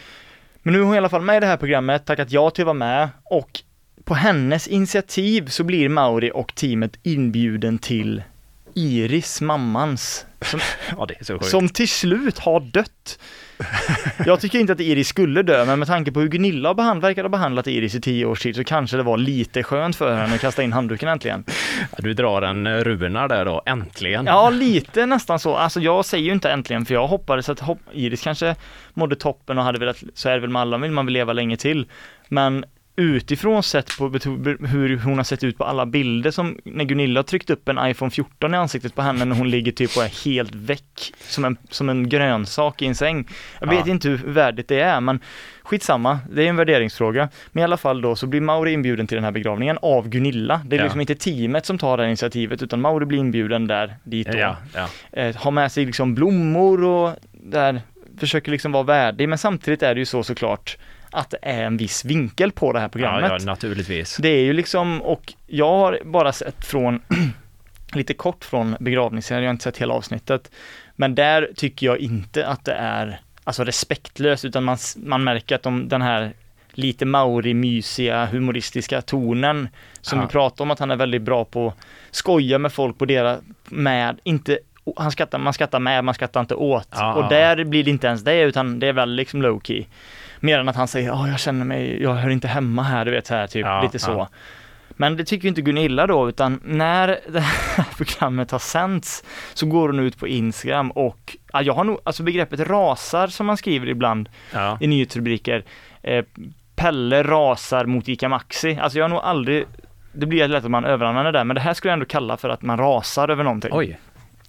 Men 0.62 0.74
nu 0.74 0.80
är 0.80 0.84
hon 0.84 0.96
i 0.96 0.98
alla 0.98 1.10
fall 1.10 1.22
med 1.22 1.38
i 1.38 1.40
det 1.40 1.46
här 1.46 1.58
programmet, 1.58 2.06
tackat 2.06 2.32
ja 2.32 2.50
till 2.50 2.62
att 2.62 2.66
vara 2.66 2.74
med 2.74 3.10
och 3.24 3.62
på 4.04 4.14
hennes 4.14 4.68
initiativ 4.68 5.48
så 5.48 5.64
blir 5.64 5.90
Mauri 5.90 6.32
och 6.34 6.56
teamet 6.56 7.00
inbjuden 7.04 7.78
till 7.78 8.24
Iris, 8.76 9.42
mammans, 9.42 10.26
som, 10.42 10.60
Ja, 11.28 11.40
som 11.42 11.70
till 11.70 11.90
slut 11.90 12.40
har 12.40 12.60
dött. 12.60 13.20
Jag 14.26 14.42
tycker 14.42 14.60
inte 14.60 14.74
att 14.74 14.80
Iris 14.80 15.08
skulle 15.08 15.44
dö, 15.44 15.66
men 15.66 15.80
med 15.80 15.88
tanke 15.88 16.12
på 16.12 16.20
hur 16.20 16.28
Gunilla 16.28 16.74
behand, 16.74 17.02
verkar 17.02 17.22
ha 17.24 17.30
behandlat 17.30 17.68
Iris 17.68 17.96
i 17.96 18.02
tio 18.02 18.26
års 18.26 18.42
tid 18.42 18.56
så 18.56 18.64
kanske 18.64 18.98
det 18.98 19.04
var 19.04 19.18
lite 19.18 19.64
skönt 19.64 19.96
för 19.96 20.16
henne 20.16 20.36
att 20.36 20.42
kasta 20.42 20.64
in 20.64 20.74
handduken 20.74 21.10
äntligen. 21.10 21.44
Ja, 21.92 21.98
Du 21.98 22.14
drar 22.14 22.42
en 22.42 22.68
eh, 22.68 22.78
Runar 22.78 23.28
där 23.28 23.46
då, 23.46 23.62
äntligen. 23.66 24.26
Ja, 24.26 24.50
lite 24.50 25.06
nästan 25.06 25.40
så. 25.40 25.56
Alltså 25.56 25.80
jag 25.80 26.06
säger 26.06 26.26
ju 26.26 26.32
inte 26.32 26.52
äntligen, 26.52 26.86
för 26.86 26.94
jag 26.94 27.08
hoppades 27.08 27.50
att 27.50 27.60
hopp, 27.60 27.80
Iris 27.94 28.22
kanske 28.22 28.56
mådde 28.94 29.16
toppen 29.16 29.58
och 29.58 29.64
hade 29.64 29.80
velat, 29.80 30.04
så 30.14 30.30
är 30.30 30.34
det 30.34 30.40
väl 30.40 30.50
med 30.50 30.62
alla, 30.62 30.78
vill 30.78 30.92
man 30.92 31.06
vill 31.06 31.14
leva 31.14 31.34
länge 31.34 31.58
till. 31.58 31.88
Men 32.28 32.66
utifrån 32.98 33.64
sett 33.64 33.98
på 33.98 34.08
hur 34.68 34.98
hon 34.98 35.18
har 35.18 35.24
sett 35.24 35.44
ut 35.44 35.58
på 35.58 35.64
alla 35.64 35.86
bilder 35.86 36.32
som 36.32 36.58
när 36.64 36.86
Gunilla 36.86 37.18
har 37.20 37.24
tryckt 37.24 37.50
upp 37.50 37.70
en 37.70 37.80
iPhone 37.90 38.12
14 38.12 38.54
i 38.54 38.58
ansiktet 38.58 38.96
på 38.96 39.02
henne 39.02 39.26
när 39.26 39.36
hon 39.36 39.50
ligger 39.50 39.72
typ 39.72 39.98
och 39.98 40.04
är 40.04 40.26
helt 40.26 40.56
väck 40.56 41.14
som 41.20 41.46
en, 41.46 41.58
som 41.70 41.90
en 41.90 42.10
grönsak 42.10 42.82
i 42.82 42.86
en 42.86 42.96
säng. 42.96 43.28
Jag 43.60 43.68
vet 43.70 43.86
Ja. 43.88 43.92
inte 43.92 44.10
hur 44.10 44.18
värdigt 44.18 44.68
det 44.68 44.80
är 44.80 45.02
men 45.02 45.20
skitsamma, 45.64 46.20
det 46.32 46.44
är 46.44 46.48
en 46.50 46.56
värderingsfråga. 46.56 47.30
Men 47.52 47.62
i 47.62 47.64
alla 47.64 47.78
fall 47.78 48.02
då 48.02 48.16
så 48.16 48.28
blir 48.28 48.42
Mauri 48.42 48.72
inbjuden 48.74 49.08
till 49.08 49.16
den 49.16 49.24
här 49.24 49.32
begravningen 49.32 49.78
av 49.82 50.10
Gunilla. 50.10 50.62
Det 50.66 50.76
är 50.76 50.78
Ja. 50.78 50.84
liksom 50.84 51.02
inte 51.02 51.16
teamet 51.16 51.66
som 51.66 51.78
tar 51.78 51.98
det 51.98 52.04
här 52.04 52.08
initiativet 52.08 52.62
utan 52.64 52.82
Mauri 52.82 53.06
blir 53.06 53.20
inbjuden 53.20 53.68
där 53.68 53.96
dit 54.04 54.28
då 54.32 54.38
ja. 54.38 54.58
eh, 55.12 55.36
har 55.36 55.52
med 55.52 55.72
sig 55.72 55.86
liksom 55.86 56.16
blommor 56.16 56.84
och 56.84 57.16
där 57.32 57.82
försöker 58.18 58.52
liksom 58.52 58.72
vara 58.72 58.84
värdig 58.84 59.30
men 59.30 59.38
samtidigt 59.38 59.84
är 59.84 59.94
det 59.96 60.00
ju 60.00 60.06
så 60.06 60.24
såklart 60.24 60.78
att 61.16 61.30
det 61.30 61.38
är 61.42 61.64
en 61.64 61.78
viss 61.78 62.06
vinkel 62.06 62.52
på 62.52 62.74
det 62.74 62.80
här 62.80 62.86
Ja, 62.86 62.90
programmet. 62.90 63.32
ja, 63.40 63.46
naturligtvis. 63.46 64.18
Det 64.18 64.30
är 64.30 64.42
ju 64.44 64.54
liksom, 64.54 65.02
och 65.02 65.34
jag 65.48 65.72
har 65.78 66.00
bara 66.06 66.32
sett 66.34 66.66
från, 66.66 67.02
lite 67.94 68.14
kort 68.14 68.46
från 68.46 68.76
begravningsscenen, 68.80 69.44
jag 69.44 69.50
har 69.50 69.54
inte 69.54 69.64
sett 69.64 69.78
hela 69.78 69.94
avsnittet, 69.94 70.52
men 70.96 71.16
där 71.16 71.50
tycker 71.56 71.86
jag 71.86 71.98
inte 71.98 72.48
att 72.48 72.66
det 72.66 72.74
är 72.74 73.20
alltså 73.44 73.64
respektlöst 73.64 74.46
utan 74.46 74.64
man, 74.64 74.78
man 74.96 75.24
märker 75.24 75.56
att 75.56 75.64
de, 75.64 75.88
den 75.90 76.02
här 76.02 76.34
lite 76.72 77.06
Mauri-mysiga, 77.06 78.26
humoristiska 78.26 79.02
tonen 79.02 79.68
som 80.02 80.20
Ja. 80.20 80.26
vi 80.26 80.32
pratade 80.32 80.64
om 80.64 80.72
att 80.72 80.80
han 80.80 80.92
är 80.92 80.96
väldigt 80.96 81.22
bra 81.22 81.46
på 81.46 81.68
att 81.68 81.76
skoja 82.12 82.58
med 82.60 82.74
folk 82.74 82.98
på 82.98 83.06
deras, 83.06 83.40
med, 83.66 84.20
inte 84.24 84.60
han 84.98 85.12
skrattar, 85.12 85.38
man 85.38 85.54
skrattar 85.54 85.80
med, 85.80 86.04
man 86.04 86.14
skrattar 86.14 86.40
inte 86.42 86.56
åt. 86.56 86.88
Ja, 86.92 87.14
och 87.14 87.24
ja. 87.24 87.30
där 87.30 87.64
blir 87.64 87.84
det 87.84 87.90
inte 87.90 88.08
ens 88.08 88.24
det, 88.24 88.42
utan 88.42 88.80
det 88.80 88.88
är 88.88 88.94
väl 88.94 89.16
liksom 89.16 89.42
low 89.42 89.62
key. 89.64 89.86
Mer 90.46 90.60
än 90.60 90.70
att 90.70 90.76
han 90.76 90.88
säger, 90.88 91.08
ja 91.08 91.28
jag 91.28 91.40
känner 91.40 91.66
mig, 91.66 92.02
jag 92.04 92.14
hör 92.14 92.30
inte 92.30 92.48
hemma 92.48 92.84
här, 92.84 93.06
du 93.06 93.12
vet 93.12 93.28
så 93.28 93.36
här, 93.36 93.48
typ 93.48 93.66
Ja, 93.66 93.82
lite 93.82 94.00
så. 94.00 94.12
ja. 94.12 94.30
Men 94.90 95.18
det 95.18 95.24
tycker 95.26 95.44
ju 95.44 95.50
inte 95.50 95.62
Gunilla 95.62 96.08
då, 96.08 96.30
utan 96.30 96.60
när 96.64 97.20
det 97.30 97.40
här 97.40 97.86
programmet 97.98 98.52
har 98.52 98.60
sänts 98.60 99.24
så 99.54 99.66
går 99.66 99.88
hon 99.90 100.00
ut 100.00 100.18
på 100.20 100.28
Instagram 100.28 100.92
och, 100.92 101.38
ja, 101.54 101.62
jag 101.62 101.74
har 101.74 101.84
nog, 101.84 102.00
alltså 102.04 102.24
begreppet 102.24 102.60
rasar 102.60 103.28
som 103.28 103.46
man 103.46 103.58
skriver 103.58 103.88
ibland 103.88 104.30
Ja. 104.54 104.78
i 104.82 104.88
nyhetsrubriker, 104.88 105.64
eh, 106.04 106.26
Pelle 106.76 107.24
rasar 107.24 107.86
mot 107.86 108.08
Ica 108.08 108.30
Maxi. 108.30 108.78
Alltså 108.82 108.98
jag 108.98 109.04
har 109.04 109.10
nog 109.10 109.20
aldrig, 109.20 109.66
det 110.14 110.26
blir 110.26 110.48
lätt 110.48 110.64
att 110.66 110.72
man 110.72 110.86
överanvänder 110.86 111.32
det, 111.32 111.44
men 111.44 111.56
det 111.56 111.62
här 111.62 111.74
skulle 111.74 111.90
jag 111.90 111.94
ändå 111.94 112.06
kalla 112.06 112.38
för 112.38 112.50
att 112.50 112.62
man 112.62 112.78
rasar 112.78 113.30
över 113.30 113.44
någonting. 113.44 113.72
Oj. 113.74 114.00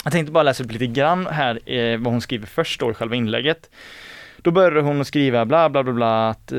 Jag 0.04 0.12
tänkte 0.12 0.32
bara 0.32 0.42
läsa 0.42 0.64
upp 0.64 0.72
lite 0.72 0.86
grann 0.86 1.26
här 1.26 1.70
eh, 1.72 1.98
vad 1.98 2.12
hon 2.12 2.20
skriver 2.20 2.46
först 2.46 2.80
då 2.80 2.90
i 2.90 2.94
själva 2.94 3.14
inlägget. 3.16 3.70
Då 4.46 4.52
börjar 4.52 4.82
hon 4.82 5.00
att 5.00 5.06
skriva 5.06 5.44
bla 5.44 5.68
bla 5.68 5.82
bla 5.82 5.92
bla 5.92 6.28
att 6.28 6.52
eh, 6.52 6.58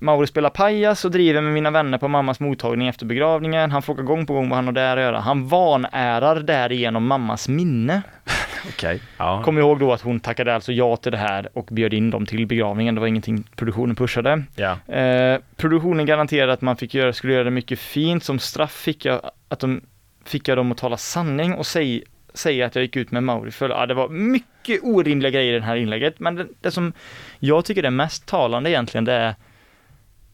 Mauri 0.00 0.26
spelar 0.26 0.50
pajas 0.50 1.04
och 1.04 1.10
driver 1.10 1.40
med 1.40 1.52
mina 1.52 1.70
vänner 1.70 1.98
på 1.98 2.08
mammas 2.08 2.40
mottagning 2.40 2.88
efter 2.88 3.06
begravningen. 3.06 3.70
Han 3.70 3.82
frågar 3.82 4.04
gång 4.04 4.26
på 4.26 4.34
gång 4.34 4.48
vad 4.48 4.56
han 4.56 4.66
har 4.66 4.72
där 4.72 4.96
att 4.96 5.02
göra. 5.02 5.20
Han 5.20 5.48
vanärar 5.48 6.40
därigenom 6.40 7.06
mammas 7.06 7.48
minne. 7.48 8.02
Okej. 8.68 9.00
Ja. 9.16 9.42
Kom 9.42 9.58
ihåg 9.58 9.78
då 9.78 9.92
att 9.92 10.00
hon 10.00 10.20
tackade 10.20 10.54
alltså 10.54 10.72
ja 10.72 10.96
till 10.96 11.12
det 11.12 11.18
här 11.18 11.48
och 11.52 11.68
bjöd 11.70 11.94
in 11.94 12.10
dem 12.10 12.26
till 12.26 12.46
begravningen. 12.46 12.94
Det 12.94 13.00
var 13.00 13.08
ingenting 13.08 13.44
produktionen 13.56 13.96
pushade. 13.96 14.42
ja. 14.54 14.94
Eh, 14.94 15.40
produktionen 15.56 16.06
garanterade 16.06 16.52
att 16.52 16.62
man 16.62 16.76
fick 16.76 16.94
göra, 16.94 17.12
skulle 17.12 17.32
göra 17.32 17.44
det 17.44 17.50
mycket 17.50 17.78
fint. 17.78 18.24
Som 18.24 18.38
straff 18.38 18.72
fick 18.72 19.04
jag, 19.04 19.20
att 19.48 19.60
de, 19.60 19.80
fick 20.24 20.48
jag 20.48 20.58
dem 20.58 20.72
att 20.72 20.78
tala 20.78 20.96
sanning 20.96 21.54
och 21.54 21.66
säg, 21.66 22.04
säga 22.38 22.66
att 22.66 22.74
jag 22.74 22.82
gick 22.82 22.96
ut 22.96 23.10
med 23.10 23.22
Mauri 23.22 23.50
för 23.50 23.68
ja, 23.68 23.86
det 23.86 23.94
var 23.94 24.08
mycket 24.08 24.80
orimliga 24.82 25.30
grejer 25.30 25.54
i 25.54 25.58
det 25.58 25.64
här 25.64 25.76
inlägget. 25.76 26.20
Men 26.20 26.34
det, 26.34 26.46
det 26.60 26.70
som 26.70 26.92
jag 27.38 27.64
tycker 27.64 27.82
är 27.82 27.90
mest 27.90 28.26
talande 28.26 28.70
egentligen 28.70 29.04
det 29.04 29.12
är 29.12 29.34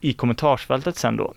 i 0.01 0.13
kommentarsfältet 0.13 0.97
sen 0.97 1.17
då. 1.17 1.35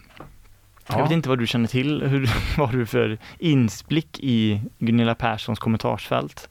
Jag 0.90 1.04
vet 1.04 1.12
inte 1.12 1.30
vad 1.30 1.40
du 1.40 1.48
känner 1.48 1.68
till, 1.68 2.02
hur, 2.04 2.30
vad 2.58 2.70
har 2.70 2.78
du 2.78 2.86
för 2.86 3.18
insblick 3.40 4.20
i 4.20 4.62
Gunilla 4.80 5.16
Perssons 5.16 5.60
kommentarsfält? 5.60 6.48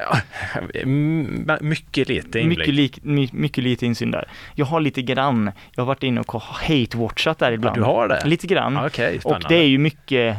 M- 0.74 1.50
mycket 1.60 2.08
lite 2.08 2.40
inblick. 2.40 2.58
Mycket, 2.58 2.74
lik, 2.74 2.98
my, 3.02 3.28
mycket 3.32 3.64
lite 3.64 3.86
insyn 3.86 4.10
där. 4.10 4.28
Jag 4.54 4.66
har 4.66 4.80
lite 4.80 5.02
grann, 5.02 5.50
jag 5.74 5.82
har 5.82 5.86
varit 5.86 6.02
inne 6.02 6.20
och 6.20 6.42
hate-watchat 6.42 7.38
där 7.38 7.46
Ja, 7.48 7.54
ibland. 7.54 7.76
du 7.76 7.82
har 7.82 8.08
det? 8.08 8.22
Lite 8.24 8.46
grann. 8.46 8.76
Okej, 8.86 9.14
och 9.16 9.20
spännande. 9.20 9.48
det 9.48 9.54
är 9.54 9.66
ju 9.66 9.78
mycket, 9.78 10.36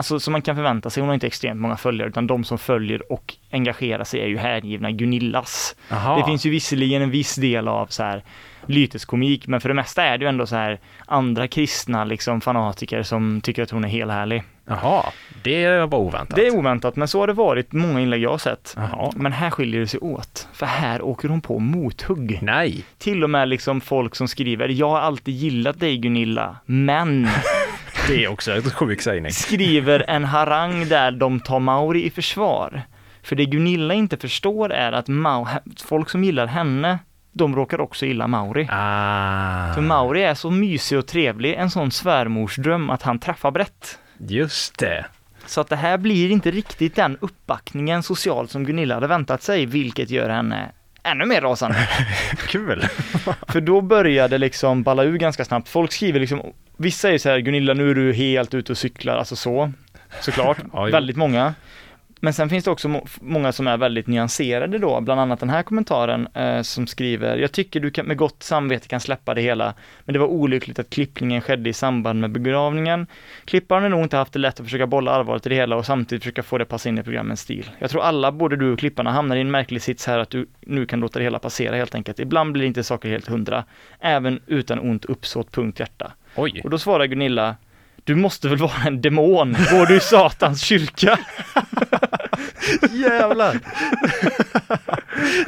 alltså 0.00 0.20
som 0.20 0.32
man 0.32 0.42
kan 0.42 0.56
förvänta 0.56 0.90
sig, 0.90 1.00
hon 1.00 1.08
har 1.08 1.14
inte 1.14 1.26
extremt 1.26 1.60
många 1.60 1.76
följare, 1.76 2.08
utan 2.08 2.26
de 2.26 2.44
som 2.44 2.58
följer 2.58 3.12
och 3.12 3.34
engagerar 3.50 4.04
sig 4.04 4.20
är 4.20 4.26
ju 4.26 4.38
hängivna 4.38 4.90
Gunillas. 4.90 5.76
Jaha. 5.88 6.18
Det 6.18 6.24
finns 6.24 6.46
ju 6.46 6.50
visserligen 6.50 7.02
en 7.02 7.10
viss 7.10 7.34
del 7.34 7.68
av 7.68 7.86
så 7.86 8.02
här 8.02 8.22
lyteskomik, 8.66 9.46
men 9.46 9.60
för 9.60 9.68
det 9.68 9.74
mesta 9.74 10.02
är 10.02 10.18
det 10.18 10.24
ju 10.24 10.28
ändå 10.28 10.46
så 10.46 10.56
här 10.56 10.80
andra 11.06 11.48
kristna 11.48 12.04
liksom 12.04 12.40
fanatiker 12.40 13.02
som 13.02 13.40
tycker 13.40 13.62
att 13.62 13.70
hon 13.70 13.84
är 13.84 13.88
helt 13.88 14.12
härlig. 14.12 14.42
Jaha, 14.66 15.04
det 15.42 15.86
var 15.86 15.98
oväntat. 15.98 16.36
Det 16.36 16.46
är 16.46 16.56
oväntat, 16.56 16.96
men 16.96 17.08
så 17.08 17.20
har 17.20 17.26
det 17.26 17.32
varit 17.32 17.72
många 17.72 18.00
inlägg 18.00 18.22
jag 18.22 18.30
har 18.30 18.38
sett. 18.38 18.74
Jaha. 18.76 19.12
Men 19.16 19.32
här 19.32 19.50
skiljer 19.50 19.80
det 19.80 19.86
sig 19.86 20.00
åt, 20.00 20.48
för 20.52 20.66
här 20.66 21.02
åker 21.02 21.28
hon 21.28 21.40
på 21.40 21.58
mothugg. 21.58 22.38
Nej, 22.42 22.84
Till 22.98 23.24
och 23.24 23.30
med 23.30 23.48
liksom 23.48 23.80
folk 23.80 24.14
som 24.16 24.28
skriver, 24.28 24.68
jag 24.68 24.88
har 24.90 25.00
alltid 25.00 25.34
gillat 25.34 25.80
dig 25.80 25.96
Gunilla, 25.96 26.56
men 26.66 27.28
det 28.08 28.24
är 28.24 28.28
också 28.28 28.52
en 28.52 28.62
sjuk 28.62 29.00
sägning. 29.02 29.32
skriver 29.32 30.04
en 30.08 30.24
harang 30.24 30.88
där 30.88 31.10
de 31.10 31.40
tar 31.40 31.60
Mauri 31.60 32.04
i 32.04 32.10
försvar. 32.10 32.82
För 33.22 33.36
det 33.36 33.46
Gunilla 33.46 33.94
inte 33.94 34.16
förstår 34.16 34.72
är 34.72 34.92
att 34.92 35.08
Mau, 35.08 35.46
folk 35.84 36.10
som 36.10 36.24
gillar 36.24 36.46
henne, 36.46 36.98
de 37.32 37.56
råkar 37.56 37.80
också 37.80 38.06
gilla 38.06 38.26
Mauri. 38.26 38.68
Ah, 38.70 39.74
För 39.74 39.80
Mauri 39.80 40.22
är 40.22 40.34
så 40.34 40.50
mysig 40.50 40.98
och 40.98 41.06
trevlig, 41.06 41.54
en 41.54 41.70
sån 41.70 41.90
svärmorsdröm 41.90 42.90
att 42.90 43.02
han 43.02 43.18
träffar 43.18 43.50
brett. 43.50 43.98
just 44.18 44.78
det. 44.78 45.06
Så 45.46 45.60
att 45.60 45.68
det 45.68 45.76
här 45.76 45.98
blir 45.98 46.30
inte 46.30 46.50
riktigt 46.50 46.96
den 46.96 47.16
uppbackningen 47.20 48.02
socialt 48.02 48.50
som 48.50 48.64
Gunilla 48.64 48.94
hade 48.94 49.06
väntat 49.06 49.42
sig, 49.42 49.66
vilket 49.66 50.10
gör 50.10 50.28
henne 50.28 50.70
ännu 51.02 51.26
mer 51.26 51.40
rasande. 51.40 51.88
Kul. 52.48 52.82
För 53.48 53.60
då 53.60 53.80
började 53.80 54.38
liksom 54.38 54.82
balla 54.82 55.04
ur 55.04 55.18
ganska 55.18 55.44
snabbt. 55.44 55.68
Folk 55.68 55.92
skriver 55.92 56.20
liksom, 56.20 56.42
vissa 56.76 57.10
är 57.10 57.18
så 57.18 57.28
här, 57.28 57.38
Gunilla 57.38 57.74
nu 57.74 57.90
är 57.90 57.94
du 57.94 58.12
helt 58.12 58.54
ute 58.54 58.72
och 58.72 58.78
cyklar, 58.78 59.16
alltså 59.16 59.36
så. 59.36 59.72
Såklart, 60.20 60.58
Ja, 60.72 60.82
väldigt 60.84 61.16
många. 61.16 61.54
Men 62.22 62.32
sen 62.32 62.48
finns 62.48 62.64
det 62.64 62.70
också 62.70 62.88
må- 62.88 63.06
många 63.20 63.52
som 63.52 63.66
är 63.66 63.76
väldigt 63.76 64.06
nyanserade 64.06 64.78
då, 64.78 65.00
bland 65.00 65.20
annat 65.20 65.40
den 65.40 65.50
här 65.50 65.62
kommentaren 65.62 66.28
eh, 66.34 66.62
som 66.62 66.86
skriver, 66.86 67.36
jag 67.36 67.52
tycker 67.52 67.80
du 67.80 67.90
kan, 67.90 68.06
med 68.06 68.16
gott 68.16 68.42
samvete 68.42 68.88
kan 68.88 69.00
släppa 69.00 69.34
det 69.34 69.40
hela, 69.40 69.74
men 70.04 70.12
det 70.12 70.18
var 70.18 70.26
olyckligt 70.26 70.78
att 70.78 70.90
klippningen 70.90 71.40
skedde 71.40 71.70
i 71.70 71.72
samband 71.72 72.20
med 72.20 72.30
begravningen. 72.30 73.06
Klipparen 73.44 73.82
har 73.82 73.90
nog 73.90 74.02
inte 74.02 74.16
haft 74.16 74.32
det 74.32 74.38
lätt 74.38 74.60
att 74.60 74.66
försöka 74.66 74.86
bolla 74.86 75.10
allvaret 75.12 75.46
i 75.46 75.48
det 75.48 75.54
hela 75.54 75.76
och 75.76 75.86
samtidigt 75.86 76.22
försöka 76.22 76.42
få 76.42 76.58
det 76.58 76.64
passa 76.64 76.88
in 76.88 76.98
i 76.98 77.02
programmens 77.02 77.40
stil. 77.40 77.70
Jag 77.78 77.90
tror 77.90 78.02
alla, 78.02 78.32
både 78.32 78.56
du 78.56 78.72
och 78.72 78.78
klipparna, 78.78 79.12
hamnar 79.12 79.36
i 79.36 79.40
en 79.40 79.50
märklig 79.50 79.82
sits 79.82 80.06
här 80.06 80.18
att 80.18 80.30
du 80.30 80.46
nu 80.60 80.86
kan 80.86 81.00
låta 81.00 81.18
det 81.18 81.22
hela 81.24 81.38
passera 81.38 81.76
helt 81.76 81.94
enkelt. 81.94 82.18
Ibland 82.20 82.52
blir 82.52 82.66
inte 82.66 82.84
saker 82.84 83.08
helt 83.08 83.28
hundra, 83.28 83.64
även 84.00 84.40
utan 84.46 84.78
ont 84.78 85.04
uppsåt, 85.04 85.52
punkt 85.52 85.80
hjärta. 85.80 86.12
Oj, 86.36 86.60
Och 86.64 86.70
då 86.70 86.78
svarar 86.78 87.04
Gunilla, 87.06 87.56
du 88.04 88.14
måste 88.14 88.48
väl 88.48 88.58
vara 88.58 88.82
en 88.86 89.00
demon? 89.00 89.56
Går 89.70 89.86
du 89.86 89.96
i 89.96 90.00
Satans 90.00 90.62
kyrka? 90.62 91.18
jävlar. 92.90 93.58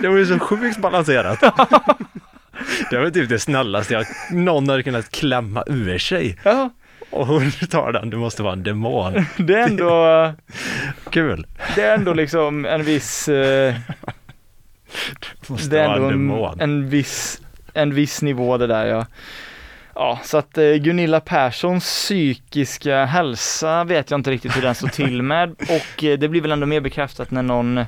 det 0.00 0.08
var 0.08 0.16
ju 0.16 0.26
så 0.26 0.38
sjukt 0.38 0.78
balanserat. 0.78 1.40
Det 2.90 2.98
var 2.98 3.10
typ 3.10 3.28
det 3.28 3.38
snällaste 3.38 3.94
jag 3.94 4.06
någon 4.30 4.68
hade 4.68 4.82
kunnat 4.82 5.10
klämma 5.10 5.64
ur 5.66 5.98
sig. 5.98 6.38
Ja, 6.42 6.70
Och 7.10 7.26
hon 7.26 7.50
tar 7.50 7.92
den, 7.92 8.10
du 8.10 8.16
måste 8.16 8.42
vara 8.42 8.52
en 8.52 8.62
demon. 8.62 9.26
det 9.36 9.54
är 9.54 9.68
ändå, 9.68 10.32
Kul. 11.10 11.46
det 11.74 11.82
är 11.82 11.94
ändå 11.94 12.12
liksom 12.12 12.64
en 12.64 12.84
viss, 12.84 13.28
eh, 13.28 13.74
Måste 15.46 15.70
det 15.70 15.80
är 15.80 15.88
ändå 15.88 16.08
en 16.08 16.60
en, 16.60 16.88
viss, 16.88 17.40
en 17.74 17.94
viss 17.94 18.22
nivå 18.22 18.58
det 18.58 18.66
där 18.66 18.86
ja. 18.86 19.06
Ja, 19.94 20.20
så 20.24 20.38
att 20.38 20.58
eh, 20.58 20.72
Gunilla 20.72 21.20
Perssons 21.20 21.84
psykiska 21.84 23.04
hälsa 23.04 23.84
vet 23.84 24.10
jag 24.10 24.20
inte 24.20 24.30
riktigt 24.30 24.56
hur 24.56 24.62
den 24.62 24.74
står 24.74 24.88
till 24.88 25.22
med. 25.32 25.50
Och 25.50 26.04
eh, 26.04 26.18
det 26.18 26.28
blir 26.28 26.40
väl 26.40 26.52
ändå 26.52 26.66
mer 26.66 26.80
bekräftat 26.80 27.30
när 27.30 27.42
någon 27.42 27.78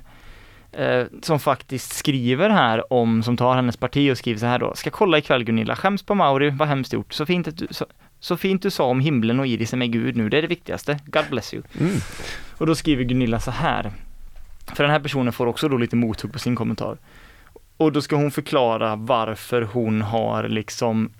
eh, 0.73 1.05
som 1.23 1.41
faktiskt 1.41 1.93
skriver 1.93 2.51
här 2.51 2.93
om, 2.93 3.23
som 3.23 3.37
tar 3.37 3.55
hennes 3.55 3.77
parti 3.77 4.13
och 4.13 4.19
skriver 4.19 4.41
så 4.41 4.47
här 4.47 4.59
då, 4.59 4.75
ska 4.75 4.91
kolla 4.91 5.19
ikväll 5.19 5.45
Gunilla, 5.45 5.77
skäms 5.77 6.03
på 6.03 6.15
Mauri, 6.15 6.51
vad 6.51 6.69
hemskt 6.69 6.93
gjort, 6.93 7.13
så 7.13 7.27
fint, 7.27 7.49
att 7.49 7.57
du, 7.57 7.67
så, 7.71 7.87
så 8.21 8.37
fint 8.37 8.63
du 8.63 8.71
sa 8.71 8.85
om 8.85 9.01
himlen 9.01 9.41
och 9.41 9.47
Iris 9.47 9.73
är 9.73 9.77
med 9.77 9.93
Gud 9.93 10.17
nu, 10.17 10.29
det 10.29 10.39
är 10.39 10.43
det 10.43 10.49
viktigaste, 10.49 10.99
God 11.05 11.25
bless 11.31 11.55
you. 11.55 11.63
Mm. 11.81 11.97
Och 12.59 12.67
då 12.67 12.75
skriver 12.75 13.05
Gunilla 13.05 13.41
så 13.41 13.51
här, 13.51 13.93
för 14.75 14.85
den 14.85 14.91
här 14.91 15.01
personen 15.01 15.33
får 15.33 15.47
också 15.47 15.69
då 15.69 15.77
lite 15.77 15.97
mothugg 15.97 16.33
på 16.33 16.39
sin 16.39 16.57
kommentar. 16.57 16.99
Och 17.77 17.93
då 17.93 18.03
ska 18.03 18.17
hon 18.17 18.31
förklara 18.31 18.97
varför 18.97 19.63
hon 19.63 20.03
har 20.03 20.49
liksom 20.49 21.11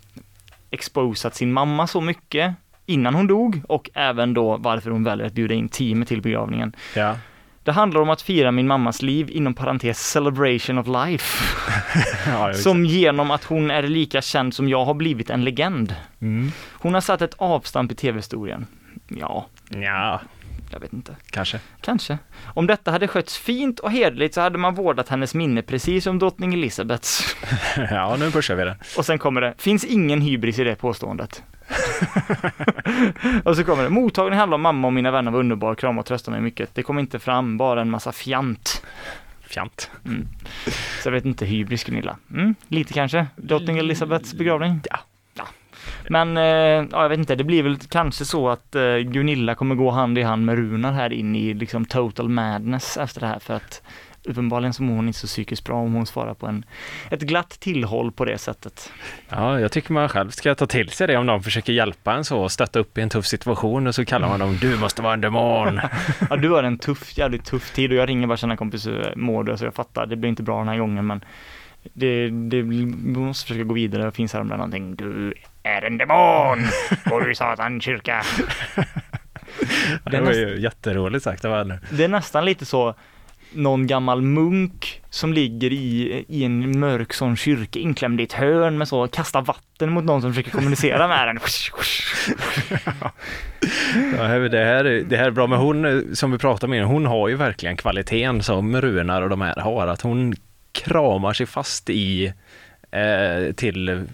exposat 0.75 1.35
sin 1.35 1.53
mamma 1.53 1.87
så 1.87 2.01
mycket 2.01 2.55
innan 2.87 3.15
hon 3.15 3.27
dog 3.27 3.63
och 3.69 3.91
även 3.95 4.35
då 4.35 4.57
varför 4.57 4.91
hon 4.91 5.05
väljer 5.05 5.27
att 5.27 5.33
bjuda 5.33 5.55
in 5.55 5.69
teamet 5.69 6.09
till 6.09 6.23
begravningen. 6.23 6.77
Ja. 6.97 7.17
Det 7.63 7.73
handlar 7.73 8.01
om 8.01 8.11
att 8.11 8.23
fira 8.23 8.53
min 8.53 8.67
mammas 8.67 9.03
liv, 9.03 9.31
inom 9.31 9.55
parentes 9.55 10.11
celebration 10.11 10.79
of 10.79 10.87
life, 10.87 11.45
ja 12.31 12.55
som 12.55 12.85
genom 12.85 13.31
att 13.31 13.45
hon 13.45 13.71
är 13.71 13.83
lika 13.83 14.23
känd 14.23 14.55
som 14.55 14.69
jag 14.69 14.85
har 14.85 14.95
blivit 14.95 15.31
en 15.31 15.45
legend. 15.45 15.95
Mm. 16.21 16.53
Hon 16.73 16.95
har 16.95 17.01
satt 17.01 17.23
ett 17.23 17.35
avstamp 17.39 17.93
i 17.93 17.95
tv-historien. 17.95 18.67
Ja, 19.09 19.47
Ja, 19.69 20.21
jag 20.75 20.81
vet 20.81 20.93
inte. 20.93 21.17
kanske. 21.31 21.61
Kanske. 21.81 22.19
Om 22.47 22.67
detta 22.67 22.91
hade 22.91 23.09
skötts 23.09 23.39
fint 23.39 23.81
och 23.81 23.93
hederligt 23.93 24.35
så 24.35 24.41
hade 24.41 24.59
man 24.59 24.75
vårdat 24.75 25.09
hennes 25.09 25.35
minne 25.35 25.63
precis 25.63 26.05
som 26.05 26.19
drottning 26.19 26.55
Elisabeths. 26.55 27.37
Ja, 27.91 28.17
nu 28.19 28.31
pushar 28.31 28.55
vi 28.55 28.65
det. 28.65 28.77
Och 28.97 29.07
sen 29.07 29.19
kommer 29.19 29.41
det, 29.41 29.55
finns 29.59 29.85
ingen 29.85 30.21
hybris 30.21 30.59
i 30.59 30.65
det 30.65 30.77
påståendet. 30.77 31.43
och 33.45 33.57
så 33.57 33.65
kommer 33.65 33.83
det, 33.83 33.89
mottagningen 33.89 34.39
handlar 34.39 34.55
om 34.55 34.63
mamma 34.63 34.89
och 34.89 34.93
mina 34.93 35.11
vänner 35.11 35.31
var 35.31 35.41
underbar, 35.41 35.75
krama 35.75 36.01
och 36.01 36.07
trösta 36.07 36.31
mig 36.31 36.41
mycket. 36.41 36.75
Det 36.75 36.83
kom 36.83 36.99
inte 36.99 37.19
fram, 37.19 37.57
bara 37.57 37.81
en 37.81 37.91
massa 37.91 38.13
fjant. 38.13 38.83
Fjant. 39.41 39.91
Mm. 40.05 40.29
Så 41.03 41.09
jag 41.09 41.13
vet 41.13 41.25
inte, 41.25 41.47
hybris 41.47 41.85
Gunilla. 41.85 42.17
Mm, 42.31 42.55
lite 42.69 42.93
kanske, 42.93 43.27
drottning 43.37 43.79
Elisabeths 43.79 44.35
begravning. 44.35 44.81
Ja. 44.91 44.99
Men, 46.09 46.37
eh, 46.37 46.45
ja, 46.93 47.03
jag 47.03 47.09
vet 47.09 47.19
inte, 47.19 47.35
det 47.35 47.45
blir 47.45 47.63
väl 47.63 47.77
kanske 47.77 48.25
så 48.25 48.49
att 48.49 48.75
eh, 48.75 48.97
Gunilla 48.97 49.55
kommer 49.55 49.75
gå 49.75 49.91
hand 49.91 50.19
i 50.19 50.23
hand 50.23 50.45
med 50.45 50.57
Runar 50.57 50.93
här 50.93 51.13
in 51.13 51.37
i 51.37 51.55
liksom 51.55 51.85
total 51.85 52.29
madness 52.29 52.97
efter 52.97 53.21
det 53.21 53.27
här 53.27 53.39
för 53.39 53.55
att 53.55 53.83
uppenbarligen 54.25 54.73
så 54.73 54.83
mår 54.83 54.97
hon 54.97 55.07
inte 55.07 55.19
så 55.19 55.27
psykiskt 55.27 55.65
bra 55.65 55.77
om 55.77 55.95
hon 55.95 56.07
svarar 56.07 56.35
på 56.35 56.47
en, 56.47 56.65
ett 57.11 57.21
glatt 57.21 57.61
tillhåll 57.61 58.13
på 58.13 58.25
det 58.25 58.39
sättet. 58.39 58.93
Ja, 59.29 59.61
jag 59.61 59.73
tycker 59.73 59.93
man 59.93 60.09
själv 60.09 60.31
ska 60.31 60.55
ta 60.55 60.67
till 60.67 60.89
sig 60.91 61.07
det 61.07 61.17
om 61.17 61.27
de 61.27 61.43
försöker 61.43 61.73
hjälpa 61.73 62.15
en 62.15 62.25
så 62.25 62.41
och 62.41 62.53
stötta 62.53 62.79
upp 62.79 62.99
i 62.99 63.01
en 63.01 63.09
tuff 63.09 63.27
situation 63.27 63.87
och 63.87 63.95
så 63.95 64.05
kallar 64.05 64.29
man 64.29 64.41
dem 64.41 64.59
du 64.61 64.77
måste 64.77 65.03
vara 65.03 65.15
en 65.15 65.21
demon. 65.21 65.81
Ja, 66.31 66.37
du 66.37 66.51
har 66.51 66.63
en 66.63 66.79
tuff, 66.79 67.19
jävligt 67.19 67.45
tuff 67.45 67.73
tid 67.73 67.91
och 67.91 67.97
jag 67.97 68.09
ringer 68.09 68.27
bara 68.27 68.37
känna 68.37 68.57
kompis, 68.57 68.87
eh, 68.87 69.17
mår 69.17 69.45
du? 69.45 69.57
Så 69.57 69.65
jag 69.65 69.75
fattar, 69.75 70.07
det 70.07 70.17
blir 70.17 70.29
inte 70.29 70.43
bra 70.43 70.59
den 70.59 70.69
här 70.69 70.79
gången 70.79 71.07
men 71.07 71.25
det, 71.93 72.29
det, 72.31 72.63
vi 72.63 72.87
måste 72.87 73.47
försöka 73.49 73.65
gå 73.65 73.75
vidare 73.75 74.07
och 74.07 74.15
finns 74.15 74.33
här 74.33 74.41
om 74.41 74.49
det 74.49 74.57
någonting. 74.57 74.97
Du 74.97 75.35
är 75.63 75.83
en 75.83 75.99
demon! 75.99 76.59
Går 77.05 77.21
du 77.21 77.33
i 77.33 77.35
satans 77.35 77.85
kyrka? 77.85 78.23
Det 80.11 80.21
var 80.21 80.33
ju 80.33 80.61
jätteroligt 80.61 81.25
sagt 81.25 81.45
av 81.45 81.57
henne. 81.59 81.79
Det 81.91 82.05
är 82.05 82.09
nästan 82.09 82.45
lite 82.45 82.65
så 82.67 82.95
någon 83.53 83.87
gammal 83.87 84.23
munk 84.23 85.03
som 85.11 85.33
ligger 85.33 85.73
i, 85.73 86.25
i 86.29 86.45
en 86.45 86.79
mörk 86.81 87.13
sån 87.13 87.37
kyrka 87.37 87.79
inklämd 87.79 88.21
i 88.21 88.25
ett 88.25 88.33
hörn 88.33 88.79
med 88.79 88.89
så, 88.89 89.09
kastar 89.09 89.43
vatten 89.43 89.91
mot 89.91 90.05
någon 90.05 90.23
som 90.23 90.33
försöker 90.35 90.51
kommunicera 90.51 91.09
med 91.09 91.27
den. 91.29 91.39
Ja, 94.19 94.29
det, 94.49 94.65
här, 94.65 94.85
är- 94.85 95.03
det 95.03 95.17
här 95.17 95.25
är 95.27 95.31
bra, 95.31 95.47
men 95.47 95.59
hon 95.59 96.07
som 96.17 96.33
vi 96.33 96.39
pratade 96.39 96.71
med, 96.71 96.85
hon 96.87 97.07
har 97.07 97.29
ju 97.29 97.35
verkligen 97.35 97.77
kvaliteten 97.77 98.43
som 98.43 98.81
Runar 98.81 99.23
och 99.23 99.29
de 99.29 99.41
här 99.41 99.57
har, 99.61 99.87
att 99.87 100.01
hon 100.01 100.35
kramar 100.75 101.33
sig 101.33 101.47
fast 101.47 101.91
i 101.91 102.33
eh, 102.91 103.53
till 103.57 104.07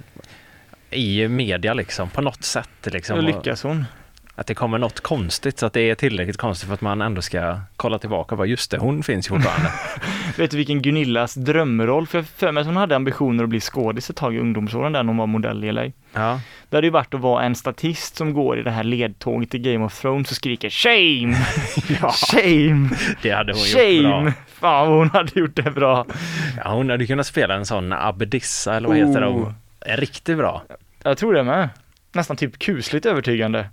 i 0.91 1.29
media 1.29 1.75
liksom, 1.75 2.11
på 2.11 2.21
något 2.21 2.45
sätt 2.45 2.69
liksom. 2.83 3.17
Då 3.17 3.23
Och 3.23 3.37
lyckas 3.37 3.63
hon. 3.63 3.85
Att 4.41 4.47
det 4.47 4.55
kommer 4.55 4.79
något 4.79 5.01
konstigt 5.01 5.59
så 5.59 5.67
att 5.67 5.73
det 5.73 5.81
är 5.91 5.95
tillräckligt 5.95 6.37
konstigt 6.37 6.67
för 6.69 6.75
att 6.75 6.81
man 6.81 7.03
ändå 7.03 7.23
ska 7.23 7.61
kolla 7.77 7.99
tillbaka 7.99 8.35
och 8.35 8.37
bara 8.39 8.47
just 8.47 8.71
det, 8.71 8.79
hon 8.79 9.03
finns 9.03 9.27
ju 9.27 9.29
fortfarande. 9.29 9.71
Vet 10.37 10.51
du 10.51 10.57
vilken 10.57 10.83
Gunillas 10.83 11.35
drömroll? 11.35 12.07
För 12.07 12.19
jag 12.19 12.27
för 12.27 12.53
mig 12.53 12.61
att 12.61 12.67
hon 12.67 12.77
hade 12.77 12.97
ambitioner 12.97 13.43
att 13.45 13.51
bli 13.51 13.61
skådis 13.61 14.11
ett 14.11 14.17
tag 14.17 14.35
i 14.35 14.39
ungdomsåren 14.39 14.93
där 14.93 15.03
när 15.03 15.09
hon 15.09 15.17
var 15.17 15.27
modell 15.27 15.65
i 15.65 15.73
LA. 15.73 15.85
ja. 16.13 16.41
Det 16.69 16.77
hade 16.77 16.87
ju 16.87 16.91
varit 16.91 17.15
att 17.15 17.21
vara 17.21 17.45
en 17.45 17.55
statist 17.55 18.17
som 18.17 18.33
går 18.33 18.59
i 18.59 18.63
det 18.63 18.71
här 18.71 18.85
ledtåget 18.85 19.55
i 19.55 19.59
Game 19.59 19.85
of 19.85 20.01
Thrones 20.01 20.31
och 20.31 20.37
skriker 20.37 20.71
shame, 20.71 21.37
ja, 22.03 22.11
shame, 22.33 22.89
det 23.23 23.31
hade 23.31 23.53
hon 23.53 23.61
gjort 23.63 23.81
shame. 23.81 24.23
bra. 24.23 24.33
Fan 24.61 24.89
hon 24.89 25.11
hade 25.11 25.41
gjort 25.41 25.57
det 25.57 25.71
bra. 25.71 26.07
Ja, 26.65 26.73
hon 26.75 26.91
hade 26.91 27.07
kunnat 27.07 27.27
spela 27.27 27.55
en 27.55 27.67
sån 27.67 27.93
abbedissa 27.93 28.77
eller 28.77 28.89
vad 28.89 28.97
heter 28.97 29.27
Oh. 29.29 29.53
de? 29.87 29.97
Riktigt 29.97 30.37
bra. 30.37 30.63
Jag 31.03 31.19
tror 31.19 31.35
det 31.35 31.43
med. 31.43 31.69
Nästan 32.13 32.37
typ 32.37 32.59
kusligt 32.59 33.07
övertygande. 33.07 33.67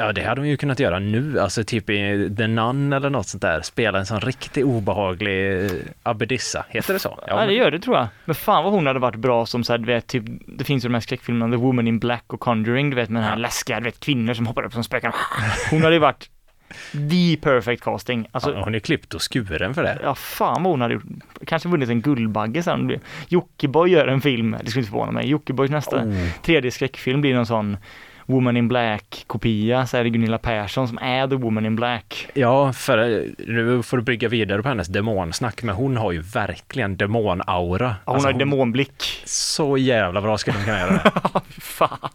Ja, 0.00 0.12
det 0.12 0.22
hade 0.24 0.40
hon 0.40 0.48
ju 0.48 0.56
kunnat 0.56 0.80
göra 0.80 0.98
nu, 0.98 1.40
alltså 1.40 1.64
typ 1.64 1.90
i 1.90 2.34
The 2.36 2.46
Nun 2.46 2.92
eller 2.92 3.10
något 3.10 3.26
sånt 3.26 3.42
där. 3.42 3.60
Spela 3.60 3.98
en 3.98 4.06
sån 4.06 4.20
riktigt 4.20 4.64
obehaglig 4.64 5.64
eh, 5.64 5.70
abbedissa, 6.02 6.64
heter 6.68 6.92
det 6.92 6.98
så? 6.98 7.18
Ja, 7.26 7.46
det 7.46 7.52
gör 7.52 7.70
det 7.70 7.78
tror 7.78 7.96
jag. 7.96 8.06
Men 8.24 8.34
fan 8.34 8.64
vad 8.64 8.72
hon 8.72 8.86
hade 8.86 8.98
varit 8.98 9.16
bra 9.16 9.46
som 9.46 9.64
så 9.64 9.72
här, 9.72 9.78
du 9.78 9.86
vet, 9.86 10.06
typ, 10.06 10.24
det 10.46 10.64
finns 10.64 10.84
ju 10.84 10.88
de 10.88 10.94
här 10.94 11.00
skräckfilmerna, 11.00 11.56
The 11.56 11.62
Woman 11.62 11.88
in 11.88 11.98
Black 11.98 12.24
och 12.32 12.40
Conjuring, 12.40 12.90
du 12.90 12.96
vet 12.96 13.08
med 13.08 13.22
den 13.22 13.30
här 13.30 13.36
läskiga, 13.36 13.78
du 13.80 13.84
vet 13.84 14.00
kvinnor 14.00 14.34
som 14.34 14.46
hoppar 14.46 14.62
upp 14.62 14.72
som 14.72 14.84
spöken. 14.84 15.12
Hon 15.70 15.82
hade 15.82 15.94
ju 15.94 16.00
varit 16.00 16.30
the 17.10 17.36
perfect 17.36 17.82
casting. 17.82 18.28
Alltså, 18.32 18.52
Ja, 18.54 18.64
hon 18.64 18.74
är 18.74 18.78
klippt 18.78 19.14
och 19.14 19.20
skuren 19.32 19.74
för 19.74 19.82
det. 19.82 19.98
Ja, 20.02 20.14
fan 20.14 20.62
vad 20.62 20.72
hon 20.72 20.80
hade 20.80 20.94
gjort. 20.94 21.02
Kanske 21.46 21.68
vunnit 21.68 21.88
en 21.88 22.00
Guldbagge 22.00 22.62
sen. 22.62 23.00
Jockiboi 23.28 23.90
gör 23.90 24.06
en 24.06 24.20
film, 24.20 24.56
det 24.64 24.70
skulle 24.70 24.80
inte 24.80 24.90
förvåna 24.90 25.12
mig. 25.12 25.26
Jockibois 25.28 25.70
nästa 25.70 25.96
Oh. 26.04 26.14
tredje 26.42 26.70
skräckfilm 26.70 27.20
blir 27.20 27.34
någon 27.34 27.46
sån 27.46 27.76
Woman 28.30 28.56
in 28.56 28.68
Black-kopia, 28.68 29.86
så 29.86 29.96
är 29.96 30.04
det 30.04 30.10
Gunilla 30.10 30.38
Persson 30.38 30.88
som 30.88 30.98
är 30.98 31.28
The 31.28 31.34
Woman 31.34 31.66
in 31.66 31.76
Black. 31.76 32.26
Ja, 32.34 32.72
för 32.72 33.26
nu 33.38 33.82
får 33.82 33.96
du 33.96 34.02
bygga 34.02 34.28
vidare 34.28 34.62
på 34.62 34.68
hennes 34.68 34.88
demonsnack, 34.88 35.62
men 35.62 35.74
hon 35.74 35.96
har 35.96 36.12
ju 36.12 36.20
verkligen 36.20 36.96
demonaura. 36.96 37.84
Ja, 37.86 37.94
hon 38.04 38.14
Alltså, 38.14 38.28
har 38.28 38.38
demonblick. 38.38 39.22
Så 39.24 39.76
jävla 39.76 40.20
bra 40.20 40.38
skulle 40.38 40.56
hon 40.56 40.64
kunna 40.64 40.78
göra 40.80 40.90
det. 40.92 41.12
Fan. 41.60 42.08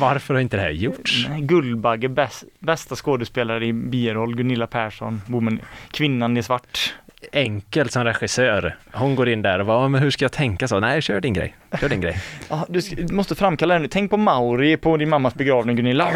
Varför 0.00 0.34
har 0.34 0.40
inte 0.40 0.56
det 0.56 0.62
här 0.62 0.70
gjorts? 0.70 1.26
Nej, 1.28 1.40
Guldbagge, 1.40 2.08
bäst, 2.08 2.44
bästa 2.58 2.94
skådespelare 2.96 3.66
i 3.66 3.72
biroll, 3.72 4.36
Gunilla 4.36 4.66
Persson, 4.66 5.22
woman, 5.26 5.60
kvinnan 5.90 6.36
i 6.36 6.42
svart. 6.42 6.94
Enkelt 7.32 7.92
som 7.92 8.04
regissör. 8.04 8.76
Hon 8.92 9.14
går 9.16 9.28
in 9.28 9.42
där 9.42 9.58
och 9.58 9.66
bara, 9.66 9.82
"Ja, 9.82 9.88
men 9.88 10.02
hur 10.02 10.10
ska 10.10 10.24
jag 10.24 10.32
tänka 10.32 10.68
så? 10.68 10.80
Nej, 10.80 11.02
kör 11.02 11.20
din 11.20 11.34
grej. 11.34 11.56
Kör 11.80 11.88
din 11.88 12.00
grej. 12.00 12.16
Ja, 12.48 12.66
du, 12.68 12.82
ska, 12.82 12.96
du 12.96 13.14
måste 13.14 13.34
framkalla 13.34 13.74
henne. 13.74 13.88
Tänk 13.88 14.10
på 14.10 14.16
Mauri 14.16 14.76
på 14.76 14.96
din 14.96 15.08
mammas 15.08 15.34
begravning, 15.34 15.76
Gunilla. 15.76 16.08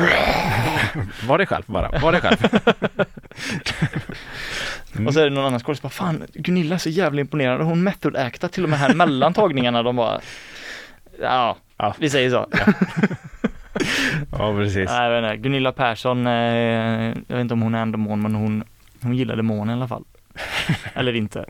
Var 1.28 1.38
det 1.38 1.46
själv 1.46 1.64
bara. 1.66 1.98
Var 2.00 2.12
det 2.12 2.20
själv. 2.20 2.36
Och 5.06 5.14
så 5.14 5.20
är 5.20 5.24
det 5.24 5.30
någon 5.30 5.44
annan 5.44 5.60
skådespelare, 5.60 5.92
fan 5.94 6.22
Gunilla 6.34 6.74
är 6.74 6.78
så 6.78 6.88
jävla 6.88 7.20
imponerande. 7.20 7.64
Hon 7.64 7.82
method 7.82 8.16
actar 8.16 8.48
till 8.48 8.64
och 8.64 8.70
med 8.70 8.78
här 8.78 8.94
mellan 8.94 9.34
tagningarna. 9.34 9.82
De 9.82 9.96
bara, 9.96 10.20
ja, 11.20 11.56
Ja. 11.76 11.94
vi 11.98 12.10
säger 12.10 12.30
så. 12.30 12.46
Ja, 14.38 14.54
precis. 14.56 14.90
Nej, 14.90 15.10
jag 15.12 15.20
vet 15.22 15.32
inte. 15.32 15.48
Gunilla 15.48 15.72
Persson, 15.72 16.26
eh, 16.26 16.32
jag 17.28 17.36
vet 17.36 17.40
inte 17.40 17.54
om 17.54 17.62
hon 17.62 17.74
är 17.74 17.82
en 17.82 17.92
demon, 17.92 18.22
men 18.22 18.34
hon, 18.34 18.64
hon 19.02 19.14
gillar 19.16 19.36
demoner 19.36 19.72
i 19.72 19.76
alla 19.76 19.88
fall. 19.88 20.04
Eller 20.94 21.14
inte. 21.16 21.44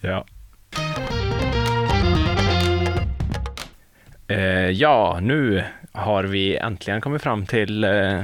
Ja. 0.00 0.24
Eh, 4.28 4.70
ja, 4.70 5.18
nu 5.22 5.64
har 5.92 6.24
vi 6.24 6.56
äntligen 6.56 7.00
kommit 7.00 7.22
fram 7.22 7.46
till 7.46 7.84
eh, 7.84 8.20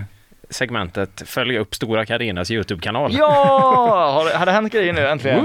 segmentet 0.51 1.23
Följa 1.27 1.61
upp 1.61 1.75
Stora 1.75 2.07
Karinas 2.07 2.51
YouTube-kanal. 2.51 3.11
Ja! 3.15 4.13
Har, 4.15 4.39
har 4.39 4.47
det 4.47 4.53
hänt 4.53 4.73
grejer 4.73 4.93
nu 4.93 5.07
äntligen? 5.07 5.45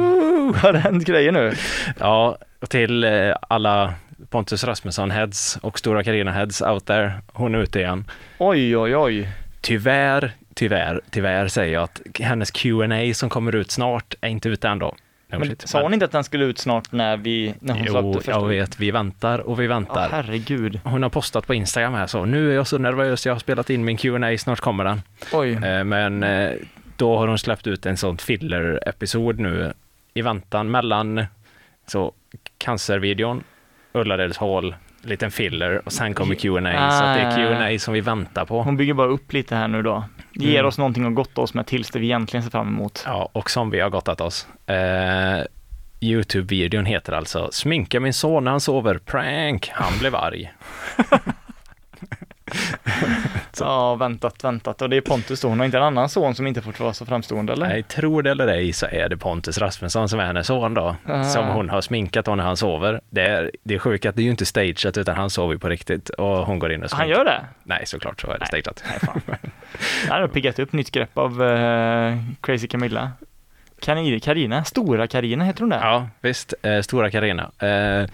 Har 0.55 0.73
det 0.73 0.79
hänt 0.79 1.05
grejer 1.05 1.31
nu? 1.31 1.53
Ja, 1.99 2.37
till 2.67 3.03
eh, 3.03 3.35
alla 3.41 3.93
Pontus 4.29 4.63
Rasmusson-heads 4.63 5.59
och 5.61 5.79
Stora 5.79 6.03
Carina-heads 6.03 6.71
out 6.71 6.85
there. 6.85 7.13
Hon 7.33 7.55
är 7.55 7.59
ute 7.59 7.79
igen. 7.79 8.05
Oj, 8.37 8.77
oj, 8.77 8.95
oj. 8.95 9.29
Tyvärr, 9.61 10.31
tyvärr, 10.59 11.01
tyvärr 11.09 11.47
säger 11.47 11.73
jag 11.73 11.83
att 11.83 12.01
hennes 12.19 12.51
Q&A 12.51 13.13
som 13.13 13.29
kommer 13.29 13.55
ut 13.55 13.71
snart 13.71 14.13
är 14.21 14.29
inte 14.29 14.49
ute 14.49 14.67
än 14.67 14.79
då. 14.79 14.95
No 15.31 15.39
Men 15.39 15.47
shit. 15.47 15.67
sa 15.69 15.81
hon 15.81 15.93
inte 15.93 16.05
att 16.05 16.11
den 16.11 16.23
skulle 16.23 16.45
ut 16.45 16.57
snart 16.57 16.91
när 16.91 17.17
vi, 17.17 17.53
när 17.59 17.73
hon 17.73 17.83
Jo, 17.87 17.91
släppte 17.91 18.13
första? 18.17 18.31
jag 18.31 18.47
vet. 18.47 18.79
Vi 18.79 18.91
väntar 18.91 19.39
och 19.39 19.59
vi 19.59 19.67
väntar. 19.67 20.09
herregud. 20.11 20.79
Hon 20.83 21.03
har 21.03 21.09
postat 21.09 21.47
på 21.47 21.53
Instagram 21.53 21.93
här 21.93 22.07
så 22.07 22.25
nu 22.25 22.51
är 22.51 22.55
jag 22.55 22.67
så 22.67 22.77
nervös, 22.77 23.25
jag 23.25 23.33
har 23.33 23.39
spelat 23.39 23.69
in 23.69 23.85
min 23.85 23.97
Q&A 23.97 24.37
snart 24.37 24.59
kommer 24.59 24.83
den. 24.83 25.01
Oj. 25.33 25.51
Eh, 25.51 25.83
Men 25.83 26.23
eh, 26.23 26.51
då 26.97 27.17
har 27.17 27.27
hon 27.27 27.39
släppt 27.39 27.67
ut 27.67 27.85
en 27.85 27.97
sån 27.97 28.17
filler-episod 28.17 29.39
nu 29.39 29.73
i 30.13 30.21
väntan 30.21 30.71
mellan 30.71 31.25
så 31.87 32.13
cancervideon, 32.57 33.43
Ullareds 33.93 34.37
Hall, 34.37 34.75
liten 35.01 35.31
filler 35.31 35.81
och 35.85 35.91
sen 35.93 36.13
kommer 36.13 36.35
Q&A 36.35 36.91
så 36.91 37.03
att 37.03 37.15
det 37.15 37.21
är 37.21 37.35
Q&A 37.35 37.79
som 37.79 37.93
vi 37.93 38.01
väntar 38.01 38.45
på. 38.45 38.63
Hon 38.63 38.77
bygger 38.77 38.93
bara 38.93 39.07
upp 39.07 39.33
lite 39.33 39.55
här 39.55 39.67
nu 39.67 39.81
då. 39.81 40.03
Ger 40.39 40.53
Mm. 40.59 40.65
oss 40.67 40.77
någonting 40.77 41.05
att 41.05 41.15
gotta 41.15 41.41
oss 41.41 41.53
med 41.53 41.67
tills 41.67 41.89
det 41.89 41.99
vi 41.99 42.05
egentligen 42.05 42.43
ser 42.43 42.51
fram 42.51 42.67
emot. 42.67 43.03
Ja, 43.05 43.29
och 43.31 43.49
som 43.49 43.69
vi 43.69 43.79
har 43.79 43.89
gottat 43.89 44.21
oss. 44.21 44.47
Eh, 44.67 45.39
Youtube-videon 46.01 46.85
heter 46.85 47.13
alltså 47.13 47.49
Sminka 47.51 47.99
min 47.99 48.13
son 48.13 48.43
när 48.43 48.51
han 48.51 48.61
sover, 48.61 48.97
prank, 48.97 49.69
han 49.73 49.99
blev 49.99 50.15
arg. 50.15 50.53
Ja, 53.65 53.95
väntat, 53.95 54.43
väntat. 54.43 54.81
Och 54.81 54.89
det 54.89 54.97
är 54.97 55.01
Pontus 55.01 55.41
då. 55.41 55.47
Hon 55.47 55.59
har 55.59 55.65
inte 55.65 55.77
en 55.77 55.83
annan 55.83 56.09
son 56.09 56.35
som 56.35 56.47
inte 56.47 56.61
fått 56.61 56.79
vara 56.79 56.93
så 56.93 57.05
framstående 57.05 57.53
eller? 57.53 57.67
Nej, 57.67 57.83
tror 57.83 58.23
det 58.23 58.31
eller 58.31 58.47
ej 58.47 58.73
så 58.73 58.85
är 58.85 59.09
det 59.09 59.17
Pontus 59.17 59.57
Rasmusson 59.57 60.09
som 60.09 60.19
är 60.19 60.25
hennes 60.25 60.47
son 60.47 60.73
då. 60.73 60.95
Ah. 61.05 61.23
Som 61.23 61.47
hon 61.47 61.69
har 61.69 61.81
sminkat 61.81 62.25
honom 62.25 62.37
när 62.37 62.45
han 62.45 62.57
sover. 62.57 63.01
Det 63.09 63.21
är, 63.21 63.51
det 63.63 63.75
är 63.75 63.79
sjukt 63.79 64.05
att 64.05 64.15
det 64.15 64.21
är 64.21 64.23
ju 64.23 64.31
inte 64.31 64.45
stageat 64.45 64.97
utan 64.97 65.15
han 65.15 65.29
sover 65.29 65.53
ju 65.53 65.59
på 65.59 65.69
riktigt 65.69 66.09
och 66.09 66.37
hon 66.45 66.59
går 66.59 66.71
in 66.71 66.83
och 66.83 66.89
sminkar. 66.89 67.05
Han 67.05 67.09
gör 67.09 67.25
det? 67.25 67.45
Nej, 67.63 67.85
såklart 67.85 68.21
så 68.21 68.27
är 68.27 68.33
det 68.33 68.39
Nej. 68.39 68.47
stageat. 68.47 68.83
Nej, 68.89 68.99
fan. 68.99 69.21
Här 70.09 70.21
har 70.21 70.27
piggat 70.27 70.59
upp 70.59 70.73
nytt 70.73 70.91
grepp 70.91 71.17
av 71.17 71.43
eh, 71.43 72.17
Crazy 72.41 72.67
Camilla. 72.67 73.11
Karin- 73.81 74.19
Karina, 74.19 74.63
Stora 74.63 75.07
Karina 75.07 75.43
heter 75.45 75.61
hon 75.61 75.69
där? 75.69 75.79
Ja, 75.81 76.07
visst. 76.21 76.53
Eh, 76.61 76.81
Stora 76.81 77.11
Carina. 77.11 77.51
Eh, 77.59 78.09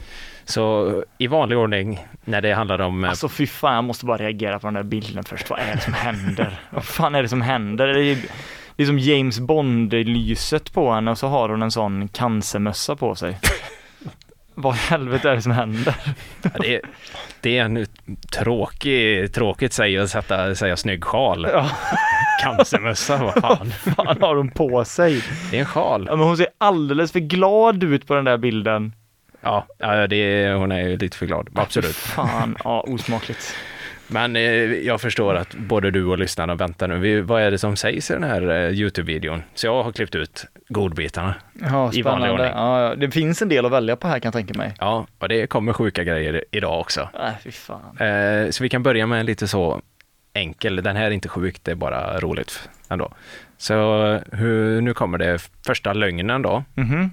så 0.46 1.04
i 1.18 1.28
vanlig 1.28 1.58
ordning 1.58 2.06
när 2.26 2.42
det 2.42 2.54
handlar 2.54 2.82
om... 2.82 3.04
Eh, 3.04 3.10
Alltså 3.10 3.30
fy 3.30 3.48
fan, 3.48 3.76
jag 3.76 3.84
måste 3.84 4.06
bara 4.06 4.18
reagera 4.18 4.60
på 4.60 4.68
den 4.68 4.74
där 4.74 4.84
bilden 4.84 5.24
först. 5.24 5.50
Vad 5.50 5.60
är 5.60 5.76
det 5.76 5.82
som 5.82 5.94
händer? 5.94 6.60
Vad 6.70 6.84
fan 6.86 7.16
är 7.16 7.22
det 7.24 7.30
som 7.30 7.42
händer? 7.42 7.88
Det 7.88 8.04
är, 8.06 8.18
det 8.76 8.84
är 8.84 8.88
som 8.88 9.00
James 9.00 9.40
Bond-lyset 9.40 10.74
på 10.74 10.94
henne 10.94 11.12
och 11.12 11.18
så 11.18 11.28
har 11.28 11.50
hon 11.50 11.62
en 11.62 11.72
sån 11.72 12.08
cancermössa 12.08 12.96
på 12.96 13.16
sig. 13.16 13.38
Vad 14.56 14.76
i 14.76 14.80
helvete 14.80 15.30
är 15.30 15.36
det 15.36 15.42
som 15.42 15.52
händer? 15.52 15.96
Ja, 16.42 16.50
Det 16.60 16.76
är, 16.76 16.82
det 17.42 17.58
är 17.58 17.66
en 17.66 17.86
tråkig, 18.40 19.34
tråkigt 19.34 19.74
säg 19.74 19.98
att 19.98 20.10
sätta, 20.10 20.56
säga 20.56 20.78
snygg 20.78 21.04
sjal. 21.04 21.48
Ja, 21.54 21.70
Cancermössa, 22.44 23.18
vad 23.18 23.34
fan. 23.42 23.72
fan 23.96 24.22
har 24.22 24.36
hon 24.36 24.52
på 24.52 24.86
sig? 24.86 25.24
Det 25.52 25.58
är 25.58 25.60
en 25.60 25.66
sjal. 25.66 26.06
Ja, 26.10 26.16
men 26.16 26.26
hon 26.28 26.38
ser 26.38 26.48
alldeles 26.58 27.12
för 27.12 27.20
glad 27.20 27.84
ut 27.84 28.08
på 28.08 28.16
den 28.16 28.26
där 28.26 28.38
bilden. 28.38 28.94
Ja, 29.42 29.66
ja 29.78 30.08
det 30.08 30.54
hon 30.54 30.72
är 30.72 30.80
ju 30.88 30.98
lite 30.98 31.18
för 31.18 31.26
glad. 31.26 31.50
Absolut. 31.56 31.96
Fan, 31.96 32.58
ja 32.64 32.82
osmakligt. 32.88 33.56
Men 34.08 34.36
eh, 34.36 34.42
jag 34.74 35.02
förstår 35.02 35.36
att 35.36 35.56
både 35.56 35.92
du 35.92 36.06
och 36.06 36.18
lyssnarna 36.18 36.56
väntar 36.56 36.88
nu. 36.88 36.98
Vi, 37.00 37.22
vad 37.22 37.42
är 37.42 37.52
det 37.52 37.58
som 37.58 37.76
sägs 37.76 38.12
i 38.12 38.14
den 38.14 38.24
här 38.24 38.42
eh, 38.42 38.70
Youtube-videon? 38.72 39.42
Så 39.54 39.68
jag 39.68 39.84
har 39.84 39.92
klippt 39.92 40.16
ut 40.16 40.46
godbitarna. 40.70 41.36
Ja, 41.62 41.92
I 41.94 42.02
vanlig 42.02 42.32
ordning. 42.32 42.48
Ja, 42.48 42.96
det 42.98 43.12
finns 43.12 43.42
en 43.42 43.50
del 43.50 43.66
att 43.66 43.72
välja 43.72 43.96
på 43.96 44.08
här 44.08 44.20
kan 44.20 44.28
jag 44.28 44.34
tänka 44.34 44.58
mig. 44.58 44.74
Ja, 44.80 45.08
och 45.20 45.30
det 45.30 45.48
kommer 45.48 45.74
sjuka 45.74 46.04
grejer 46.04 46.44
idag 46.52 46.80
också. 46.80 47.10
Nej, 47.20 47.34
fy 47.44 47.52
fan. 47.52 47.98
Eh, 48.00 48.50
så 48.50 48.64
vi 48.64 48.70
kan 48.70 48.84
börja 48.84 49.08
med 49.08 49.20
en 49.20 49.26
lite 49.26 49.48
så 49.48 49.82
enkel. 50.34 50.76
Den 50.76 50.96
här 50.96 51.06
är 51.06 51.12
inte 51.12 51.30
sjuk, 51.30 51.60
det 51.64 51.72
är 51.72 51.76
bara 51.76 52.20
roligt 52.20 52.70
ändå. 52.90 53.12
Så 53.58 53.74
hur, 54.32 54.82
nu 54.82 54.94
kommer 54.94 55.18
det 55.18 55.50
första 55.66 55.94
lögnen 55.94 56.42
då. 56.42 56.64
Mhm. 56.74 57.12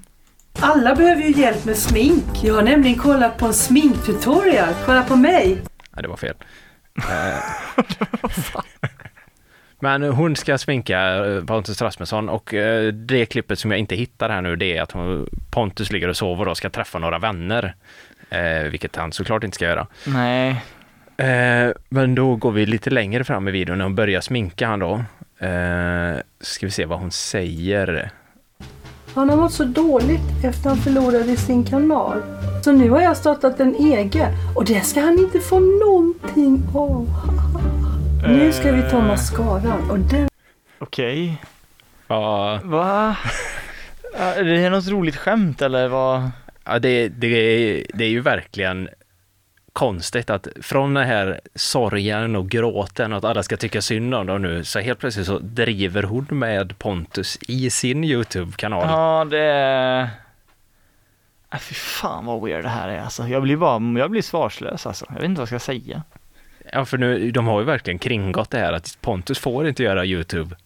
Alla 0.61 0.95
behöver 0.95 1.23
ju 1.23 1.41
hjälp 1.41 1.65
med 1.65 1.77
smink. 1.77 2.25
Jag 2.45 2.55
har 2.55 2.63
nämligen 2.63 2.99
kollat 2.99 3.39
på 3.39 3.47
en 3.47 3.55
sminktutorial. 3.55 4.75
Kolla 4.87 5.03
på 5.03 5.17
mig. 5.17 5.59
Nej, 5.91 6.03
det 6.03 6.09
var 6.09 6.17
fel. 6.17 6.35
Eh, 6.99 7.39
Men 9.81 10.03
hon 10.03 10.37
ska 10.37 10.59
sminka 10.59 11.25
eh, 11.27 11.45
Pontus 11.45 11.83
Rasmusson 11.83 12.29
och 12.29 12.55
eh, 12.55 12.93
det 12.93 13.27
klippet 13.27 13.59
som 13.59 13.71
jag 13.71 13.81
inte 13.81 13.95
hittar 13.95 14.31
här 14.31 14.41
nu 14.41 14.57
det 14.57 14.77
är 14.77 14.83
att 14.83 14.95
Pontus 15.51 15.93
ligger 15.93 16.09
och 16.09 16.17
sover 16.17 16.49
och 16.49 16.57
ska 16.57 16.71
träffa 16.71 16.99
några 16.99 17.19
vänner. 17.19 17.75
Vilket 18.71 18.97
han 18.97 19.13
såklart 19.13 19.45
inte 19.45 19.55
ska 19.55 19.65
göra. 19.65 19.87
Nej, 20.07 20.63
men 21.89 22.15
då 22.15 22.37
går 22.37 22.53
vi 22.53 22.67
lite 22.67 22.91
längre 22.91 23.25
fram 23.25 23.49
i 23.49 23.51
videon 23.51 23.79
när 23.79 23.85
hon 23.85 23.95
börjar 23.95 24.21
sminka 24.21 24.67
han 24.67 24.79
då. 24.79 25.05
Ska 26.41 26.67
vi 26.67 26.71
se 26.71 26.85
vad 26.85 26.99
hon 26.99 27.11
säger. 27.11 28.11
Han 29.15 29.29
har 29.31 29.37
mått 29.37 29.53
så 29.53 29.65
dåligt 29.65 30.45
efter 30.45 30.69
han 30.69 30.79
förlorade 30.79 31.37
sin 31.37 31.65
kanal. 31.65 32.23
Så 32.65 32.73
nu 32.73 32.91
har 32.91 33.01
jag 33.01 33.17
startat 33.17 33.61
en 33.61 33.75
egen 33.75 34.33
och 34.55 34.65
det 34.65 34.81
ska 34.81 35.01
han 35.01 35.19
inte 35.19 35.41
få 35.41 35.61
någonting 35.61 36.63
av. 36.75 37.09
Nu 38.29 38.53
ska 38.53 38.73
vi 38.73 38.83
ta 38.91 39.01
mascaran 39.01 39.91
och 39.91 39.99
den 39.99 40.29
okej. 40.79 41.43
Ja, 42.09 42.61
Va? 42.65 43.17
Ja, 44.19 44.35
Är 44.35 44.45
det 44.45 44.71
något 44.71 44.89
roligt 44.89 45.17
skämt 45.17 45.63
eller 45.63 45.89
vad? 45.89 46.31
Ja, 46.65 46.79
det, 46.79 47.09
det, 47.09 47.87
det 47.95 48.05
är 48.05 48.09
ju 48.09 48.21
verkligen 48.21 48.89
konstigt 49.73 50.31
att 50.31 50.49
från 50.63 50.95
den 50.95 51.07
här 51.07 51.41
sorgen 51.55 52.37
och 52.37 52.49
gråten 52.51 53.13
och 53.13 53.19
att 53.19 53.25
alla 53.25 53.43
ska 53.43 53.57
tycka 53.57 53.83
synd 53.83 54.15
om 54.15 54.27
dem 54.27 54.43
nu, 54.43 54.65
så 54.65 54.81
helt 54.81 54.99
plötsligt 54.99 55.27
så 55.27 55.39
driver 55.39 56.03
hon 56.03 56.27
med 56.31 56.79
Pontus 56.79 57.39
i 57.49 57.71
sin 57.71 58.05
YouTube-kanal. 58.05 58.87
Ja, 58.89 59.25
det 59.31 59.39
är... 59.45 60.09
Äh, 61.53 61.59
fy 61.59 61.75
fan 61.75 62.27
vad 62.27 62.43
weird 62.45 62.65
det 62.65 62.69
här 62.69 62.89
är 62.89 63.01
alltså. 63.01 63.29
Jag 63.29 63.43
blir 63.43 63.57
bara, 63.57 63.99
jag 63.99 64.11
blir 64.11 64.23
svarslös 64.23 64.87
alltså. 64.87 65.07
Jag 65.09 65.15
vet 65.15 65.25
inte 65.25 65.39
vad 65.41 65.53
jag 65.53 65.61
ska 65.61 65.73
säga. 65.73 66.03
Ja, 66.73 66.85
för 66.85 66.99
nu, 66.99 67.31
de 67.31 67.47
har 67.47 67.61
ju 67.61 67.67
verkligen 67.67 67.99
kringgått 67.99 68.51
det 68.51 68.59
här 68.59 68.73
att 68.73 68.99
Pontus 69.01 69.39
får 69.39 69.69
inte 69.69 69.83
göra 69.83 70.05
YouTube. 70.05 70.57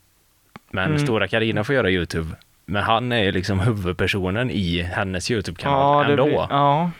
Men 0.71 0.85
Mm. 0.91 0.99
Stora 0.99 1.29
Karina 1.29 1.65
får 1.65 1.75
göra 1.75 1.91
YouTube. 1.91 2.37
Men 2.65 2.83
han 2.83 3.13
är 3.13 3.23
ju 3.23 3.33
liksom 3.33 3.61
huvudpersonen 3.61 4.51
i 4.51 4.83
hennes 4.83 5.31
YouTube-kanal 5.31 6.05
det 6.07 6.11
ändå. 6.11 6.25
blir- 6.25 6.35
ja. 6.51 6.91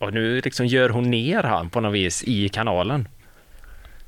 Och 0.00 0.14
nu 0.14 0.40
liksom 0.40 0.66
gör 0.66 0.88
hon 0.88 1.10
ner 1.10 1.42
han 1.42 1.70
på 1.70 1.80
något 1.80 1.94
vis 1.94 2.24
i 2.24 2.48
kanalen. 2.48 3.08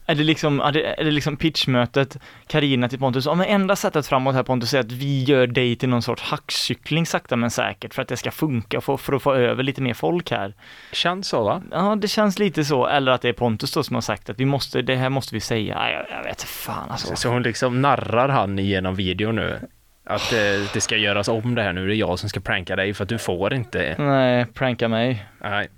Är 0.06 0.14
det 0.14 0.24
liksom, 0.24 0.60
är 0.60 0.72
det, 0.72 1.00
är 1.00 1.04
det 1.04 1.10
liksom 1.10 1.36
pitchmötet, 1.36 2.18
Karina 2.46 2.88
till 2.88 2.98
Pontus, 2.98 3.26
ja 3.26 3.34
men 3.34 3.46
enda 3.46 3.76
sättet 3.76 4.06
framåt 4.06 4.34
här 4.34 4.42
Pontus 4.42 4.74
är 4.74 4.80
att 4.80 4.92
vi 4.92 5.24
gör 5.24 5.46
dig 5.46 5.76
till 5.76 5.88
någon 5.88 6.02
sorts 6.02 6.22
hackkyckling 6.22 7.06
sakta 7.06 7.36
men 7.36 7.50
säkert 7.50 7.94
för 7.94 8.02
att 8.02 8.08
det 8.08 8.16
ska 8.16 8.30
funka 8.30 8.80
för, 8.80 8.96
för 8.96 9.12
att 9.12 9.22
få 9.22 9.34
över 9.34 9.62
lite 9.62 9.82
mer 9.82 9.94
folk 9.94 10.30
här. 10.30 10.54
Känns 10.92 11.28
så 11.28 11.44
va? 11.44 11.62
Ja, 11.70 11.96
det 12.00 12.08
känns 12.08 12.38
lite 12.38 12.64
så, 12.64 12.86
eller 12.86 13.12
att 13.12 13.22
det 13.22 13.28
är 13.28 13.32
Pontus 13.32 13.72
då 13.72 13.82
som 13.82 13.94
har 13.94 14.00
sagt 14.00 14.30
att 14.30 14.40
vi 14.40 14.44
måste, 14.44 14.82
det 14.82 14.96
här 14.96 15.08
måste 15.08 15.34
vi 15.34 15.40
säga. 15.40 15.90
Jag, 15.90 16.18
jag 16.18 16.24
vet 16.24 16.42
fan 16.42 16.90
alltså. 16.90 17.16
Så 17.16 17.28
hon 17.28 17.42
liksom 17.42 17.82
narrar 17.82 18.28
han 18.28 18.58
genom 18.58 18.94
videon 18.94 19.36
nu. 19.36 19.60
Att 20.04 20.30
det, 20.30 20.72
det 20.74 20.80
ska 20.80 20.96
göras 20.96 21.28
om 21.28 21.54
det 21.54 21.62
här 21.62 21.72
nu, 21.72 21.86
det 21.86 21.94
är 21.94 21.96
jag 21.96 22.18
som 22.18 22.28
ska 22.28 22.40
pranka 22.40 22.76
dig 22.76 22.94
för 22.94 23.02
att 23.02 23.08
du 23.08 23.18
får 23.18 23.54
inte. 23.54 23.94
Nej, 23.98 24.46
pranka 24.54 24.88
mig. 24.88 25.26
Nej. 25.40 25.68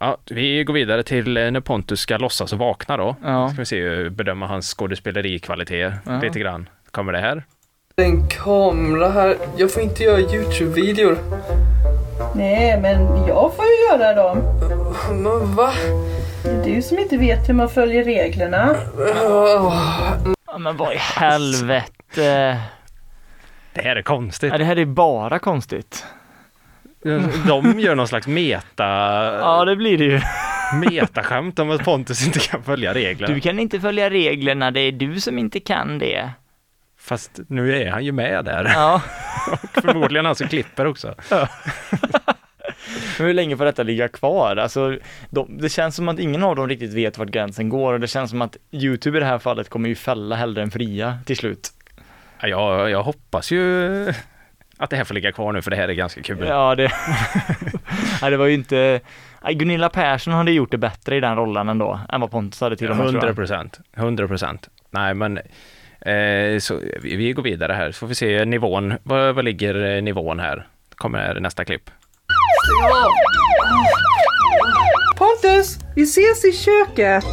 Ja, 0.00 0.16
vi 0.30 0.64
går 0.64 0.74
vidare 0.74 1.02
till 1.02 1.36
eh, 1.36 1.50
när 1.50 1.60
Pontus 1.60 2.00
ska 2.00 2.16
låtsas 2.16 2.52
vakna 2.52 2.96
då. 2.96 3.16
Ja. 3.24 3.48
Ska 3.48 3.58
vi 3.58 3.66
se, 3.66 4.08
bedöma 4.10 4.46
hans 4.46 4.74
skådespelerikvaliteter 4.74 5.94
Ja. 6.06 6.20
lite 6.20 6.38
grann. 6.38 6.68
Kommer 6.90 7.12
det 7.12 7.18
här? 7.20 7.44
En 7.96 8.28
kamera 8.28 9.08
här. 9.08 9.36
Jag 9.56 9.70
får 9.72 9.82
inte 9.82 10.02
göra 10.02 10.20
Youtube-videor. 10.20 11.18
Nej, 12.34 12.80
men 12.80 13.26
jag 13.26 13.52
får 13.56 13.64
ju 13.64 13.98
göra 13.98 14.14
dem. 14.14 14.38
Men 15.22 15.54
va? 15.54 15.72
Det 16.44 16.50
är 16.50 16.74
du 16.74 16.82
som 16.82 16.98
inte 16.98 17.16
vet 17.16 17.48
hur 17.48 17.54
man 17.54 17.68
följer 17.68 18.04
reglerna. 18.04 18.76
Ja, 20.46 20.58
men 20.58 20.76
vad 20.76 20.92
i 20.92 20.96
helvete. 20.98 22.60
Det 23.76 23.82
här 23.82 23.96
är 23.96 24.02
konstigt. 24.02 24.52
Ja, 24.52 24.58
det 24.58 24.64
här 24.64 24.78
är 24.78 24.84
bara 24.84 25.38
konstigt. 25.38 26.04
De 27.46 27.80
gör 27.80 27.94
någon 27.94 28.08
slags 28.08 28.26
meta, 28.26 28.84
Ja, 29.40 29.64
det 29.64 29.76
blir 29.76 29.98
det 29.98 30.04
ju. 30.04 30.20
metaskämt 30.90 31.58
om 31.58 31.70
att 31.70 31.84
Pontus 31.84 32.26
inte 32.26 32.38
kan 32.38 32.62
följa 32.62 32.94
reglerna. 32.94 33.34
Du 33.34 33.40
kan 33.40 33.58
inte 33.58 33.80
följa 33.80 34.10
reglerna, 34.10 34.70
det 34.70 34.80
är 34.80 34.92
du 34.92 35.20
som 35.20 35.38
inte 35.38 35.60
kan 35.60 35.98
det. 35.98 36.30
Fast 36.98 37.40
nu 37.48 37.76
är 37.82 37.90
han 37.90 38.04
ju 38.04 38.12
med 38.12 38.44
där. 38.44 38.64
Ja. 38.74 39.02
Förmodligen 39.72 40.26
han 40.26 40.34
som 40.34 40.48
klipper 40.48 40.84
också. 40.84 41.14
Men 43.18 43.26
hur 43.26 43.34
länge 43.34 43.56
får 43.56 43.64
detta 43.64 43.82
ligga 43.82 44.08
kvar? 44.08 44.56
Alltså, 44.56 44.98
de, 45.30 45.58
det 45.58 45.68
känns 45.68 45.96
som 45.96 46.08
att 46.08 46.18
ingen 46.18 46.42
av 46.42 46.56
dem 46.56 46.68
riktigt 46.68 46.92
vet 46.92 47.18
vart 47.18 47.28
gränsen 47.28 47.68
går 47.68 47.92
och 47.92 48.00
det 48.00 48.06
känns 48.06 48.30
som 48.30 48.42
att 48.42 48.56
YouTube 48.72 49.18
i 49.18 49.20
det 49.20 49.26
här 49.26 49.38
fallet 49.38 49.68
kommer 49.68 49.88
ju 49.88 49.94
fälla 49.94 50.36
hellre 50.36 50.62
än 50.62 50.70
fria 50.70 51.18
till 51.26 51.36
slut. 51.36 51.70
Ja, 52.40 52.48
jag, 52.48 52.90
jag 52.90 53.02
hoppas 53.02 53.50
ju 53.50 54.12
att 54.78 54.90
det 54.90 54.96
här 54.96 55.04
får 55.04 55.14
ligga 55.14 55.32
kvar 55.32 55.52
nu 55.52 55.62
för 55.62 55.70
det 55.70 55.76
här 55.76 55.88
är 55.88 55.92
ganska 55.92 56.22
kul. 56.22 56.46
Ja, 56.48 56.74
det... 56.74 56.90
Nej, 58.22 58.30
det 58.30 58.36
var 58.36 58.46
ju 58.46 58.54
inte... 58.54 59.00
Gunilla 59.50 59.88
Persson 59.88 60.32
hade 60.34 60.50
gjort 60.52 60.70
det 60.70 60.78
bättre 60.78 61.16
i 61.16 61.20
den 61.20 61.36
rollen 61.36 61.68
ändå, 61.68 62.00
än 62.12 62.20
vad 62.20 62.30
Pontus 62.30 62.60
hade 62.60 62.76
till 62.76 62.90
och 62.90 62.96
med 62.96 63.04
tror 63.04 63.12
100 63.14 63.26
jag. 63.28 63.36
procent. 63.36 63.80
100 63.96 64.28
procent. 64.28 64.68
Nej, 64.90 65.14
men 65.14 65.38
eh, 66.00 66.58
så, 66.58 66.80
vi, 67.02 67.16
vi 67.16 67.32
går 67.32 67.42
vidare 67.42 67.72
här 67.72 67.92
så 67.92 67.98
får 67.98 68.06
vi 68.06 68.14
se 68.14 68.44
nivån. 68.44 68.94
Vad, 69.02 69.34
vad 69.34 69.44
ligger 69.44 69.96
eh, 69.96 70.02
nivån 70.02 70.40
här? 70.40 70.66
Kommer 70.94 71.40
nästa 71.40 71.64
klipp. 71.64 71.90
Pontus, 75.16 75.78
vi 75.94 76.02
ses 76.02 76.44
i 76.44 76.52
köket. 76.52 77.24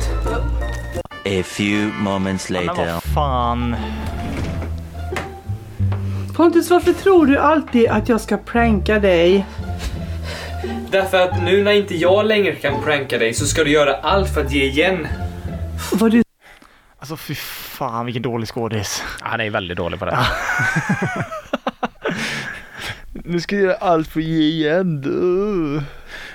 A 1.26 1.44
few 1.44 1.92
moments 2.00 2.50
Men 2.50 2.66
later. 2.66 2.94
vad 2.94 3.04
fan. 3.04 3.76
Pontus, 6.36 6.70
varför 6.70 6.94
tror 6.94 7.26
du 7.26 7.38
alltid 7.38 7.90
att 7.90 8.10
jag 8.10 8.22
ska 8.22 8.38
pranka 8.38 9.00
dig? 9.00 9.46
Därför 10.92 11.22
att 11.22 11.44
nu 11.44 11.64
när 11.64 11.72
inte 11.72 11.96
jag 11.96 12.26
längre 12.26 12.56
kan 12.56 12.84
pranka 12.84 13.18
dig 13.18 13.34
så 13.34 13.46
ska 13.46 13.64
du 13.64 13.72
göra 13.72 13.96
allt 13.96 14.34
för 14.34 14.42
att 14.42 14.52
ge 14.52 14.64
igen. 14.64 15.08
Vad 15.94 16.12
du 16.12 16.24
Alltså 17.00 17.18
fy 17.18 17.36
fan 17.36 18.06
vilken 18.06 18.22
dålig 18.22 18.48
skådis. 18.48 19.04
Han 19.22 19.42
är 19.42 19.50
väldigt 19.50 19.78
dålig 19.78 20.00
på 20.00 20.06
det. 20.06 20.18
Nu 23.12 23.40
ska 23.40 23.56
jag 23.56 23.64
göra 23.64 23.76
allt 23.76 24.08
för 24.08 24.20
att 24.20 24.26
ge 24.26 24.42
igen. 24.42 25.02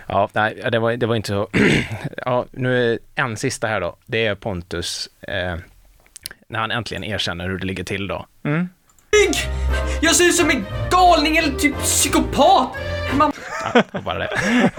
Ja, 0.07 0.28
nej, 0.32 0.62
det 0.72 0.78
var, 0.78 0.96
det 0.96 1.07
var 1.07 1.16
inte 1.16 1.28
så. 1.28 1.49
ja, 2.16 2.46
nu 2.51 2.92
är 2.92 2.99
en 3.14 3.36
sista 3.36 3.66
här 3.66 3.80
då. 3.80 3.96
Det 4.07 4.26
är 4.26 4.34
Pontus 4.34 5.09
eh, 5.20 5.57
när 6.49 6.59
han 6.59 6.70
äntligen 6.70 7.05
erkänner 7.05 7.49
hur 7.49 7.59
det 7.59 7.66
ligger 7.66 7.84
till 7.84 8.07
då. 8.07 8.26
Mm. 8.42 8.68
Jag 10.00 10.14
ser 10.16 10.24
ut 10.24 10.34
som 10.34 10.50
en 10.50 10.66
galning 10.90 11.36
eller 11.36 11.52
typ 11.52 11.78
psykopat! 11.78 12.68
Man... 13.18 13.32
Ja, 13.64 13.72
det 13.72 13.84
var 13.92 14.00
bara 14.00 14.18
det. 14.18 14.30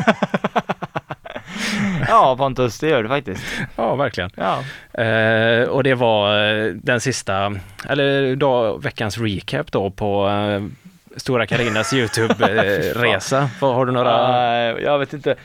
Ja 2.07 2.35
Pontus, 2.37 2.79
det 2.79 2.87
gör 2.87 3.03
du 3.03 3.09
faktiskt. 3.09 3.43
Ja, 3.75 3.95
verkligen. 3.95 4.29
Ja. 4.35 4.63
Eh, 5.03 5.63
och 5.63 5.83
det 5.83 5.95
var 5.95 6.47
eh, 6.47 6.73
den 6.73 7.01
sista, 7.01 7.55
eller 7.89 8.35
då, 8.35 8.77
veckans 8.77 9.17
recap 9.17 9.71
då 9.71 9.91
på 9.91 10.29
eh, 10.29 10.63
Stora 11.17 11.45
Karinas 11.45 11.93
YouTube-resa. 11.93 13.49
har 13.59 13.85
du 13.85 13.91
några? 13.91 14.31
Nej, 14.31 14.75
jag 14.83 14.99
vet 14.99 15.13
inte. 15.13 15.35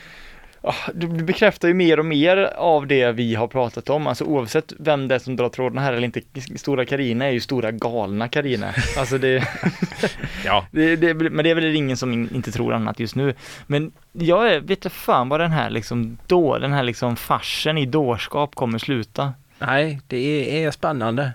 Ah, 0.67 0.91
Du 0.93 1.07
bekräftar 1.07 1.67
ju 1.67 1.73
mer 1.73 1.99
och 1.99 2.05
mer 2.05 2.37
av 2.57 2.87
det 2.87 3.11
vi 3.11 3.35
har 3.35 3.47
pratat 3.47 3.89
om, 3.89 4.07
alltså 4.07 4.23
oavsett 4.23 4.73
vem 4.79 5.07
det 5.07 5.15
är 5.15 5.19
som 5.19 5.35
drar 5.35 5.49
trådarna 5.49 5.81
här 5.81 5.93
eller 5.93 6.05
inte. 6.05 6.21
Stora 6.55 6.85
Karina 6.85 7.25
är 7.25 7.31
ju 7.31 7.39
stora 7.39 7.71
galna 7.71 8.27
Karina. 8.27 8.73
Alltså 8.97 9.17
det, 9.17 9.47
Ja, 10.45 10.65
det, 10.71 10.95
det, 10.95 11.13
men 11.13 11.43
det 11.43 11.49
är 11.49 11.55
väl 11.55 11.75
ingen 11.75 11.97
som 11.97 12.13
in, 12.13 12.29
inte 12.35 12.51
tror 12.51 12.73
annat 12.73 12.99
just 12.99 13.15
nu. 13.15 13.33
Men 13.67 13.91
jag 14.11 14.53
är, 14.53 14.59
vet 14.59 14.91
fan 14.91 15.29
vad 15.29 15.39
den 15.39 15.51
här 15.51 15.69
liksom 15.69 16.17
då, 16.27 16.57
den 16.57 16.73
här 16.73 16.83
liksom 16.83 17.15
farsen 17.15 17.77
i 17.77 17.85
dårskap 17.85 18.55
kommer 18.55 18.77
sluta. 18.77 19.33
nej, 19.59 20.01
det 20.07 20.17
är, 20.17 20.67
är 20.67 20.71
spännande. 20.71 21.31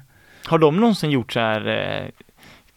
Har 0.46 0.58
de 0.58 0.76
någonsin 0.76 1.10
gjort 1.10 1.32
så 1.32 1.40
här, 1.40 1.66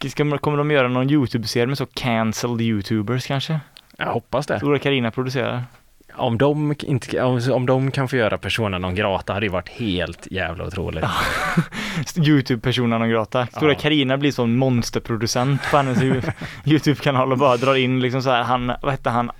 eh, 0.02 0.10
ska, 0.10 0.38
kommer 0.38 0.58
de 0.58 0.72
göra 0.72 0.88
någon 0.88 1.10
YouTube-serie 1.10 1.68
med 1.68 1.78
så 1.78 1.86
cancelled 1.86 2.62
YouTubers 2.62 3.28
kanske? 3.28 3.60
Jag 3.98 4.14
hoppas 4.14 4.48
det. 4.48 4.58
Stora 4.58 4.80
Karina 4.80 5.12
producerar. 5.12 5.64
Om 6.16 6.38
de, 6.38 6.76
inte, 6.84 7.22
om, 7.22 7.42
om 7.52 7.66
de 7.66 7.92
kan 7.92 8.08
få 8.08 8.16
göra 8.16 8.38
personen 8.38 8.82
någon 8.82 8.96
grata 8.96 9.34
hade 9.34 9.46
det 9.46 9.50
varit 9.52 9.70
helt 9.70 10.28
jävla 10.32 10.64
otroligt. 10.66 11.06
Youtube-personen 12.18 13.00
non 13.00 13.10
grata. 13.10 13.46
Stora. 13.48 13.76
Karina 13.76 14.18
blir 14.18 14.32
sån 14.32 14.58
monsterproducent 14.58 15.62
på 15.72 15.78
hennes 15.78 15.98
Yo- 15.98 16.32
Youtube-kanal 16.66 17.32
och 17.32 17.38
bara 17.38 17.58
drar 17.58 17.76
in 17.76 18.00
liksom 18.02 18.22
så 18.22 18.30
här, 18.30 18.44
han, 18.44 18.68
vad 18.82 18.92
hette 18.92 19.10
han? 19.10 19.32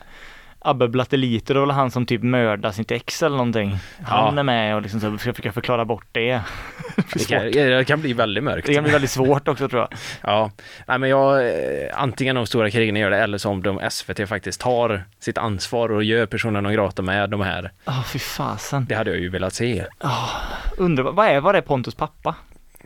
Abbe 0.66 0.88
Blatteliter, 0.88 1.54
det 1.54 1.60
var 1.60 1.68
väl 1.68 1.76
han 1.76 1.92
som 1.92 2.06
typ 2.06 2.24
mördade 2.24 2.74
sitt 2.74 2.92
ex 2.92 3.24
eller 3.24 3.38
någonting. 3.38 3.78
Han 4.04 4.34
Ja. 4.36 4.40
är 4.40 4.44
med 4.44 4.76
och 4.76 4.82
liksom 4.82 5.00
så 5.00 5.18
ska 5.18 5.34
försöka 5.34 5.52
förklara 5.52 5.86
bort 5.86 6.06
det. 6.12 6.42
Det 7.14 7.28
kan, 7.28 7.52
det 7.52 7.88
kan 7.88 8.02
bli 8.02 8.14
väldigt 8.14 8.44
mörkt. 8.44 8.68
Det 8.68 8.74
kan 8.74 8.84
bli 8.84 8.92
väldigt 8.94 9.12
svårt 9.12 9.48
också 9.48 9.70
tror 9.70 9.82
jag. 9.82 9.90
Ja, 10.22 10.52
nej 10.88 11.00
men 11.00 11.10
jag, 11.10 11.48
eh, 11.48 11.54
antingen 11.94 12.38
om 12.38 12.46
Stora 12.48 12.72
Karina 12.72 13.00
gör 13.00 13.10
det 13.10 13.18
eller 13.18 13.38
så 13.38 13.50
om 13.50 13.64
de 13.64 13.80
SVT 13.90 14.28
faktiskt 14.30 14.62
tar 14.62 15.04
sitt 15.20 15.38
ansvar 15.38 15.92
och 15.92 16.04
gör 16.04 16.26
personen 16.26 16.66
och 16.66 16.74
grata 16.74 17.02
med 17.02 17.30
de 17.30 17.42
här. 17.42 17.72
Ja, 17.86 18.04
fy 18.08 18.20
fasen. 18.20 18.86
Det 18.90 18.96
hade 18.96 19.12
jag 19.12 19.20
ju 19.20 19.30
velat 19.30 19.54
se. 19.54 19.86
Undrar, 20.78 21.04
vad 21.04 21.28
är, 21.28 21.40
vad 21.42 21.56
är 21.56 21.62
Pontus 21.62 21.96
pappa? 21.96 22.36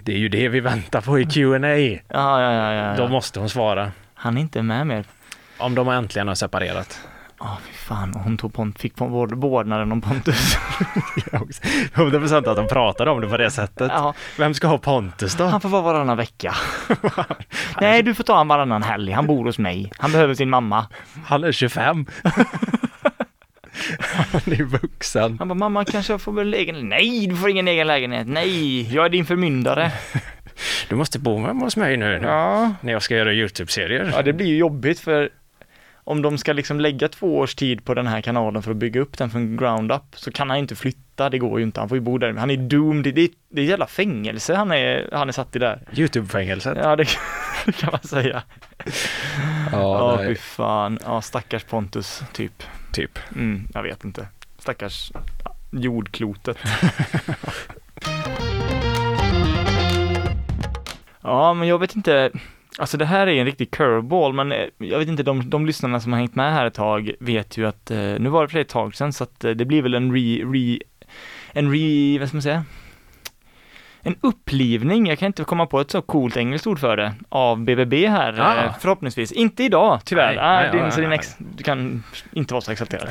Det 0.02 0.14
är 0.14 0.18
ju 0.18 0.30
det 0.30 0.50
vi 0.50 0.60
väntar 0.60 1.02
på 1.02 1.20
i 1.20 1.26
Q&A. 1.26 1.60
Ja, 2.10 2.42
ja, 2.42 2.54
ja, 2.54 2.74
ja. 2.74 2.96
Då 2.98 3.04
ja. 3.04 3.08
måste 3.08 3.40
hon 3.40 3.50
svara. 3.50 3.92
Han 4.14 4.38
är 4.38 4.42
inte 4.42 4.62
med 4.62 4.88
mer. 4.88 5.06
Om 5.58 5.76
de 5.76 5.88
äntligen 5.90 6.28
har 6.28 6.36
separerat. 6.36 7.00
Ja, 7.40 7.58
fy 7.68 7.74
fan. 7.74 8.14
Hon 8.14 8.38
tog 8.38 8.54
Pont, 8.54 8.80
fick 8.80 8.98
vård- 8.98 9.36
vårdnaden 9.36 9.92
om 9.92 10.02
Pontus. 10.02 10.58
100% 11.94 12.50
att 12.50 12.56
de 12.58 12.68
pratar 12.68 13.06
om 13.08 13.22
det 13.22 13.28
på 13.28 13.38
det 13.38 13.52
sättet. 13.52 13.92
Ja, 13.96 14.14
Vem 14.38 14.54
ska 14.54 14.68
ha 14.68 14.78
Pontus 14.78 15.36
då? 15.36 15.46
han 15.46 15.62
får 15.62 15.70
vara 15.70 15.82
varannan 15.82 16.18
vecka. 16.18 16.56
Nej, 17.82 18.04
du 18.04 18.14
får 18.14 18.24
ta 18.24 18.38
han 18.38 18.48
varannan 18.48 18.84
helg. 18.84 19.12
Han 19.12 19.28
bor 19.28 19.46
hos 19.46 19.60
mig. 19.60 19.92
Han 19.98 20.12
behöver 20.12 20.34
sin 20.34 20.50
mamma. 20.50 20.88
Han 21.26 21.44
är 21.44 21.52
25. 21.52 22.06
Han 24.32 24.42
är 24.54 24.64
vuxen. 24.64 25.36
Han 25.40 25.48
bara, 25.48 25.54
mamma 25.56 25.86
kanske 25.86 26.14
jag 26.14 26.22
får 26.22 26.32
väl 26.32 26.54
egen... 26.54 26.90
Nej, 26.90 27.28
du 27.28 27.36
får 27.36 27.50
ingen 27.50 27.68
egen 27.68 27.88
lägenhet. 27.88 28.28
Nej, 28.28 28.94
jag 28.96 29.06
är 29.06 29.10
din 29.10 29.26
förmyndare. 29.26 29.92
Du 30.90 30.96
måste 30.96 31.20
bo 31.20 31.46
hemma 31.46 31.66
hos 31.66 31.78
mig 31.78 31.98
nu 31.98 32.20
Ja. 32.24 32.72
när 32.82 32.94
jag 32.94 33.02
ska 33.02 33.16
göra 33.16 33.34
YouTube-serier. 33.34 34.12
Ja, 34.16 34.22
det 34.22 34.34
blir 34.34 34.48
ju 34.48 34.58
jobbigt 34.58 35.00
för 35.00 35.30
om 36.08 36.22
de 36.22 36.38
ska 36.38 36.54
liksom 36.54 36.80
lägga 36.80 37.08
två 37.08 37.38
års 37.38 37.56
tid 37.56 37.86
på 37.86 37.94
den 37.94 38.08
här 38.08 38.22
kanalen 38.22 38.64
för 38.64 38.72
att 38.72 38.78
bygga 38.78 39.02
upp 39.02 39.18
den 39.18 39.30
från 39.30 39.58
ground 39.58 39.92
up 39.92 40.04
så 40.16 40.32
kan 40.32 40.50
han 40.50 40.60
inte 40.60 40.76
flytta, 40.76 41.30
det 41.30 41.38
går 41.38 41.60
ju 41.60 41.66
inte, 41.66 41.80
han 41.80 41.90
får 41.90 41.98
ju 41.98 42.02
bo 42.02 42.18
där. 42.18 42.34
Han 42.34 42.50
är 42.50 42.58
doomed, 42.58 43.16
det 43.16 43.22
är, 43.22 43.30
det 43.50 43.62
är 43.62 43.64
ett 43.64 43.70
jävla 43.70 43.88
fängelse 43.88 44.56
han 44.56 44.72
är, 44.72 45.10
han 45.12 45.28
är 45.28 45.32
satt 45.32 45.56
i 45.56 45.60
där. 45.60 45.82
YouTube-fängelset. 45.94 46.78
Ja, 46.78 46.96
det, 46.96 47.06
kan 47.80 47.92
man 47.92 48.02
säga. 48.02 48.44
Ja, 49.72 50.16
nej, 50.18 50.28
fy 50.28 50.36
fan. 50.36 51.00
Ja, 51.06 51.22
stackars 51.22 51.64
Pontus, 51.64 52.24
typ. 52.34 52.64
typ. 52.92 53.20
Mm, 53.36 53.68
jag 53.74 53.84
vet 53.84 54.04
inte. 54.04 54.28
Stackars, 54.60 55.12
jordklotet. 55.72 56.58
ja, 61.22 61.54
men 61.54 61.68
jag 61.68 61.80
vet 61.80 61.96
inte. 61.96 62.32
Alltså 62.78 62.98
det 62.98 63.06
här 63.06 63.28
är 63.28 63.34
en 63.40 63.46
riktig 63.46 63.72
curveball, 63.72 64.34
men 64.34 64.52
eh, 64.52 64.66
jag 64.78 65.00
vet 65.00 65.08
inte, 65.08 65.24
de, 65.24 65.50
de 65.50 65.66
lyssnarna 65.66 66.00
som 66.00 66.14
har 66.14 66.20
hängt 66.20 66.36
med 66.36 66.54
här 66.54 66.66
ett 66.66 66.74
tag 66.74 67.12
vet 67.20 67.58
ju 67.58 67.68
att, 67.68 67.92
eh, 67.92 67.98
nu 67.98 68.30
var 68.30 68.42
det 68.42 68.50
för 68.50 68.60
ett 68.60 68.70
tag 68.70 68.96
sedan, 68.96 69.14
så 69.14 69.24
att 69.24 69.44
eh, 69.44 69.52
det 69.52 69.66
blir 69.66 69.82
väl 69.82 69.94
en 69.94 70.14
re, 70.16 70.42
re, 70.54 70.80
en 71.52 71.72
re, 71.72 72.20
vad 72.20 72.28
ska 72.28 72.36
man 72.38 72.42
säga? 72.42 72.64
En 74.02 74.16
upplivning, 74.22 75.08
jag 75.08 75.20
kan 75.20 75.26
inte 75.26 75.44
komma 75.44 75.66
på 75.66 75.80
ett 75.80 75.92
så 75.92 76.02
coolt 76.02 76.38
engelskt 76.38 76.68
ord 76.68 76.80
för 76.80 76.98
det, 76.98 77.14
av 77.30 77.64
BBB 77.64 78.08
här 78.08 78.40
Ah. 78.40 78.74
förhoppningsvis. 78.82 79.32
Inte 79.32 79.64
idag, 79.64 80.00
tyvärr. 80.06 80.36
Nej, 80.36 80.46
Nej, 80.46 80.64
nej, 80.64 80.72
din, 80.72 80.82
nej, 80.82 80.92
så 80.92 81.02
din 81.02 81.12
ex, 81.12 81.36
du 81.38 81.64
kan 81.64 82.04
inte 82.34 82.54
vara 82.54 82.62
så 82.62 82.72
exalterad. 82.72 83.10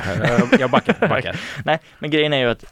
Jag- 0.51 0.59
Jag 0.59 0.69
backar, 0.71 0.95
backar. 1.09 1.39
Nej, 1.65 1.79
men 1.99 2.09
grejen 2.11 2.33
är 2.33 2.37
ju 2.37 2.49
att 2.49 2.63